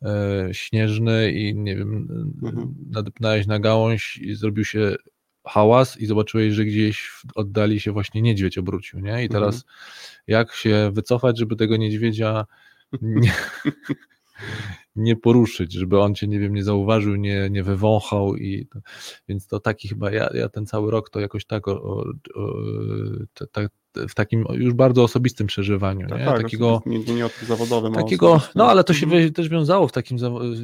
e, 0.02 0.48
śnieżny 0.52 1.32
i 1.32 1.54
nie 1.54 1.76
wiem, 1.76 2.08
Mhm. 2.42 2.74
nadepnąłeś 2.90 3.46
na 3.46 3.58
gałąź 3.58 4.16
i 4.16 4.34
zrobił 4.34 4.64
się 4.64 4.94
hałas 5.46 6.00
i 6.00 6.06
zobaczyłeś, 6.06 6.52
że 6.54 6.64
gdzieś 6.64 7.00
w 7.06 7.22
oddali 7.34 7.80
się 7.80 7.92
właśnie 7.92 8.22
niedźwiedź 8.22 8.58
obrócił, 8.58 9.00
nie? 9.00 9.24
I 9.24 9.28
teraz 9.28 9.64
jak 10.26 10.52
się 10.54 10.90
wycofać, 10.92 11.38
żeby 11.38 11.56
tego 11.56 11.76
niedźwiedzia 11.76 12.44
nie, 13.02 13.32
nie 14.96 15.16
poruszyć, 15.16 15.72
żeby 15.72 16.00
on 16.00 16.14
cię, 16.14 16.28
nie 16.28 16.38
wiem, 16.38 16.54
nie 16.54 16.64
zauważył, 16.64 17.16
nie, 17.16 17.48
nie 17.50 17.62
wywąchał 17.62 18.36
i 18.36 18.66
to, 18.66 18.78
więc 19.28 19.46
to 19.46 19.60
taki 19.60 19.88
chyba, 19.88 20.10
ja, 20.10 20.30
ja 20.34 20.48
ten 20.48 20.66
cały 20.66 20.90
rok 20.90 21.10
to 21.10 21.20
jakoś 21.20 21.44
tak 21.44 21.68
o, 21.68 22.04
o, 22.34 22.54
w 24.08 24.14
takim 24.14 24.44
już 24.52 24.74
bardzo 24.74 25.02
osobistym 25.02 25.46
przeżywaniu, 25.46 26.08
Tak, 26.08 26.18
nie? 26.18 26.24
tak, 26.24 26.42
takiego 26.42 26.82
nie, 26.86 26.98
nie, 26.98 27.24
zawodowym. 27.42 27.92
takiego, 27.92 28.40
no 28.54 28.66
ale 28.66 28.84
to 28.84 28.94
się 28.94 29.06
Mhm. 29.06 29.32
też 29.32 29.48
wiązało 29.48 29.88
w 29.88 29.92
takim, 29.92 30.18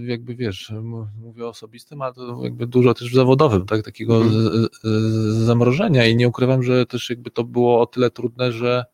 jakby 0.04 0.34
wiesz, 0.34 0.72
mówię 1.20 1.44
o 1.46 1.48
osobistym, 1.48 2.02
ale 2.02 2.14
to 2.14 2.40
jakby 2.42 2.66
dużo 2.66 2.94
też 2.94 3.10
w 3.10 3.14
zawodowym, 3.14 3.66
tak, 3.66 3.82
takiego 3.84 4.16
Mhm. 4.16 4.32
z, 4.32 4.70
z, 4.82 5.36
zamrożenia 5.36 6.06
i 6.06 6.16
nie 6.16 6.28
ukrywam, 6.28 6.62
że 6.62 6.86
też 6.86 7.10
jakby 7.10 7.30
to 7.30 7.44
było 7.44 7.80
o 7.80 7.86
tyle 7.86 8.10
trudne, 8.10 8.52
że 8.52 8.84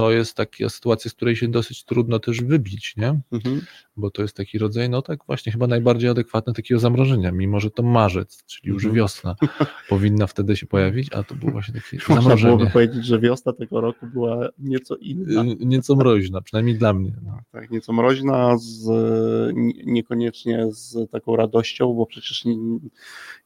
to 0.00 0.10
jest 0.10 0.34
taka 0.36 0.68
sytuacja, 0.68 1.10
z 1.10 1.14
której 1.14 1.36
się 1.36 1.48
dosyć 1.48 1.84
trudno 1.84 2.18
też 2.18 2.40
wybić, 2.42 2.94
nie? 2.96 3.20
Mhm. 3.32 3.60
Bo 3.96 4.10
to 4.10 4.22
jest 4.22 4.36
taki 4.36 4.58
rodzaj, 4.58 4.90
no 4.90 5.02
tak 5.02 5.20
właśnie 5.26 5.52
chyba 5.52 5.66
najbardziej 5.66 6.10
adekwatny 6.10 6.52
takiego 6.52 6.80
zamrożenia, 6.80 7.32
mimo 7.32 7.60
że 7.60 7.70
to 7.70 7.82
marzec, 7.82 8.44
czyli 8.46 8.68
już 8.72 8.84
Mhm. 8.84 8.94
wiosna 8.96 9.36
powinna 9.88 10.26
wtedy 10.26 10.56
się 10.56 10.66
pojawić, 10.66 11.12
a 11.12 11.22
to 11.22 11.34
było 11.34 11.52
właśnie 11.52 11.74
takie 11.74 11.96
Można 12.08 12.14
zamrożenie. 12.22 12.56
byłoby 12.56 12.72
powiedzieć, 12.72 13.06
że 13.06 13.18
wiosna 13.18 13.52
tego 13.52 13.80
roku 13.80 14.06
była 14.06 14.48
nieco 14.58 14.96
inna. 14.96 15.42
Y, 15.42 15.56
Nieco 15.60 15.96
mroźna, 15.96 16.40
przynajmniej 16.40 16.78
dla 16.78 16.92
mnie. 16.92 17.12
No. 17.24 17.38
Tak, 17.52 17.70
nieco 17.70 17.92
mroźna, 17.92 18.58
z, 18.58 18.86
nie- 19.54 19.84
niekoniecznie 19.84 20.66
z 20.70 21.10
taką 21.10 21.36
radością, 21.36 21.94
bo 21.94 22.06
przecież 22.06 22.44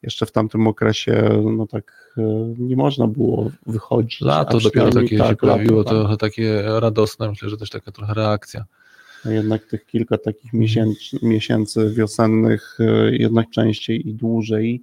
jeszcze 0.02 0.26
w 0.26 0.32
tamtym 0.32 0.66
okresie 0.66 1.42
no 1.56 1.66
tak 1.66 2.14
e, 2.18 2.54
nie 2.58 2.76
można 2.76 3.06
było 3.06 3.50
wychodzić. 3.66 4.22
a 4.22 4.26
Lato 4.26 4.60
dopiero 4.60 4.90
takie 4.90 5.08
się 5.08 5.18
tak, 5.18 5.38
pojawiło, 5.38 5.78
lato, 5.78 6.02
tak. 6.08 6.08
Takie 6.48 6.80
radosne, 6.80 7.28
myślę, 7.28 7.48
że 7.48 7.56
też 7.56 7.70
taka 7.70 7.92
trochę 7.92 8.14
reakcja. 8.14 8.64
A 9.26 9.30
jednak 9.30 9.66
tych 9.66 9.86
kilka 9.86 10.18
takich 10.18 10.52
miesięcy, 10.52 11.18
miesięcy 11.22 11.90
wiosennych 11.96 12.78
e, 12.80 13.16
jednak 13.16 13.50
częściej 13.50 14.08
i 14.08 14.14
dłużej 14.14 14.82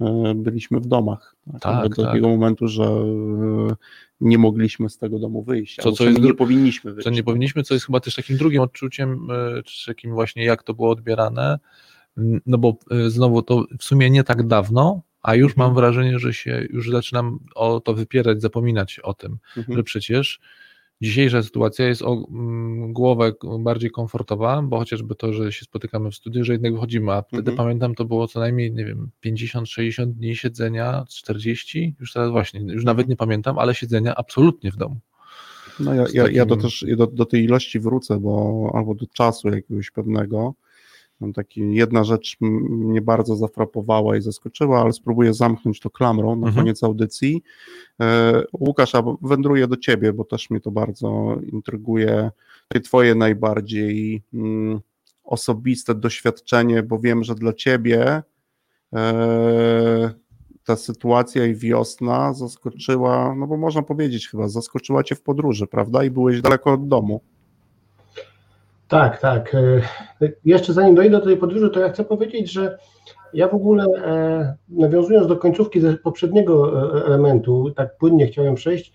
e, 0.00 0.32
byliśmy 0.36 0.80
w 0.80 0.86
domach. 0.86 1.36
Tak, 1.60 1.74
Nawet 1.74 1.94
do 1.94 2.02
tak. 2.02 2.06
takiego 2.06 2.28
momentu, 2.28 2.68
że 2.68 2.84
e, 2.84 3.74
nie 4.20 4.38
mogliśmy 4.38 4.90
z 4.90 4.98
tego 4.98 5.18
domu 5.18 5.42
wyjść. 5.42 5.76
Co- 5.76 5.92
co 5.92 6.04
jest 6.04 6.20
nie 6.20 6.34
powinniśmy 6.34 6.92
wyjść. 6.92 7.04
Co 7.04 7.10
nie 7.10 7.22
powinniśmy, 7.22 7.62
co 7.62 7.74
jest 7.74 7.86
chyba 7.86 8.00
też 8.00 8.14
takim 8.14 8.36
drugim 8.36 8.60
odczuciem, 8.62 9.28
czy 9.64 9.86
takim 9.86 10.12
właśnie 10.12 10.44
jak 10.44 10.62
to 10.62 10.74
było 10.74 10.90
odbierane, 10.90 11.58
no 12.46 12.58
bo 12.58 12.76
znowu 13.08 13.42
to 13.42 13.64
w 13.78 13.84
sumie 13.84 14.10
nie 14.10 14.24
tak 14.24 14.46
dawno, 14.46 15.02
a 15.22 15.34
już 15.34 15.52
Mhm. 15.52 15.68
mam 15.68 15.74
wrażenie, 15.74 16.18
że 16.18 16.34
się 16.34 16.66
już 16.70 16.90
zaczynam 16.90 17.38
o 17.54 17.80
to 17.80 17.94
wypierać, 17.94 18.42
zapominać 18.42 18.98
o 19.02 19.14
tym, 19.14 19.38
Mhm. 19.56 19.78
że 19.78 19.82
przecież 19.84 20.40
dzisiejsza 21.00 21.42
sytuacja 21.42 21.86
jest 21.88 22.02
o 22.02 22.26
mm, 22.30 22.92
głowę 22.92 23.32
bardziej 23.60 23.90
komfortowa, 23.90 24.62
bo 24.62 24.78
chociażby 24.78 25.14
to, 25.14 25.32
że 25.32 25.52
się 25.52 25.64
spotykamy 25.64 26.10
w 26.10 26.14
studiu, 26.14 26.44
że 26.44 26.52
jednak 26.52 26.72
wychodzimy, 26.72 27.12
a 27.12 27.22
wtedy 27.22 27.50
Mhm. 27.50 27.56
pamiętam, 27.56 27.94
to 27.94 28.04
było 28.04 28.28
co 28.28 28.40
najmniej, 28.40 28.72
nie 28.72 28.84
wiem, 28.84 29.10
50-60 29.24 30.06
dni 30.06 30.36
siedzenia, 30.36 31.04
40, 31.08 31.94
już 32.00 32.12
teraz 32.12 32.30
właśnie, 32.30 32.60
już 32.60 32.84
nawet 32.84 33.08
nie 33.08 33.16
pamiętam, 33.16 33.58
ale 33.58 33.74
siedzenia 33.74 34.14
absolutnie 34.14 34.72
w 34.72 34.76
domu. 34.76 34.96
No 35.80 35.94
ja, 35.94 36.04
ja, 36.12 36.28
ja 36.30 36.46
do, 36.46 36.56
takim- 36.56 36.70
też 36.70 36.84
do, 36.96 37.06
do 37.06 37.26
tej 37.26 37.44
ilości 37.44 37.80
wrócę, 37.80 38.20
bo 38.20 38.70
albo 38.74 38.94
do 38.94 39.06
czasu 39.06 39.48
jakiegoś 39.48 39.90
pewnego. 39.90 40.54
Taki, 41.34 41.74
jedna 41.74 42.04
rzecz 42.04 42.36
mnie 42.40 43.00
bardzo 43.00 43.36
zafrapowała 43.36 44.16
i 44.16 44.20
zaskoczyła, 44.22 44.80
ale 44.80 44.92
spróbuję 44.92 45.34
zamknąć 45.34 45.80
to 45.80 45.90
klamrą 45.90 46.36
na 46.36 46.46
Mhm. 46.46 46.54
koniec 46.54 46.84
audycji. 46.84 47.42
E, 48.00 48.42
Łukasz, 48.60 48.94
a 48.94 49.02
wędruję 49.22 49.66
do 49.68 49.76
ciebie, 49.76 50.12
bo 50.12 50.24
też 50.24 50.50
mnie 50.50 50.60
to 50.60 50.70
bardzo 50.70 51.36
intryguje. 51.52 52.30
Takie 52.68 52.80
twoje 52.84 53.14
najbardziej 53.14 54.22
mm, 54.34 54.80
osobiste 55.24 55.94
doświadczenie, 55.94 56.82
bo 56.82 56.98
wiem, 56.98 57.24
że 57.24 57.34
dla 57.34 57.52
ciebie 57.52 58.22
e, 58.94 60.10
ta 60.64 60.76
sytuacja 60.76 61.46
i 61.46 61.54
wiosna 61.54 62.32
zaskoczyła, 62.34 63.34
no 63.34 63.46
bo 63.46 63.56
można 63.56 63.82
powiedzieć 63.82 64.28
chyba, 64.28 64.48
zaskoczyła 64.48 65.02
cię 65.02 65.14
w 65.14 65.22
podróży, 65.22 65.66
prawda? 65.66 66.04
I 66.04 66.10
byłeś 66.10 66.40
daleko 66.40 66.72
od 66.72 66.88
domu. 66.88 67.20
Tak, 68.88 69.20
tak. 69.20 69.54
E, 69.54 69.80
Jeszcze 70.44 70.72
zanim 70.72 70.94
dojdę 70.94 71.18
do 71.18 71.24
tej 71.24 71.36
podróży, 71.36 71.70
to 71.70 71.80
ja 71.80 71.88
chcę 71.88 72.04
powiedzieć, 72.04 72.52
że 72.52 72.78
ja 73.34 73.48
w 73.48 73.54
ogóle, 73.54 73.84
e, 73.84 74.56
nawiązując 74.68 75.26
do 75.26 75.36
końcówki 75.36 75.80
ze 75.80 75.94
poprzedniego 75.96 76.82
e, 77.00 77.04
elementu, 77.06 77.70
tak 77.76 77.96
płynnie 77.98 78.26
chciałem 78.26 78.54
przejść, 78.54 78.92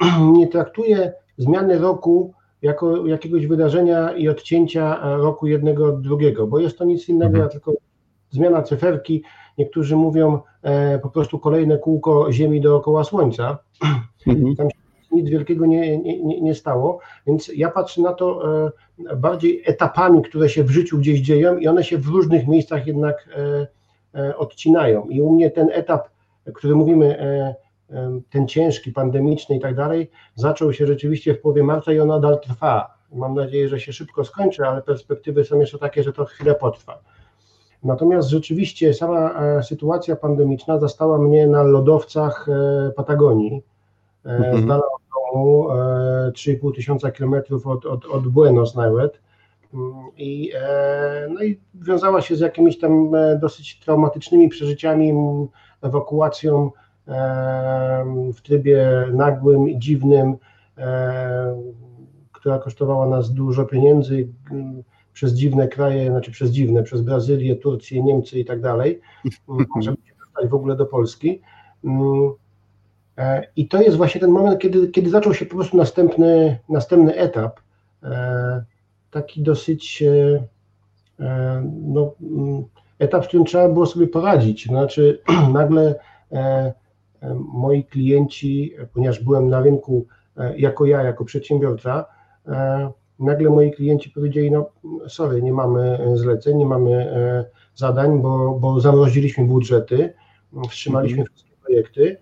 nie 0.38 0.48
traktuję 0.48 1.12
zmiany 1.38 1.78
roku 1.78 2.34
jako 2.62 3.06
jakiegoś 3.06 3.46
wydarzenia 3.46 4.12
i 4.12 4.28
odcięcia 4.28 5.16
roku 5.16 5.46
jednego 5.46 5.86
od 5.86 6.00
drugiego, 6.00 6.46
bo 6.46 6.58
jest 6.58 6.78
to 6.78 6.84
nic 6.84 7.08
innego, 7.08 7.32
Mhm. 7.34 7.50
tylko 7.50 7.72
zmiana 8.30 8.62
cyferki. 8.62 9.22
Niektórzy 9.58 9.96
mówią 9.96 10.40
po 11.02 11.10
prostu 11.10 11.38
kolejne 11.38 11.78
kółko 11.78 12.32
Ziemi 12.32 12.60
dookoła 12.60 13.04
Słońca 13.04 13.58
Mhm. 14.26 14.54
Nic 15.16 15.30
wielkiego 15.30 15.66
nie, 15.66 15.98
nie, 15.98 16.40
nie- 16.40 16.54
stało, 16.54 16.98
więc 17.26 17.50
ja 17.56 17.70
patrzę 17.70 18.02
na 18.02 18.12
to 18.12 18.42
e, 18.66 19.16
bardziej 19.16 19.62
etapami, 19.66 20.22
które 20.22 20.48
się 20.48 20.64
w 20.64 20.70
życiu 20.70 20.98
gdzieś 20.98 21.20
dzieją 21.20 21.56
i 21.56 21.68
one 21.68 21.84
się 21.84 21.98
w 21.98 22.06
różnych 22.06 22.48
miejscach 22.48 22.86
jednak 22.86 23.28
e, 23.36 23.66
e, 24.20 24.36
odcinają. 24.36 25.04
I 25.04 25.20
u 25.20 25.32
mnie 25.32 25.50
ten 25.50 25.68
etap, 25.72 26.08
który 26.54 26.74
mówimy, 26.74 27.16
ten 28.30 28.48
ciężki, 28.48 28.92
pandemiczny 28.92 29.56
i 29.56 29.60
tak 29.60 29.74
dalej, 29.74 30.10
zaczął 30.34 30.72
się 30.72 30.86
rzeczywiście 30.86 31.34
w 31.34 31.40
połowie 31.40 31.62
marca 31.62 31.92
i 31.92 32.00
on 32.00 32.08
nadal 32.08 32.40
trwa. 32.40 32.94
Mam 33.12 33.34
nadzieję, 33.34 33.68
że 33.68 33.80
się 33.80 33.92
szybko 33.92 34.24
skończy, 34.24 34.64
ale 34.64 34.82
perspektywy 34.82 35.44
są 35.44 35.60
jeszcze 35.60 35.78
takie, 35.78 36.02
że 36.02 36.12
to 36.12 36.24
chwilę 36.24 36.54
potrwa. 36.54 36.98
Natomiast 37.82 38.28
rzeczywiście 38.28 38.94
sama 38.94 39.34
sytuacja 39.62 40.16
pandemiczna 40.16 40.78
zastała 40.78 41.18
mnie 41.18 41.46
na 41.46 41.62
lodowcach 41.62 42.46
Patagonii, 42.96 43.62
z 44.54 44.66
dala 44.66 44.82
od 44.94 45.02
e, 45.34 46.30
3,5 46.30 46.74
tysiąca 46.74 47.10
kilometrów 47.10 47.66
od, 47.66 47.86
od, 47.86 48.04
od 48.04 48.28
Buenos 48.28 48.74
nawet. 48.74 49.20
Mm, 49.74 49.92
I, 50.16 50.52
e, 50.54 51.28
no 51.30 51.42
i 51.42 51.60
wiązała 51.74 52.20
się 52.20 52.36
z 52.36 52.40
jakimiś 52.40 52.78
tam 52.78 53.14
e, 53.14 53.38
dosyć 53.38 53.80
traumatycznymi 53.80 54.48
przeżyciami, 54.48 55.12
ewakuacją 55.82 56.70
e, 57.08 58.04
w 58.34 58.40
trybie 58.42 59.08
nagłym 59.12 59.68
i 59.68 59.78
dziwnym, 59.78 60.36
e, 60.78 61.62
która 62.32 62.58
kosztowała 62.58 63.06
nas 63.06 63.32
dużo 63.32 63.64
pieniędzy 63.64 64.28
przez 65.12 65.32
dziwne 65.32 65.68
kraje, 65.68 66.10
znaczy 66.10 66.30
przez 66.30 66.50
dziwne, 66.50 66.82
przez 66.82 67.02
Brazylię, 67.02 67.56
Turcję, 67.56 68.02
Niemcy 68.02 68.38
i 68.38 68.44
tak 68.44 68.60
dalej, 68.60 69.00
żeby 69.80 69.96
się 69.96 70.14
dostać 70.24 70.50
w 70.50 70.54
ogóle 70.54 70.76
do 70.76 70.86
Polski. 70.86 71.40
E, 73.18 73.46
I 73.56 73.68
to 73.68 73.82
jest 73.82 73.96
właśnie 73.96 74.20
ten 74.20 74.30
moment, 74.30 74.60
kiedy, 74.60 74.88
kiedy 74.88 75.10
zaczął 75.10 75.34
się 75.34 75.46
po 75.46 75.54
prostu 75.54 75.76
następny, 75.76 76.58
następny 76.68 77.14
etap, 77.14 77.60
e, 78.02 78.64
taki 79.10 79.42
dosyć 79.42 80.02
e, 80.02 80.46
no, 81.82 82.12
mm, 82.22 82.64
etap, 82.98 83.24
z 83.24 83.28
którym 83.28 83.46
trzeba 83.46 83.68
było 83.68 83.86
sobie 83.86 84.06
poradzić. 84.06 84.66
Znaczy, 84.66 85.22
nagle 85.52 85.94
moi 87.34 87.84
klienci, 87.84 88.74
ponieważ 88.92 89.20
byłem 89.20 89.48
na 89.48 89.60
rynku 89.60 90.06
jako 90.56 90.86
ja, 90.86 91.02
jako 91.02 91.24
przedsiębiorca, 91.24 92.04
nagle 93.18 93.50
moi 93.50 93.72
klienci 93.72 94.10
powiedzieli, 94.10 94.50
no 94.50 94.70
sorry, 95.08 95.42
nie 95.42 95.52
mamy 95.52 95.98
zleceń, 96.14 96.56
nie 96.56 96.66
mamy 96.66 97.06
zadań, 97.74 98.22
bo, 98.22 98.58
bo 98.60 98.80
zamroziliśmy 98.80 99.44
budżety, 99.44 100.12
wstrzymaliśmy 100.68 101.24
wszystkie 101.24 101.52
projekty, 101.64 102.16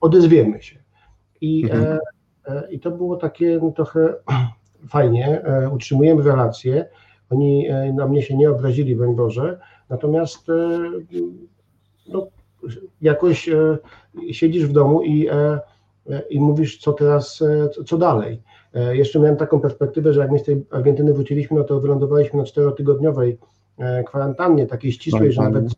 odezwiemy 0.00 0.62
się. 0.62 0.78
I, 1.40 1.62
Mhm. 1.64 1.82
e, 1.84 1.98
e, 2.46 2.72
I 2.72 2.80
to 2.80 2.90
było 2.90 3.16
takie 3.16 3.58
no, 3.62 3.70
trochę 3.70 4.14
fajnie, 4.88 5.42
e, 5.42 5.70
utrzymujemy 5.70 6.22
relacje, 6.22 6.88
oni 7.30 7.68
e, 7.68 7.92
na 7.92 8.06
mnie 8.08 8.22
się 8.22 8.36
nie 8.36 8.50
obrazili, 8.50 8.96
broń 8.96 9.14
Boże, 9.16 9.60
natomiast 9.90 10.48
e, 10.48 10.80
no, 12.08 12.26
jakoś 13.02 13.48
e, 13.48 13.78
siedzisz 14.30 14.66
w 14.66 14.72
domu 14.72 15.02
i 15.02 15.28
e, 15.28 15.60
e, 16.10 16.20
i 16.30 16.40
mówisz, 16.40 16.78
co 16.78 16.92
teraz, 16.92 17.42
e, 17.42 17.68
co- 17.84 17.98
dalej. 17.98 18.42
E, 18.74 18.96
Jeszcze 18.96 19.18
miałem 19.20 19.36
taką 19.36 19.60
perspektywę, 19.60 20.12
że 20.12 20.20
jak 20.20 20.30
my 20.30 20.38
z 20.38 20.42
tej 20.44 20.64
Argentyny 20.70 21.14
wróciliśmy, 21.14 21.58
no 21.58 21.64
to 21.64 21.80
wylądowaliśmy 21.80 22.38
na 22.38 22.44
czterotygodniowej 22.44 23.38
e, 23.78 24.04
kwarantannie, 24.04 24.66
takiej 24.66 24.92
ścisłej, 24.92 25.32
że 25.32 25.42
nawet 25.42 25.70
z 25.70 25.74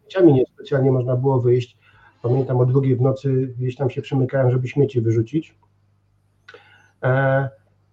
śmieciami 0.00 0.32
niespecjalnie 0.34 0.92
można 0.92 1.16
było 1.16 1.40
wyjść. 1.40 1.78
Pamiętam 2.22 2.60
o 2.60 2.66
drugiej 2.66 2.96
w 2.96 3.00
nocy 3.00 3.54
gdzieś 3.58 3.76
tam 3.76 3.90
się 3.90 4.02
przymykałem, 4.02 4.50
żeby 4.50 4.68
śmieci 4.68 5.00
wyrzucić. 5.00 5.54
E, 7.02 7.48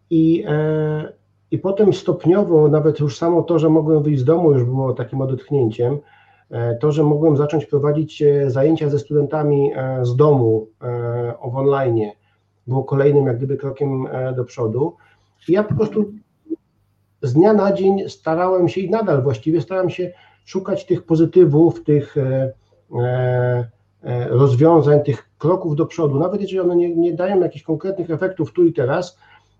I, 0.09 0.43
e, 0.47 1.13
I 1.51 1.59
potem 1.59 1.93
stopniowo, 1.93 2.67
nawet 2.67 2.99
już 2.99 3.17
samo 3.17 3.43
to, 3.43 3.59
że 3.59 3.69
mogłem 3.69 4.03
wyjść 4.03 4.21
z 4.21 4.25
domu, 4.25 4.51
już 4.51 4.63
było 4.63 4.93
takim 4.93 5.21
odetchnięciem. 5.21 5.99
E, 6.49 6.75
To, 6.75 6.91
że 6.91 7.03
mogłem 7.03 7.37
zacząć 7.37 7.65
prowadzić 7.65 8.23
zajęcia 8.47 8.89
ze 8.89 8.99
studentami 8.99 9.71
z 10.01 10.15
domu 10.15 10.67
w 11.51 11.55
online, 11.55 12.01
było 12.67 12.83
kolejnym 12.83 13.27
jak 13.27 13.37
gdyby 13.37 13.57
krokiem 13.57 14.07
do 14.35 14.43
przodu. 14.43 14.95
I 15.47 15.51
ja 15.51 15.63
po 15.63 15.75
prostu 15.75 16.05
z 17.21 17.33
dnia 17.33 17.53
na 17.53 17.73
dzień 17.73 18.09
starałem 18.09 18.69
się 18.69 18.81
i 18.81 18.89
nadal 18.89 19.23
właściwie 19.23 19.61
staram 19.61 19.89
się 19.89 20.11
szukać 20.45 20.85
tych 20.85 21.05
pozytywów, 21.05 21.83
tych 21.83 22.17
e, 22.17 22.53
rozwiązań, 24.29 25.03
tych 25.03 25.29
kroków 25.37 25.75
do 25.75 25.85
przodu, 25.85 26.19
nawet 26.19 26.41
jeżeli 26.41 26.59
one 26.59 26.75
nie, 26.75 26.95
nie 26.95 27.13
dają 27.13 27.39
jakichś 27.39 27.65
konkretnych 27.65 28.09
efektów 28.11 28.53
tu 28.53 28.65
i 28.65 28.73
teraz, 28.73 29.17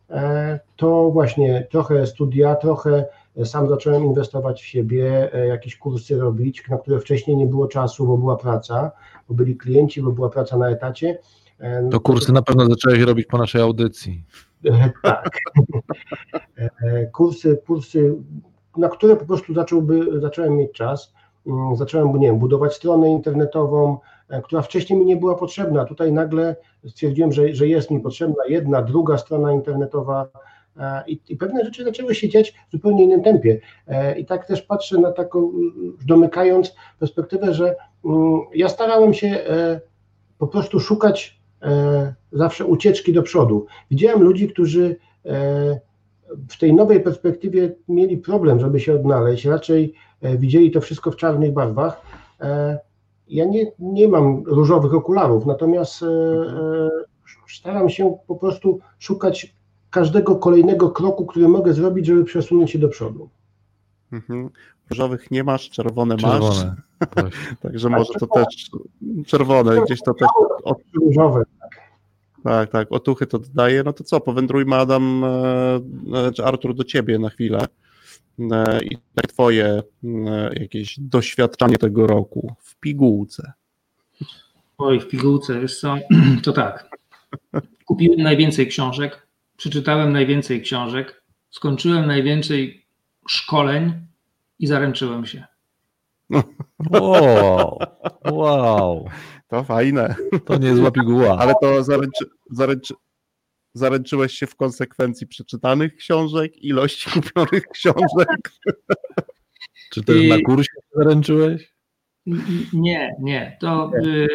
e, 0.09 0.59
to 0.75 1.11
właśnie 1.11 1.67
trochę 1.71 2.07
studia, 2.07 2.55
trochę 2.55 3.05
sam 3.45 3.69
zacząłem 3.69 4.05
inwestować 4.05 4.61
w 4.61 4.65
siebie, 4.65 5.33
e, 5.33 5.47
jakieś 5.47 5.77
kursy 5.77 6.17
robić, 6.17 6.63
na 6.69 6.77
które 6.77 6.99
wcześniej 6.99 7.37
nie 7.37 7.45
było 7.45 7.67
czasu, 7.67 8.07
bo 8.07 8.17
była 8.17 8.37
praca, 8.37 8.91
bo 9.29 9.35
byli 9.35 9.57
klienci, 9.57 10.01
bo 10.01 10.11
była 10.11 10.29
praca 10.29 10.57
na 10.57 10.69
etacie. 10.69 11.19
E, 11.59 11.89
To 11.89 11.99
kursy 11.99 12.31
na 12.33 12.41
pewno 12.41 12.65
zacząłeś 12.65 12.99
robić 12.99 13.25
po 13.25 13.37
naszej 13.37 13.61
audycji. 13.61 14.23
E, 14.65 14.89
Tak. 15.03 15.39
E, 16.57 17.05
Kursy, 17.05 17.61
kursy, 17.67 18.15
na 18.77 18.89
które 18.89 19.15
po 19.15 19.25
prostu 19.25 19.53
zacząłby, 19.53 20.21
zacząłem 20.21 20.57
mieć 20.57 20.71
czas. 20.71 21.13
Mm, 21.47 21.75
Zacząłem, 21.75 22.19
nie 22.19 22.27
wiem, 22.27 22.39
budować 22.39 22.73
stronę 22.73 23.09
internetową, 23.09 23.93
e, 23.93 23.97
która 24.41 24.61
wcześniej 24.61 24.99
mi 24.99 25.05
nie 25.05 25.17
była 25.17 25.35
potrzebna. 25.35 25.85
Tutaj 25.85 26.13
nagle 26.13 26.55
stwierdziłem, 26.87 27.31
że, 27.31 27.55
że 27.55 27.67
jest 27.67 27.91
mi 27.91 27.99
potrzebna 27.99 28.43
jedna, 28.47 28.81
druga 28.81 29.17
strona 29.17 29.51
internetowa 29.51 30.29
e, 30.77 31.03
i, 31.07 31.19
i 31.29 31.35
pewne 31.35 31.65
rzeczy 31.65 31.83
zaczęły 31.83 32.15
się 32.15 32.29
dziać 32.29 32.53
w 32.67 32.71
zupełnie 32.71 33.03
innym 33.03 33.23
tempie. 33.23 33.59
E, 33.87 34.19
I 34.19 34.25
tak 34.25 34.45
też 34.45 34.61
patrzę 34.61 34.97
na 34.97 35.11
taką, 35.11 35.51
domykając 36.05 36.75
perspektywę, 36.99 37.53
że 37.53 37.75
mm, 38.05 38.39
ja 38.53 38.69
starałem 38.69 39.13
się 39.13 39.27
e, 39.27 39.81
po 40.37 40.47
prostu 40.47 40.79
szukać 40.79 41.39
e, 41.61 42.13
zawsze 42.31 42.65
ucieczki 42.65 43.13
do 43.13 43.23
przodu. 43.23 43.65
Widziałem 43.91 44.23
ludzi, 44.23 44.47
którzy 44.47 44.95
e, 45.25 45.79
w 46.49 46.57
tej 46.59 46.73
nowej 46.73 46.99
perspektywie 46.99 47.75
mieli 47.87 48.17
problem, 48.17 48.59
żeby 48.59 48.79
się 48.79 48.93
odnaleźć, 48.95 49.45
raczej 49.45 49.93
e, 50.21 50.37
widzieli 50.37 50.71
to 50.71 50.81
wszystko 50.81 51.11
w 51.11 51.15
czarnych 51.15 51.53
barwach. 51.53 52.01
Ja 53.33 53.45
nie, 53.45 53.71
nie 53.79 54.07
mam 54.07 54.43
różowych 54.45 54.93
okularów, 54.93 55.45
natomiast 55.45 56.03
e, 56.03 56.07
e, 56.07 56.89
staram 57.47 57.89
się 57.89 58.17
po 58.27 58.35
prostu 58.35 58.79
szukać 58.99 59.55
każdego 59.89 60.35
kolejnego 60.35 60.89
kroku, 60.89 61.25
który 61.25 61.47
mogę 61.47 61.73
zrobić, 61.73 62.05
żeby 62.05 62.23
przesunąć 62.23 62.71
się 62.71 62.79
do 62.79 62.89
przodu. 62.89 63.29
Mhm. 64.11 64.49
Różowych 64.89 65.31
nie 65.31 65.43
masz, 65.43 65.69
czerwone, 65.69 66.15
masz. 66.15 66.21
Czerwone. 66.21 66.75
Właśnie. 67.15 67.55
Także 67.61 67.89
może 67.89 68.13
to 68.13 68.27
też 68.27 68.69
czerwone, 69.25 69.81
gdzieś 69.85 70.01
to 70.01 70.13
też 70.13 70.27
od, 70.63 70.77
Różowe. 70.93 71.43
tak, 72.43 72.69
tak, 72.69 72.87
otuchy 72.91 73.27
to 73.27 73.39
dodaje. 73.39 73.83
No 73.83 73.93
to 73.93 74.03
co, 74.03 74.19
powędrujmy 74.19 74.75
Adam, 74.75 75.23
e, 75.23 75.27
e, 76.27 76.31
czy 76.31 76.45
Artur 76.45 76.75
do 76.75 76.83
ciebie 76.83 77.19
na 77.19 77.29
chwilę. 77.29 77.65
E, 78.39 78.83
I 78.83 78.97
twoje 79.27 79.83
e, 80.03 80.49
jakieś 80.53 80.99
doświadczenie 80.99 81.77
tego 81.77 82.07
roku 82.07 82.55
w 82.59 82.75
pigułce. 82.75 83.53
Oj, 84.77 84.99
w 84.99 85.07
pigułce, 85.07 85.59
wiesz 85.59 85.79
co, 85.79 85.95
to 86.43 86.53
tak. 86.53 86.89
Kupiłem 87.85 88.21
najwięcej 88.21 88.67
książek, 88.67 89.27
przeczytałem 89.57 90.13
najwięcej 90.13 90.61
książek, 90.61 91.23
skończyłem 91.49 92.07
najwięcej 92.07 92.85
szkoleń 93.27 93.93
i 94.59 94.67
zaręczyłem 94.67 95.25
się. 95.25 95.43
Wow, 96.89 97.79
wow, 98.31 99.09
To 99.47 99.63
fajne, 99.63 100.15
to 100.45 100.57
nie 100.57 100.67
jest 100.67 100.81
łapiguła. 100.81 101.37
ale 101.37 101.53
to 101.61 101.83
zaręczy, 101.83 102.25
zaręczy, 102.51 102.93
zaręczyłeś 103.73 104.33
się 104.33 104.47
w 104.47 104.55
konsekwencji 104.55 105.27
przeczytanych 105.27 105.95
książek, 105.95 106.63
ilości 106.63 107.09
kupionych 107.21 107.67
książek. 107.67 108.51
Czy 109.91 110.03
też 110.03 110.21
I- 110.21 110.29
na 110.29 110.37
kursie 110.41 110.71
zaręczyłeś? 110.95 111.73
Nie, 112.73 113.15
nie, 113.21 113.57
to 113.59 113.91
y, 114.05 114.27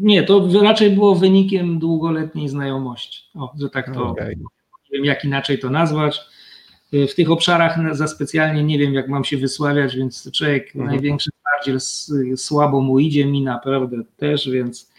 nie, 0.00 0.22
to 0.22 0.48
raczej 0.62 0.90
było 0.90 1.14
wynikiem 1.14 1.78
długoletniej 1.78 2.48
znajomości. 2.48 3.22
O, 3.34 3.52
że 3.60 3.70
tak 3.70 3.94
to 3.94 4.06
Okej. 4.08 4.36
nie 4.36 4.44
wiem, 4.92 5.04
jak 5.04 5.24
inaczej 5.24 5.58
to 5.58 5.70
nazwać. 5.70 6.20
Y, 6.94 7.06
W 7.06 7.14
tych 7.14 7.30
obszarach 7.30 7.96
za 7.96 8.06
specjalnie 8.08 8.64
nie 8.64 8.78
wiem, 8.78 8.94
jak 8.94 9.08
mam 9.08 9.24
się 9.24 9.36
wysławiać, 9.36 9.96
więc 9.96 10.30
człowiek 10.32 10.66
Mhm. 10.66 10.86
największy 10.86 11.30
twardziel 11.40 11.76
s- 11.76 12.12
słabo 12.36 12.80
mu 12.80 12.98
idzie, 12.98 13.26
mi 13.26 13.42
naprawdę 13.42 13.96
też, 14.16 14.50
więc 14.50 14.90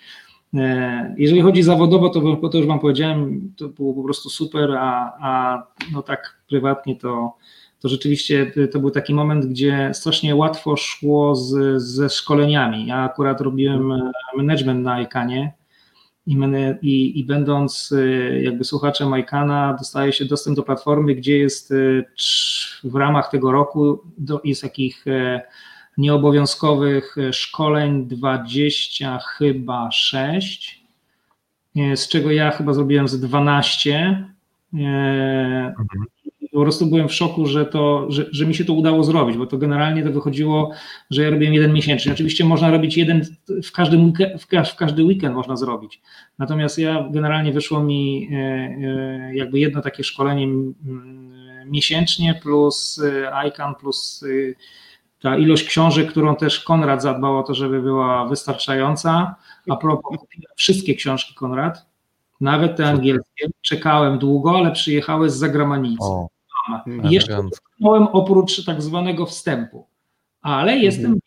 jeżeli 1.18 1.42
chodzi 1.42 1.64
zawodowo, 1.64 2.10
to, 2.10 2.50
to 2.50 2.58
już 2.58 2.68
wam 2.68 2.80
powiedziałem, 2.80 3.54
to 3.58 3.70
było 3.70 3.94
po 3.94 4.04
prostu 4.04 4.30
super, 4.30 4.72
a, 4.72 5.18
a 5.22 5.64
no 5.94 6.02
tak 6.02 6.38
prywatnie 6.48 6.96
to, 6.96 7.34
to 7.80 7.90
rzeczywiście 7.90 8.52
y, 8.58 8.68
to 8.68 8.80
był 8.80 8.92
taki 8.92 9.14
moment, 9.14 9.46
gdzie 9.46 9.90
strasznie 9.94 10.36
łatwo 10.36 10.78
szło 10.78 11.36
z, 11.36 11.82
ze 11.82 12.10
szkoleniami. 12.10 12.88
Ja 12.88 12.98
akurat 12.98 13.42
robiłem 13.42 13.92
e, 13.92 14.12
management 14.38 14.84
na 14.84 15.02
ICANie 15.02 15.54
i, 16.28 16.38
i, 16.82 17.20
i 17.20 17.24
będąc 17.24 17.94
jakby 18.42 18.64
słuchaczem 18.64 19.20
ICANA 19.20 19.74
dostaje 19.80 20.14
się 20.14 20.26
dostęp 20.26 20.56
do 20.56 20.64
platformy, 20.64 21.16
gdzie 21.16 21.38
jest 21.38 21.74
w 22.84 22.96
ramach 22.96 23.32
tego 23.32 23.52
roku 23.52 24.00
do, 24.18 24.42
jest 24.44 24.62
takich 24.62 25.08
e, 25.08 25.42
nieobowiązkowych 25.98 27.18
e, 27.18 27.34
szkoleń 27.34 28.08
20 28.08 29.20
chyba 29.20 29.92
6, 29.92 30.84
e, 31.76 31.98
z 31.98 32.08
czego 32.08 32.32
ja 32.32 32.52
chyba 32.52 32.74
zrobiłem 32.74 33.08
z 33.08 33.20
12. 33.20 34.26
E, 34.74 35.74
po 36.52 36.62
prostu 36.62 36.86
byłem 36.86 37.08
w 37.08 37.14
szoku, 37.14 37.46
że, 37.46 37.66
to, 37.66 38.12
że, 38.12 38.26
że 38.32 38.46
mi 38.46 38.56
się 38.56 38.66
to 38.66 38.74
udało 38.74 39.04
zrobić, 39.04 39.38
bo 39.38 39.46
to 39.46 39.58
generalnie 39.58 40.04
to 40.04 40.12
wychodziło, 40.12 40.72
że 41.10 41.24
ja 41.24 41.30
robiłem 41.30 41.54
jeden 41.54 41.74
miesięcznie. 41.74 42.12
Oczywiście 42.12 42.46
można 42.46 42.72
robić 42.72 42.98
jeden 42.98 43.24
w, 43.48 43.72
weekend, 43.94 44.42
w, 44.42 44.48
ka- 44.48 44.64
w 44.64 44.76
każdy 44.76 45.04
weekend 45.04 45.36
można 45.36 45.58
zrobić. 45.58 46.02
Natomiast 46.40 46.78
ja 46.80 47.10
generalnie 47.12 47.52
wyszło 47.52 47.84
mi 47.84 48.30
jakby 49.34 49.60
jedno 49.60 49.82
takie 49.82 50.04
szkolenie 50.04 50.44
mm, 50.44 51.70
miesięcznie 51.70 52.40
plus 52.44 53.02
ICANN 53.48 53.76
plus 53.76 54.24
e, 54.24 54.54
ta 55.28 55.38
ilość 55.38 55.64
książek, 55.64 56.10
którą 56.10 56.36
też 56.36 56.60
Konrad 56.60 57.02
zadbał 57.02 57.38
o 57.38 57.44
to, 57.44 57.54
żeby 57.54 57.82
była 57.82 58.26
wystarczająca. 58.26 59.36
A 59.70 59.76
propos, 59.76 60.18
kupiłem 60.18 60.52
wszystkie 60.56 60.96
książki 60.96 61.34
Konrad, 61.34 61.86
nawet 62.42 62.78
te 62.78 62.88
angielskie. 62.88 63.48
Czekałem 63.62 64.20
długo, 64.20 64.58
ale 64.58 64.72
przyjechały 64.72 65.30
z 65.30 65.36
zagranicy. 65.36 66.04
O, 66.04 66.28
I 67.04 67.10
jeszcze. 67.10 67.40
Miałem 67.80 68.08
oprócz 68.08 68.66
tak 68.66 68.82
zwanego 68.82 69.26
wstępu, 69.26 69.88
ale 70.42 70.78
jestem. 70.78 71.20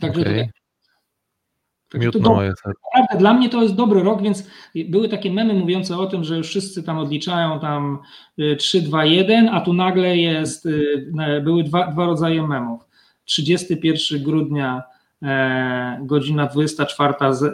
Także 0.00 0.20
Okej. 0.20 0.50
Miód 1.94 2.12
to 2.12 2.18
na 2.18 2.28
moje 2.28 2.48
serce. 2.48 2.80
naprawdę 2.94 3.18
dla 3.18 3.34
mnie 3.34 3.48
to 3.48 3.62
jest 3.62 3.74
dobry 3.74 4.02
rok, 4.02 4.22
więc 4.22 4.50
były 4.88 5.08
takie 5.08 5.32
memy 5.32 5.54
mówiące 5.54 5.96
o 5.96 6.06
tym, 6.06 6.24
że 6.24 6.36
już 6.36 6.48
wszyscy 6.48 6.82
tam 6.82 6.98
odliczają 6.98 7.60
tam 7.60 7.98
y, 8.38 8.56
3, 8.56 8.82
2, 8.82 9.04
1, 9.04 9.48
a 9.48 9.60
tu 9.60 9.72
nagle 9.72 10.16
jest, 10.16 10.66
y, 10.66 11.12
były 11.44 11.64
dwa, 11.64 11.86
dwa 11.86 12.06
rodzaje 12.06 12.42
memów. 12.42 12.86
31 13.26 14.22
grudnia 14.22 14.82
e, 15.22 15.98
godzina 16.02 16.46
24 16.46 17.14
z, 17.30 17.42
e, 17.42 17.48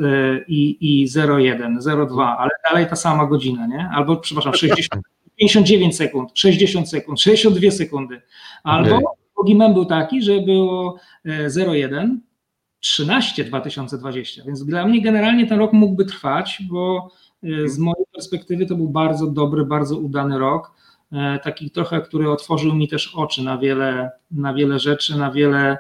i, 0.49 0.77
i 0.81 1.09
01, 1.39 1.79
02, 2.09 2.39
ale 2.39 2.51
dalej 2.71 2.87
ta 2.89 2.97
sama 2.97 3.27
godzina, 3.27 3.67
nie? 3.67 3.89
Albo, 3.93 4.17
przepraszam, 4.17 4.55
60, 4.55 5.03
59 5.37 5.97
sekund, 5.97 6.31
60 6.35 6.91
sekund, 6.91 7.21
62 7.21 7.71
sekundy. 7.71 8.23
Albo 8.65 9.15
drugi 9.37 9.55
mem 9.55 9.75
był 9.75 9.85
taki, 9.85 10.23
że 10.23 10.41
było 10.41 10.97
e, 11.25 11.67
01, 11.67 12.21
13 12.21 12.32
2020, 13.45 14.43
więc 14.47 14.65
dla 14.65 14.87
mnie 14.87 15.03
generalnie 15.03 15.47
ten 15.47 15.59
rok 15.59 15.73
mógłby 15.73 16.05
trwać, 16.05 16.63
bo 16.71 17.11
e, 17.43 17.69
z 17.69 17.79
mojej 17.79 18.07
perspektywy 18.15 18.67
to 18.67 18.75
był 18.75 18.89
bardzo 18.89 19.27
dobry, 19.27 19.65
bardzo 19.65 19.99
udany 19.99 20.39
rok. 20.39 20.73
E, 21.13 21.39
Taki 21.39 21.71
trochę, 21.71 22.01
który 22.01 22.31
otworzył 22.31 22.75
mi 22.75 22.89
też 22.89 23.15
oczy 23.15 23.43
na 23.43 23.59
wiele, 23.59 24.11
na 24.31 24.55
wiele 24.55 24.79
rzeczy, 24.79 25.19
na 25.19 25.31
wiele, 25.31 25.79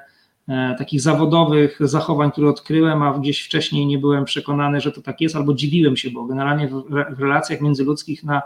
e, 0.48 0.74
takich 0.78 1.00
zawodowych 1.00 1.78
zachowań, 1.80 2.30
które 2.32 2.48
odkryłem, 2.48 3.02
a 3.02 3.18
gdzieś 3.18 3.42
wcześniej 3.42 3.86
nie 3.86 3.98
byłem 3.98 4.24
przekonany, 4.24 4.80
że 4.80 4.92
to 4.92 5.02
tak 5.02 5.20
jest, 5.20 5.36
albo 5.36 5.54
dziwiłem 5.54 5.96
się, 5.96 6.10
bo 6.10 6.24
generalnie 6.24 6.68
w, 6.68 7.20
relacjach 7.20 7.60
międzyludzkich 7.60 8.24
na, 8.24 8.42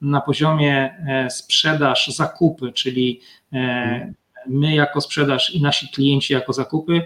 na 0.00 0.20
poziomie 0.20 0.94
sprzedaż, 1.30 2.08
zakupy, 2.08 2.72
czyli 2.72 3.20
e, 3.52 4.14
my 4.46 4.74
jako 4.74 5.00
sprzedaż 5.00 5.54
i 5.54 5.62
nasi 5.62 5.88
klienci 5.88 6.32
jako 6.32 6.52
zakupy, 6.52 7.02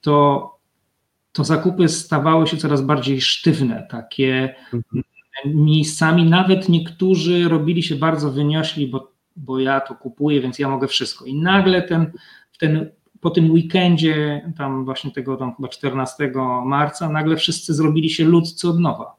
to, 0.00 0.48
to 1.32 1.44
zakupy 1.44 1.88
stawały 1.88 2.46
się 2.46 2.56
coraz 2.56 2.82
bardziej 2.82 3.20
sztywne, 3.20 3.86
takie 3.90 4.54
miejscami, 5.46 6.24
nawet 6.24 6.68
niektórzy 6.68 7.48
robili 7.48 7.82
się 7.82 7.96
bardzo 7.96 8.32
wyniośli, 8.32 8.86
bo, 8.86 9.12
bo 9.36 9.58
ja 9.58 9.80
to 9.80 9.94
kupuję, 9.94 10.40
więc 10.40 10.58
ja 10.58 10.68
mogę 10.68 10.88
wszystko. 10.88 11.24
I 11.24 11.34
nagle 11.34 11.82
ten, 11.82 12.12
ten 12.58 12.90
po 13.20 13.30
tym 13.30 13.50
weekendzie, 13.50 14.50
tam 14.56 14.84
właśnie 14.84 15.10
tego 15.10 15.36
tam 15.36 15.54
chyba 15.54 15.68
14 15.68 16.32
marca, 16.64 17.08
nagle 17.08 17.36
wszyscy 17.36 17.74
zrobili 17.74 18.10
się 18.10 18.24
ludcy 18.24 18.68
od 18.68 18.80
nowa. 18.80 19.16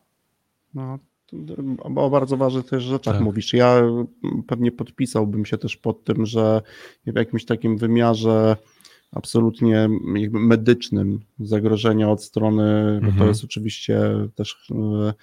No, 0.73 0.99
o 1.95 2.09
bardzo 2.09 2.38
ważnych 2.38 2.65
też 2.65 2.84
rzeczach 2.84 3.13
Tak. 3.15 3.23
mówisz. 3.23 3.53
Ja 3.53 3.82
pewnie 4.47 4.71
podpisałbym 4.71 5.45
się 5.45 5.57
też 5.57 5.77
pod 5.77 6.03
tym, 6.03 6.25
że 6.25 6.61
w 7.05 7.15
jakimś 7.15 7.45
takim 7.45 7.77
wymiarze 7.77 8.57
absolutnie 9.12 9.89
jakby 10.16 10.39
medycznym 10.39 11.20
zagrożenia 11.39 12.09
od 12.09 12.24
strony, 12.24 12.95
bo 13.01 13.05
to 13.07 13.12
Mhm. 13.12 13.28
jest 13.28 13.43
oczywiście 13.43 14.01
też 14.36 14.72
e, 14.72 15.14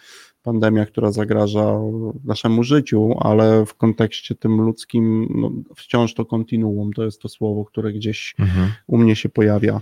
pandemia, 0.42 0.86
która 0.86 1.12
zagraża 1.12 1.80
naszemu 2.24 2.62
życiu, 2.62 3.14
ale 3.20 3.66
w 3.66 3.74
kontekście 3.74 4.34
tym 4.34 4.60
ludzkim 4.60 5.28
no, 5.34 5.50
wciąż 5.76 6.14
to 6.14 6.24
kontinuum, 6.24 6.92
to 6.92 7.04
jest 7.04 7.22
to 7.22 7.28
słowo, 7.28 7.64
które 7.64 7.92
gdzieś 7.92 8.34
Mhm. 8.38 8.72
u 8.86 8.98
mnie 8.98 9.16
się 9.16 9.28
pojawia. 9.28 9.80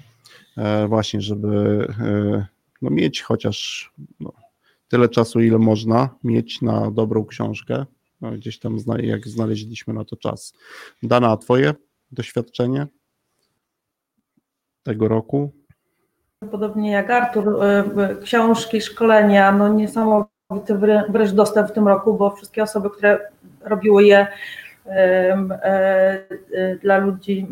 E, 0.57 0.89
właśnie, 0.89 1.21
żeby 1.21 1.49
e, 2.01 2.47
no, 2.83 2.91
mieć 2.91 3.23
chociaż 3.23 3.91
no, 4.21 4.33
tyle 4.89 5.09
czasu, 5.09 5.41
ile 5.41 5.59
można 5.59 6.09
mieć 6.25 6.63
na 6.63 6.91
dobrą 6.91 7.25
książkę. 7.25 7.87
No, 8.21 8.33
gdzieś 8.33 8.59
tam, 8.59 8.77
jak 9.03 9.29
znaleźliśmy 9.29 9.95
na 9.95 10.05
to 10.05 10.17
czas. 10.17 10.55
Dana, 11.03 11.31
a 11.31 11.37
Twoje 11.37 11.75
doświadczenie 12.13 12.87
tego 14.87 15.09
roku? 15.09 15.51
Podobnie 16.51 16.91
jak 16.93 17.11
Artur, 17.11 17.64
y, 18.11 18.16
książki, 18.22 18.80
szkolenia, 18.80 19.53
no 19.53 19.68
niesamowity 19.68 20.74
wrę- 20.74 21.05
wręcz 21.09 21.30
dostęp 21.30 21.68
w 21.68 21.72
tym 21.72 21.89
roku, 21.89 22.14
bo 22.14 22.30
wszystkie 22.30 22.62
osoby, 22.62 22.91
które 22.91 23.18
robiły 23.64 24.05
je 24.05 24.26
dla 26.82 26.99
ludzi, 26.99 27.47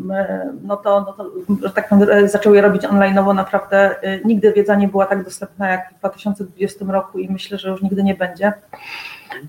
no 0.63 0.77
to, 0.77 1.01
no 1.01 1.13
to 1.13 1.31
że 1.67 1.73
tak 1.73 1.89
powiem, 1.89 2.09
y, 2.09 2.29
zaczęły 2.29 2.55
je 2.55 2.61
robić 2.61 2.85
online, 2.85 3.19
bo 3.25 3.33
naprawdę 3.33 3.95
nigdy 4.25 4.53
wiedza 4.53 4.75
nie 4.75 4.87
była 4.87 5.05
tak 5.05 5.23
dostępna 5.23 5.71
jak 5.71 5.93
w 5.93 5.99
2020 5.99 6.85
roku 6.87 7.19
i 7.19 7.29
myślę, 7.29 7.57
że 7.57 7.69
już 7.69 7.81
nigdy 7.81 8.03
nie 8.03 8.15
będzie. 8.15 8.53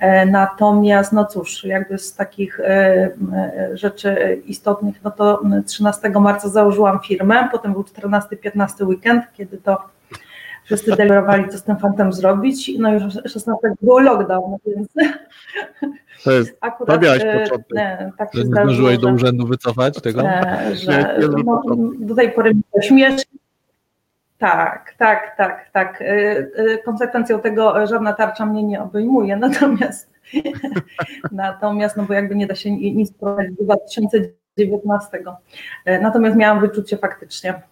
E, 0.01 0.26
Natomiast, 0.26 1.12
no 1.12 1.24
cóż, 1.24 1.64
jakby 1.64 1.99
z 1.99 2.14
takich 2.14 2.61
e, 2.61 2.64
e, 2.66 3.70
rzeczy 3.76 4.43
istotnych, 4.47 5.05
no 5.05 5.11
to 5.11 5.43
13 5.66 6.11
marca 6.11 6.49
założyłam 6.49 7.01
firmę, 7.01 7.49
potem 7.53 7.72
był 7.72 7.82
14-15 7.82 8.87
weekend, 8.87 9.24
kiedy 9.34 9.59
to 9.59 9.96
wszyscy 10.67 10.97
deliberowali, 10.97 11.49
co 11.49 11.59
z 11.59 11.62
tym 11.62 11.77
fantem 11.77 12.12
zrobić. 12.12 12.71
No 12.79 12.93
już 12.95 13.03
16 13.14 13.53
był 13.83 13.99
lockdown, 13.99 14.57
więc 14.67 14.89
To 16.25 16.33
jest, 16.33 16.59
akurat 16.61 17.01
To 17.01 17.14
e, 17.14 17.43
początek. 17.43 17.77
e, 17.77 18.12
tak 18.19 18.29
Że 18.35 18.41
się 18.41 18.45
nie 18.45 18.51
zdarzyło, 18.51 18.73
zdążyłeś 18.75 18.99
do 18.99 19.09
urzędu 19.09 19.47
wycofać 19.47 20.01
tego? 20.03 20.23
Że 20.73 20.93
Nie, 21.21 21.29
nie 21.37 21.45
no, 21.45 21.62
do 21.99 22.14
tej 22.14 22.33
pory 22.33 22.55
mi 22.55 22.62
to 22.75 22.83
śmiesznie. 22.83 23.39
Tak, 24.39 24.95
tak, 24.99 25.37
tak, 25.37 25.71
tak. 25.73 26.03
E, 26.03 26.05
e, 26.05 26.79
Konsekwencją 26.85 27.41
tego 27.41 27.87
żadna 27.87 28.12
tarcza 28.12 28.47
mnie 28.47 28.62
nie 28.62 28.83
obejmuje, 28.83 29.37
natomiast 29.47 30.11
natomiast, 31.33 31.97
no 31.97 32.03
bo 32.03 32.14
jakby 32.14 32.35
nie 32.35 32.47
da 32.47 32.55
się 32.55 32.71
ni- 32.71 32.97
nic 32.97 33.12
prowadzić 33.12 33.57
do 33.57 33.64
2019. 33.64 35.23
E, 35.85 36.01
Natomiast 36.01 36.37
miałam 36.37 36.61
wyczucie 36.61 36.97
faktycznie, 36.97 37.62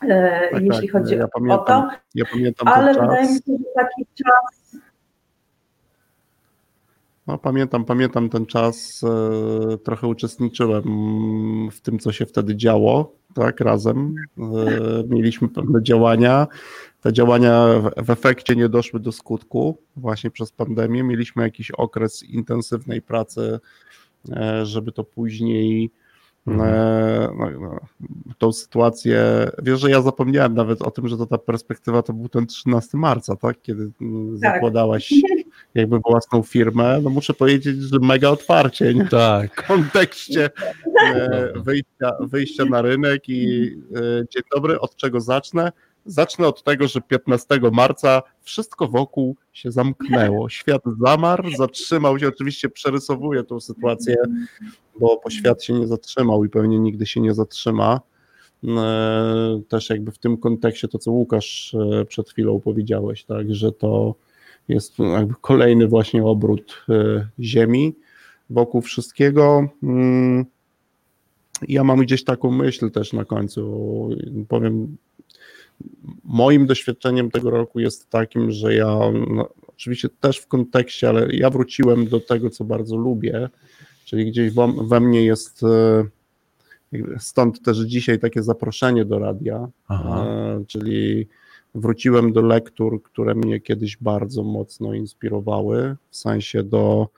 Tak, 0.00 0.62
jeśli 0.62 0.88
tak, 0.88 0.92
chodzi 0.92 1.14
ja 1.14 1.24
o 1.24 1.28
to, 1.28 1.32
pamiętam, 1.34 1.90
ja 2.14 2.24
pamiętam 2.32 2.68
ale 2.68 2.94
ten 2.94 3.02
wydaje 3.02 3.28
mi 3.28 3.34
się, 3.34 3.40
że 3.46 3.64
taki 3.74 4.06
czas 4.14 4.60
No, 7.30 7.38
pamiętam, 7.38 7.84
pamiętam 7.84 8.28
ten 8.28 8.46
czas, 8.46 9.04
e, 9.04 9.78
trochę 9.78 10.06
uczestniczyłem 10.06 10.84
w 11.72 11.80
tym, 11.80 11.98
co 11.98 12.12
się 12.12 12.26
wtedy 12.26 12.56
działo, 12.56 13.12
tak, 13.34 13.60
razem. 13.60 14.14
E, 14.38 14.42
mieliśmy 15.08 15.48
pewne 15.48 15.82
działania. 15.82 16.46
Te 17.00 17.12
działania 17.12 17.66
w, 17.96 18.10
efekcie 18.10 18.56
nie 18.56 18.68
doszły 18.68 19.00
do 19.00 19.12
skutku 19.12 19.78
właśnie 19.96 20.30
przez 20.30 20.52
pandemię. 20.52 21.02
Mieliśmy 21.02 21.42
jakiś 21.42 21.70
okres 21.70 22.22
intensywnej 22.22 23.02
pracy, 23.02 23.60
e, 24.30 24.66
żeby 24.66 24.92
to 24.92 25.04
później 25.04 25.84
e, 25.84 25.99
no, 26.56 27.60
no, 27.60 27.80
tą 28.38 28.52
sytuację, 28.52 29.50
wiesz, 29.62 29.80
że 29.80 29.90
ja 29.90 30.02
zapomniałem 30.02 30.54
nawet 30.54 30.82
o 30.82 30.90
tym, 30.90 31.08
że 31.08 31.16
to 31.16 31.26
ta 31.26 31.38
perspektywa 31.38 32.02
to 32.02 32.12
był 32.12 32.28
ten 32.28 32.46
13 32.46 32.98
marca, 32.98 33.36
tak, 33.36 33.62
kiedy 33.62 33.86
Tak. 33.86 34.08
zakładałaś 34.34 35.14
jakby 35.74 35.98
własną 35.98 36.42
firmę, 36.42 37.00
no 37.02 37.10
muszę 37.10 37.34
powiedzieć, 37.34 37.76
że 37.76 37.98
mega 38.02 38.28
otwarcie, 38.28 38.94
nie? 38.94 39.08
Tak. 39.08 39.62
w 39.64 39.66
kontekście 39.66 40.50
e, 41.04 41.52
wyjścia, 41.56 42.12
wyjścia 42.20 42.64
na 42.64 42.82
rynek 42.82 43.28
i 43.28 43.70
e, 43.96 44.00
dzień 44.02 44.42
dobry, 44.54 44.80
od 44.80 44.96
czego 44.96 45.20
zacznę? 45.20 45.72
Zacznę 46.06 46.46
od 46.46 46.62
tego, 46.62 46.88
że 46.88 47.00
15 47.00 47.60
marca 47.72 48.22
wszystko 48.42 48.88
wokół 48.88 49.36
się 49.52 49.70
zamknęło. 49.72 50.48
Świat 50.48 50.82
zamarł, 51.00 51.50
zatrzymał 51.56 52.18
się. 52.18 52.28
Oczywiście 52.28 52.68
przerysowuję 52.68 53.44
tą 53.44 53.60
sytuację, 53.60 54.16
bo 55.00 55.20
bo 55.24 55.30
świat 55.30 55.62
się 55.64 55.72
nie 55.72 55.86
zatrzymał 55.86 56.44
i 56.44 56.48
pewnie 56.48 56.78
nigdy 56.78 57.06
się 57.06 57.20
nie 57.20 57.34
zatrzyma. 57.34 58.00
E, 58.64 59.60
Też 59.68 59.90
jakby 59.90 60.10
w 60.12 60.18
tym 60.18 60.36
kontekście 60.36 60.88
to, 60.88 60.98
co 60.98 61.10
Łukasz 61.12 61.74
e, 61.74 62.04
przed 62.04 62.30
chwilą 62.30 62.60
powiedziałeś, 62.60 63.24
tak, 63.24 63.54
że 63.54 63.72
to 63.72 64.14
jest 64.68 64.98
jakby 64.98 65.34
kolejny 65.40 65.88
właśnie 65.88 66.24
obrót 66.24 66.84
e, 66.88 67.28
Ziemi 67.40 67.94
wokół 68.50 68.80
wszystkiego. 68.80 69.68
Mm, 69.82 70.44
Ja 71.68 71.84
mam 71.84 72.00
gdzieś 72.00 72.24
taką 72.24 72.50
myśl 72.50 72.90
też 72.90 73.12
na 73.12 73.24
końcu. 73.24 74.08
Powiem, 74.48 74.96
moim 76.24 76.66
doświadczeniem 76.66 77.30
tego 77.30 77.50
roku 77.50 77.80
jest 77.80 78.10
takim, 78.10 78.50
że 78.50 78.74
ja 78.74 78.98
no, 79.30 79.48
oczywiście 79.68 80.08
też 80.20 80.38
w 80.38 80.46
kontekście, 80.46 81.08
ale 81.08 81.28
ja 81.32 81.50
wróciłem 81.50 82.06
do 82.06 82.20
tego, 82.20 82.50
co 82.50 82.64
bardzo 82.64 82.96
lubię, 82.96 83.48
czyli 84.10 84.30
gdzieś 84.30 84.52
we, 84.88 85.00
mnie 85.00 85.24
jest 85.24 85.62
e, 85.62 86.04
stąd 87.18 87.62
też 87.62 87.78
dzisiaj 87.78 88.18
takie 88.18 88.42
zaproszenie 88.42 89.04
do 89.04 89.18
radia, 89.18 89.68
Aha. 89.88 90.24
e, 90.26 90.64
czyli 90.66 91.28
wróciłem 91.74 92.32
do 92.32 92.42
lektur, 92.42 93.02
które 93.02 93.34
mnie 93.34 93.60
kiedyś 93.60 93.96
bardzo 93.96 94.42
mocno 94.42 94.94
inspirowały, 94.94 95.96
w 96.10 96.16
sensie 96.16 96.62
do 96.62 97.08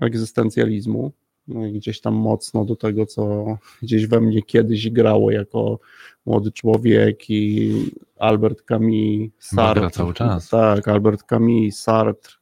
egzystencjalizmu, 0.00 1.12
no 1.48 1.66
i 1.66 1.72
gdzieś 1.72 2.00
tam 2.00 2.14
mocno 2.14 2.64
do 2.64 2.76
tego, 2.76 3.06
co 3.06 3.44
gdzieś 3.82 4.06
we 4.06 4.20
mnie 4.20 4.42
kiedyś 4.42 4.90
grało 4.90 5.30
jako 5.30 5.78
młody 6.26 6.52
człowiek 6.52 7.30
i 7.30 7.72
Albert 8.18 8.62
Camus, 8.62 9.30
Sartre. 9.38 9.90
cały 9.90 10.14
czas. 10.14 10.48
Tak, 10.48 10.88
Albert 10.88 11.22
Camus, 11.22 11.76
Sartre, 11.76 12.39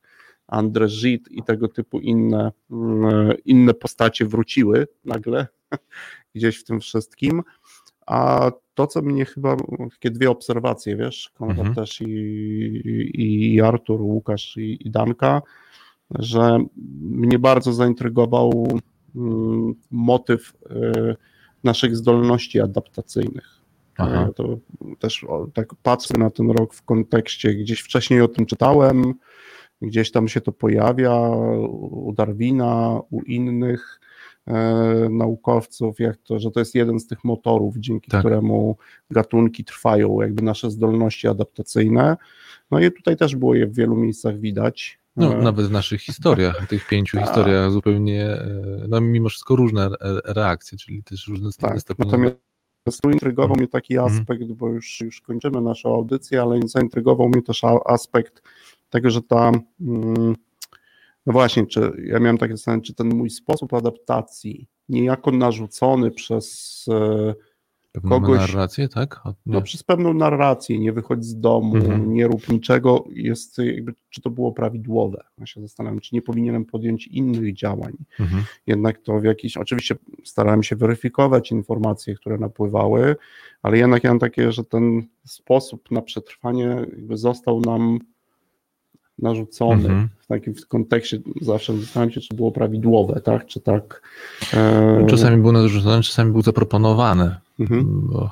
André 0.48 0.88
Gide 1.00 1.30
i 1.30 1.42
tego 1.42 1.68
typu 1.68 2.00
inne, 2.00 2.52
mm, 2.70 3.32
inne 3.44 3.74
postacie 3.74 4.26
wróciły 4.26 4.88
nagle 5.04 5.46
gdzieś 6.34 6.60
w 6.60 6.64
tym 6.64 6.80
wszystkim. 6.80 7.42
A 8.06 8.50
to, 8.74 8.86
co 8.86 9.02
mnie 9.02 9.24
chyba, 9.24 9.56
takie 9.90 10.10
dwie 10.10 10.30
obserwacje, 10.30 10.96
wiesz, 10.96 11.30
Konrad 11.34 11.58
Mhm. 11.58 11.74
też 11.74 12.00
i, 12.00 12.04
i, 13.14 13.54
i 13.54 13.60
Artur, 13.60 14.00
Łukasz 14.00 14.56
i, 14.56 14.86
i 14.86 14.90
Danka, 14.90 15.42
że 16.18 16.58
mnie 17.00 17.38
bardzo 17.38 17.72
zaintrygował 17.72 18.80
mm, 19.16 19.74
motyw 19.90 20.52
y, 20.70 21.16
naszych 21.64 21.96
zdolności 21.96 22.60
adaptacyjnych. 22.60 23.58
Aha. 23.96 24.28
To 24.36 24.58
też 24.98 25.24
o, 25.24 25.48
tak 25.54 25.74
patrzę 25.82 26.14
na 26.18 26.30
ten 26.30 26.50
rok 26.50 26.74
w 26.74 26.82
kontekście, 26.82 27.54
gdzieś 27.54 27.80
wcześniej 27.80 28.20
o 28.20 28.28
tym 28.28 28.46
czytałem, 28.46 29.14
gdzieś 29.82 30.10
tam 30.10 30.28
się 30.28 30.40
to 30.40 30.52
pojawia 30.52 31.20
u 31.90 32.12
Darwina, 32.16 33.00
u 33.10 33.22
innych 33.22 34.00
e, 34.46 34.54
naukowców, 35.10 36.00
jak 36.00 36.16
to, 36.16 36.38
że 36.38 36.50
to 36.50 36.60
jest 36.60 36.74
jeden 36.74 37.00
z 37.00 37.06
tych 37.06 37.24
motorów, 37.24 37.76
dzięki 37.78 38.10
Tak. 38.10 38.20
któremu 38.20 38.76
gatunki 39.10 39.64
trwają, 39.64 40.20
jakby 40.20 40.42
nasze 40.42 40.70
zdolności 40.70 41.28
adaptacyjne. 41.28 42.16
No 42.70 42.80
i 42.80 42.92
tutaj 42.92 43.16
też 43.16 43.36
było 43.36 43.54
je 43.54 43.66
w 43.66 43.74
wielu 43.74 43.96
miejscach 43.96 44.38
widać. 44.40 44.98
No, 45.16 45.34
E, 45.34 45.42
nawet 45.42 45.66
w 45.66 45.70
naszych 45.70 46.00
historiach, 46.02 46.66
tych 46.68 46.88
pięciu 46.88 47.18
historiach 47.26 47.70
zupełnie, 47.70 48.24
e, 48.26 48.84
no 48.88 49.00
mimo 49.00 49.28
wszystko 49.28 49.56
różne 49.56 49.88
reakcje, 50.24 50.78
czyli 50.78 51.02
też 51.02 51.28
różne 51.28 51.50
Tak, 51.58 51.80
stepowe. 51.80 52.04
natomiast 52.10 53.02
tu 53.02 53.10
intrygował 53.10 53.56
mnie 53.56 53.68
taki 53.68 53.96
Mhm. 53.96 54.12
aspekt, 54.20 54.44
bo 54.52 54.68
już, 54.68 55.00
już 55.00 55.20
kończymy 55.20 55.60
naszą 55.60 55.94
audycję, 55.94 56.42
ale 56.42 56.60
zaintrygował 56.64 57.28
mnie 57.28 57.42
też 57.42 57.62
aspekt 57.86 58.42
tego, 58.90 59.10
że 59.10 59.22
ta, 59.22 59.52
mm, 59.80 60.34
no 61.26 61.32
właśnie, 61.32 61.66
czy 61.66 61.92
ja 62.04 62.18
miałem 62.18 62.38
takie 62.38 62.56
zastanowienie, 62.56 62.84
czy 62.84 62.94
ten 62.94 63.08
mój 63.14 63.30
sposób 63.30 63.74
adaptacji, 63.74 64.68
niejako 64.88 65.30
narzucony 65.30 66.10
przez, 66.10 66.84
e, 66.90 67.34
Pewną 67.92 68.10
kogoś- 68.20 68.38
narrację, 68.38 68.88
tak? 68.88 69.20
No, 69.46 69.62
przez 69.62 69.82
pewną 69.82 70.14
narrację, 70.14 70.78
nie 70.78 70.92
wychodź 70.92 71.24
z 71.24 71.40
domu, 71.40 71.76
Mhm. 71.76 72.14
nie 72.14 72.26
rób 72.26 72.48
niczego, 72.48 73.04
jest 73.10 73.58
jakby, 73.58 73.94
czy 74.10 74.20
to 74.20 74.30
było 74.30 74.52
prawidłowe. 74.52 75.24
Ja 75.38 75.46
się 75.46 75.60
zastanawiam, 75.60 76.00
czy 76.00 76.14
nie 76.14 76.22
powinienem 76.22 76.64
podjąć 76.64 77.06
innych 77.06 77.54
działań. 77.54 77.92
Mhm. 78.20 78.42
Jednak 78.66 78.98
to 78.98 79.20
w 79.20 79.24
jakiś, 79.24 79.56
oczywiście 79.56 79.96
starałem 80.24 80.62
się 80.62 80.76
weryfikować 80.76 81.50
informacje, 81.50 82.14
które 82.14 82.38
napływały, 82.38 83.16
ale 83.62 83.78
jednak 83.78 84.04
ja 84.04 84.10
mam 84.10 84.18
takie, 84.18 84.52
że 84.52 84.64
ten 84.64 85.02
sposób 85.24 85.90
na 85.90 86.02
przetrwanie 86.02 86.76
został 87.10 87.60
nam 87.60 87.98
narzucony. 89.18 89.74
Mhm. 89.88 90.08
W 90.20 90.26
takim 90.26 90.54
kontekście 90.68 91.18
zawsze 91.40 91.76
zastanawiam 91.78 92.12
się, 92.12 92.20
czy 92.20 92.34
było 92.36 92.52
prawidłowe, 92.52 93.20
tak? 93.20 93.46
Czy 93.46 93.60
tak. 93.60 94.02
e, 94.54 95.06
Czasami 95.10 95.42
był 95.42 95.52
narzucony, 95.52 96.02
czasami 96.02 96.32
był 96.32 96.42
zaproponowany. 96.42 97.36
mhm. 97.60 97.84
Bo 98.12 98.30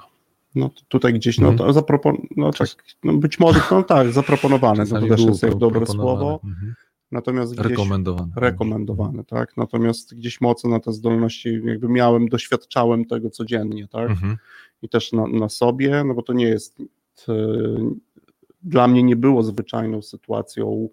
No 0.55 0.70
tutaj 0.89 1.14
gdzieś, 1.14 1.39
no 1.39 1.49
Mhm. 1.49 1.68
to 1.68 1.72
zapropon... 1.72 2.16
no 2.37 2.51
tak, 2.53 2.68
no 3.05 3.12
być 3.12 3.39
może, 3.39 3.61
no 3.70 3.82
tak, 3.82 4.12
zaproponowane, 4.12 4.84
no 4.91 5.01
to 5.01 5.07
też 5.07 5.20
jest 5.24 5.43
jak 5.43 5.55
dobre 5.55 5.87
słowo, 5.87 6.41
Mhm. 6.45 6.74
natomiast 7.12 7.53
gdzieś 7.55 7.66
Rekomendowany. 7.66 8.32
rekomendowane, 8.37 9.24
tak, 9.24 9.57
natomiast 9.57 10.14
gdzieś 10.14 10.41
mocno 10.41 10.70
na 10.70 10.80
te 10.80 10.93
zdolności 10.93 11.61
jakby 11.64 11.89
miałem, 11.89 12.28
doświadczałem 12.28 13.05
tego 13.05 13.30
codziennie, 13.30 13.89
tak, 13.89 14.11
Mhm. 14.11 14.37
i 14.82 14.89
też 14.89 15.12
na, 15.12 15.26
na 15.26 15.49
sobie, 15.49 16.05
no 16.05 16.14
bo 16.14 16.22
to 16.22 16.32
nie 16.32 16.47
jest, 16.49 16.78
e, 17.28 17.32
dla 18.62 18.88
mnie 18.88 19.02
nie 19.02 19.16
było 19.16 19.42
zwyczajną 19.42 20.02
sytuacją 20.02 20.88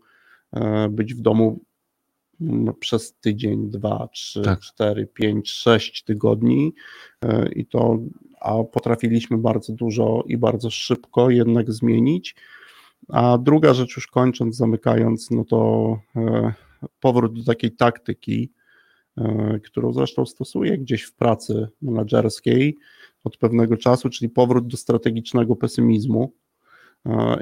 e, 0.51 0.89
być 0.89 1.13
w 1.13 1.21
domu 1.21 1.59
mm, 2.41 2.73
przez 2.79 3.13
tydzień, 3.13 3.69
dwa, 3.69 4.07
trzy, 4.07 4.41
Tak. 4.41 4.59
cztery, 4.59 5.07
pięć, 5.07 5.51
sześć 5.51 6.03
tygodni 6.03 6.73
e, 7.21 7.49
i 7.51 7.65
to, 7.65 7.99
a 8.39 8.63
potrafiliśmy 8.63 9.37
bardzo 9.37 9.73
dużo 9.73 10.23
i 10.27 10.37
bardzo 10.37 10.69
szybko 10.69 11.29
jednak 11.29 11.71
zmienić. 11.71 12.35
A 13.09 13.37
druga 13.37 13.73
rzecz, 13.73 13.95
już 13.95 14.07
kończąc, 14.07 14.55
zamykając, 14.55 15.31
no 15.31 15.43
to 15.45 15.99
e, 16.15 16.53
powrót 16.99 17.39
do 17.39 17.43
takiej 17.43 17.71
taktyki, 17.71 18.51
którą 19.63 19.93
zresztą 19.93 20.25
stosuję 20.25 20.77
gdzieś 20.77 21.03
w 21.03 21.15
pracy 21.15 21.67
menedżerskiej 21.81 22.77
od 23.23 23.37
pewnego 23.37 23.77
czasu, 23.77 24.09
czyli 24.09 24.29
powrót 24.29 24.67
do 24.67 24.77
strategicznego 24.77 25.55
pesymizmu 25.55 26.33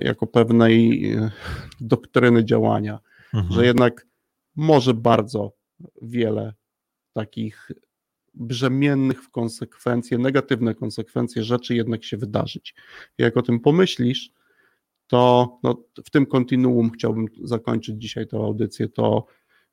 jako 0.01 0.27
pewnej 0.27 1.11
e, 1.13 1.31
doktryny 1.81 2.45
działania 2.45 2.99
Mhm. 3.33 3.53
że 3.53 3.65
jednak 3.65 4.07
może 4.55 4.93
bardzo 4.93 5.51
wiele 6.01 6.53
takich 7.13 7.71
brzemiennych 8.33 9.23
w 9.23 9.29
konsekwencje, 9.29 10.17
negatywne 10.17 10.75
konsekwencje 10.75 11.43
rzeczy 11.43 11.75
jednak 11.75 12.03
się 12.03 12.17
wydarzyć. 12.17 12.75
Jak 13.17 13.37
o 13.37 13.41
tym 13.41 13.59
pomyślisz, 13.59 14.31
to 15.07 15.49
no, 15.63 15.83
w 16.05 16.09
tym 16.09 16.25
kontinuum 16.25 16.91
chciałbym 16.91 17.25
zakończyć 17.43 18.01
dzisiaj 18.01 18.27
tę 18.27 18.37
audycję, 18.37 18.89
to 18.89 19.25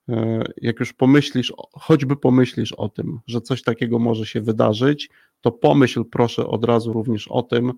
e, 0.09 0.45
jak 0.57 0.81
już 0.81 0.93
pomyślisz, 0.93 1.53
choćby 1.73 2.17
pomyślisz 2.17 2.73
o 2.73 2.89
tym, 2.89 3.21
że 3.27 3.41
coś 3.41 3.63
takiego 3.63 3.99
może 3.99 4.27
się 4.27 4.41
wydarzyć, 4.41 5.11
to 5.41 5.53
pomyśl 5.53 6.05
proszę 6.05 6.47
od 6.47 6.65
razu 6.65 6.93
również 6.93 7.29
o 7.29 7.43
tym, 7.43 7.73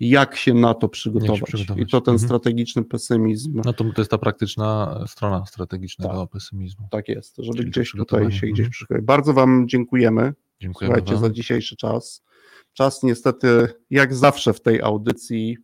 jak 0.00 0.36
się 0.36 0.54
na 0.54 0.74
to 0.74 0.88
przygotować. 0.88 1.42
przygotować. 1.42 1.82
I 1.82 1.86
to 1.86 2.00
ten 2.00 2.14
Mhm. 2.14 2.28
strategiczny 2.28 2.84
pesymizm. 2.84 3.62
No 3.64 3.72
to, 3.72 3.84
to 3.84 4.00
jest 4.00 4.10
ta 4.10 4.18
praktyczna 4.18 5.00
strona 5.06 5.46
strategicznego 5.46 6.26
pesymizmu. 6.26 6.88
Tak 6.90 7.08
jest, 7.08 7.36
żeby 7.38 7.58
Czyli 7.58 7.70
gdzieś 7.70 7.92
tutaj 7.92 8.32
się 8.32 8.46
gdzieś 8.46 8.58
Mhm. 8.66 8.70
przygotować. 8.70 9.04
Bardzo 9.04 9.32
Wam 9.32 9.68
dziękujemy. 9.68 10.34
Dziękuję 10.60 10.88
Słuchajcie 10.88 11.12
wam. 11.12 11.20
za 11.20 11.30
dzisiejszy 11.30 11.76
czas. 11.76 12.22
Czas 12.72 13.02
niestety, 13.02 13.68
jak 13.90 14.14
zawsze 14.14 14.52
w 14.52 14.60
tej 14.60 14.82
audycji, 14.82 15.56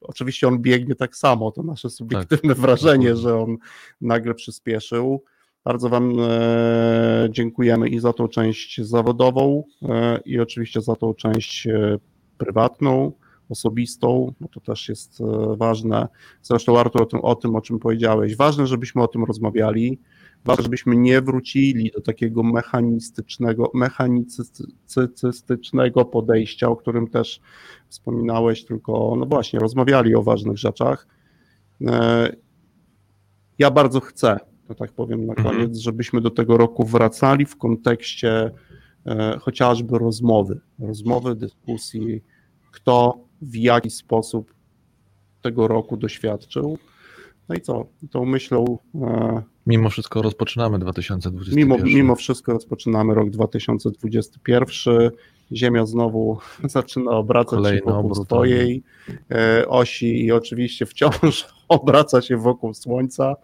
oczywiście 0.00 0.48
on 0.48 0.58
biegnie 0.58 0.94
tak 0.94 1.16
samo, 1.16 1.50
to 1.50 1.62
nasze 1.62 1.90
subiektywne 1.90 2.54
wrażenie, 2.54 3.08
dokładnie. 3.08 3.22
że 3.22 3.38
on 3.38 3.56
nagle 4.00 4.34
przyspieszył. 4.34 5.24
Bardzo 5.64 5.88
Wam 5.88 6.12
e, 6.20 7.28
dziękujemy 7.30 7.88
i 7.88 7.98
za 7.98 8.12
tą 8.12 8.28
część 8.28 8.80
zawodową, 8.82 9.64
e, 9.82 10.20
i 10.24 10.40
oczywiście 10.40 10.80
za 10.80 10.96
tą 10.96 11.14
część 11.14 11.66
e, 11.66 11.98
prywatną, 12.38 13.12
osobistą, 13.48 14.32
bo 14.40 14.48
to 14.48 14.60
też 14.60 14.88
jest 14.88 15.20
e, 15.20 15.56
ważne. 15.56 16.08
Zresztą 16.42 16.78
Artur 16.78 17.02
o 17.02 17.06
tym, 17.06 17.20
o 17.20 17.34
tym, 17.34 17.56
o 17.56 17.60
czym 17.60 17.78
powiedziałeś. 17.78 18.36
Ważne, 18.36 18.66
żebyśmy 18.66 19.02
o 19.02 19.08
tym 19.08 19.24
rozmawiali. 19.24 19.98
Ważne, 20.44 20.62
żebyśmy 20.62 20.96
nie 20.96 21.20
wrócili 21.20 21.90
do 21.94 22.00
takiego 22.00 22.42
mechanistycznego, 22.42 23.70
mechanicystycznego 23.74 26.04
podejścia, 26.04 26.68
o 26.68 26.76
którym 26.76 27.08
też 27.08 27.40
wspominałeś, 27.88 28.64
tylko 28.64 29.14
no 29.18 29.26
właśnie, 29.26 29.58
rozmawiali 29.58 30.14
o 30.14 30.22
ważnych 30.22 30.58
rzeczach. 30.58 31.06
E, 31.86 32.32
Ja 33.58 33.70
bardzo 33.70 34.00
chcę, 34.00 34.36
to 34.68 34.74
tak 34.74 34.92
powiem 34.92 35.26
na 35.26 35.34
Mhm. 35.34 35.56
koniec, 35.56 35.76
żebyśmy 35.78 36.20
do 36.20 36.30
tego 36.30 36.56
roku 36.56 36.84
wracali 36.84 37.46
w 37.46 37.56
kontekście 37.56 38.50
e, 39.06 39.38
chociażby 39.40 39.98
rozmowy, 39.98 40.60
rozmowy, 40.78 41.34
dyskusji, 41.34 42.22
kto 42.72 43.18
w 43.44 43.56
jaki 43.56 43.90
sposób 43.90 44.54
tego 45.42 45.68
roku 45.68 45.96
doświadczył. 45.96 46.78
No 47.48 47.54
i 47.54 47.60
co? 47.60 47.86
Tą 48.10 48.24
myślą 48.24 48.78
e, 49.02 49.42
Mimo 49.66 49.90
wszystko 49.90 50.22
rozpoczynamy 50.22 50.78
2021. 50.78 51.56
Mimo, 51.56 51.78
mimo 51.84 52.16
wszystko 52.16 52.52
rozpoczynamy 52.52 53.14
rok 53.14 53.30
2021. 53.30 55.10
Ziemia 55.52 55.86
znowu 55.86 56.38
zaczyna 56.64 57.10
obracać 57.10 57.66
się 57.66 57.80
wokół 57.84 58.00
obrót, 58.00 58.26
swojej 58.26 58.82
e, 59.30 59.68
osi 59.68 60.24
i 60.24 60.32
oczywiście 60.32 60.86
wciąż 60.86 61.46
obraca 61.68 62.22
się 62.22 62.36
wokół 62.36 62.74
Słońca. 62.74 63.36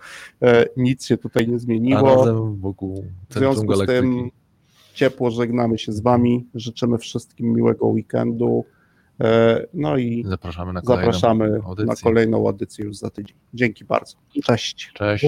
E, 0.43 0.67
nic 0.77 1.07
się 1.07 1.17
tutaj 1.17 1.49
nie 1.49 1.55
A 1.55 1.59
zmieniło. 1.59 2.17
razem 2.17 2.57
wokół 2.57 3.05
W 3.31 3.35
związku 3.35 3.77
z 3.77 3.87
tym 3.87 4.31
ciepło 4.95 5.31
żegnamy 5.31 5.79
się 5.79 5.93
z 5.93 6.01
Wami. 6.01 6.47
Życzymy 6.55 6.99
wszystkim 6.99 7.55
miłego 7.55 7.87
weekendu. 7.87 8.65
E, 9.21 9.67
no 9.75 9.97
i 9.97 10.25
Zapraszamy 10.27 10.73
na 10.73 10.81
kolejną 10.83 11.13
zapraszamy 11.13 11.61
audycję. 11.65 11.87
na 11.87 11.95
kolejną 11.95 12.47
audycję 12.49 12.85
już 12.85 12.97
za 12.97 13.11
tydzień. 13.11 13.37
Dzięki 13.55 13.85
bardzo. 13.85 14.17
Cześć. 14.45 14.91
Cześć. 14.95 15.27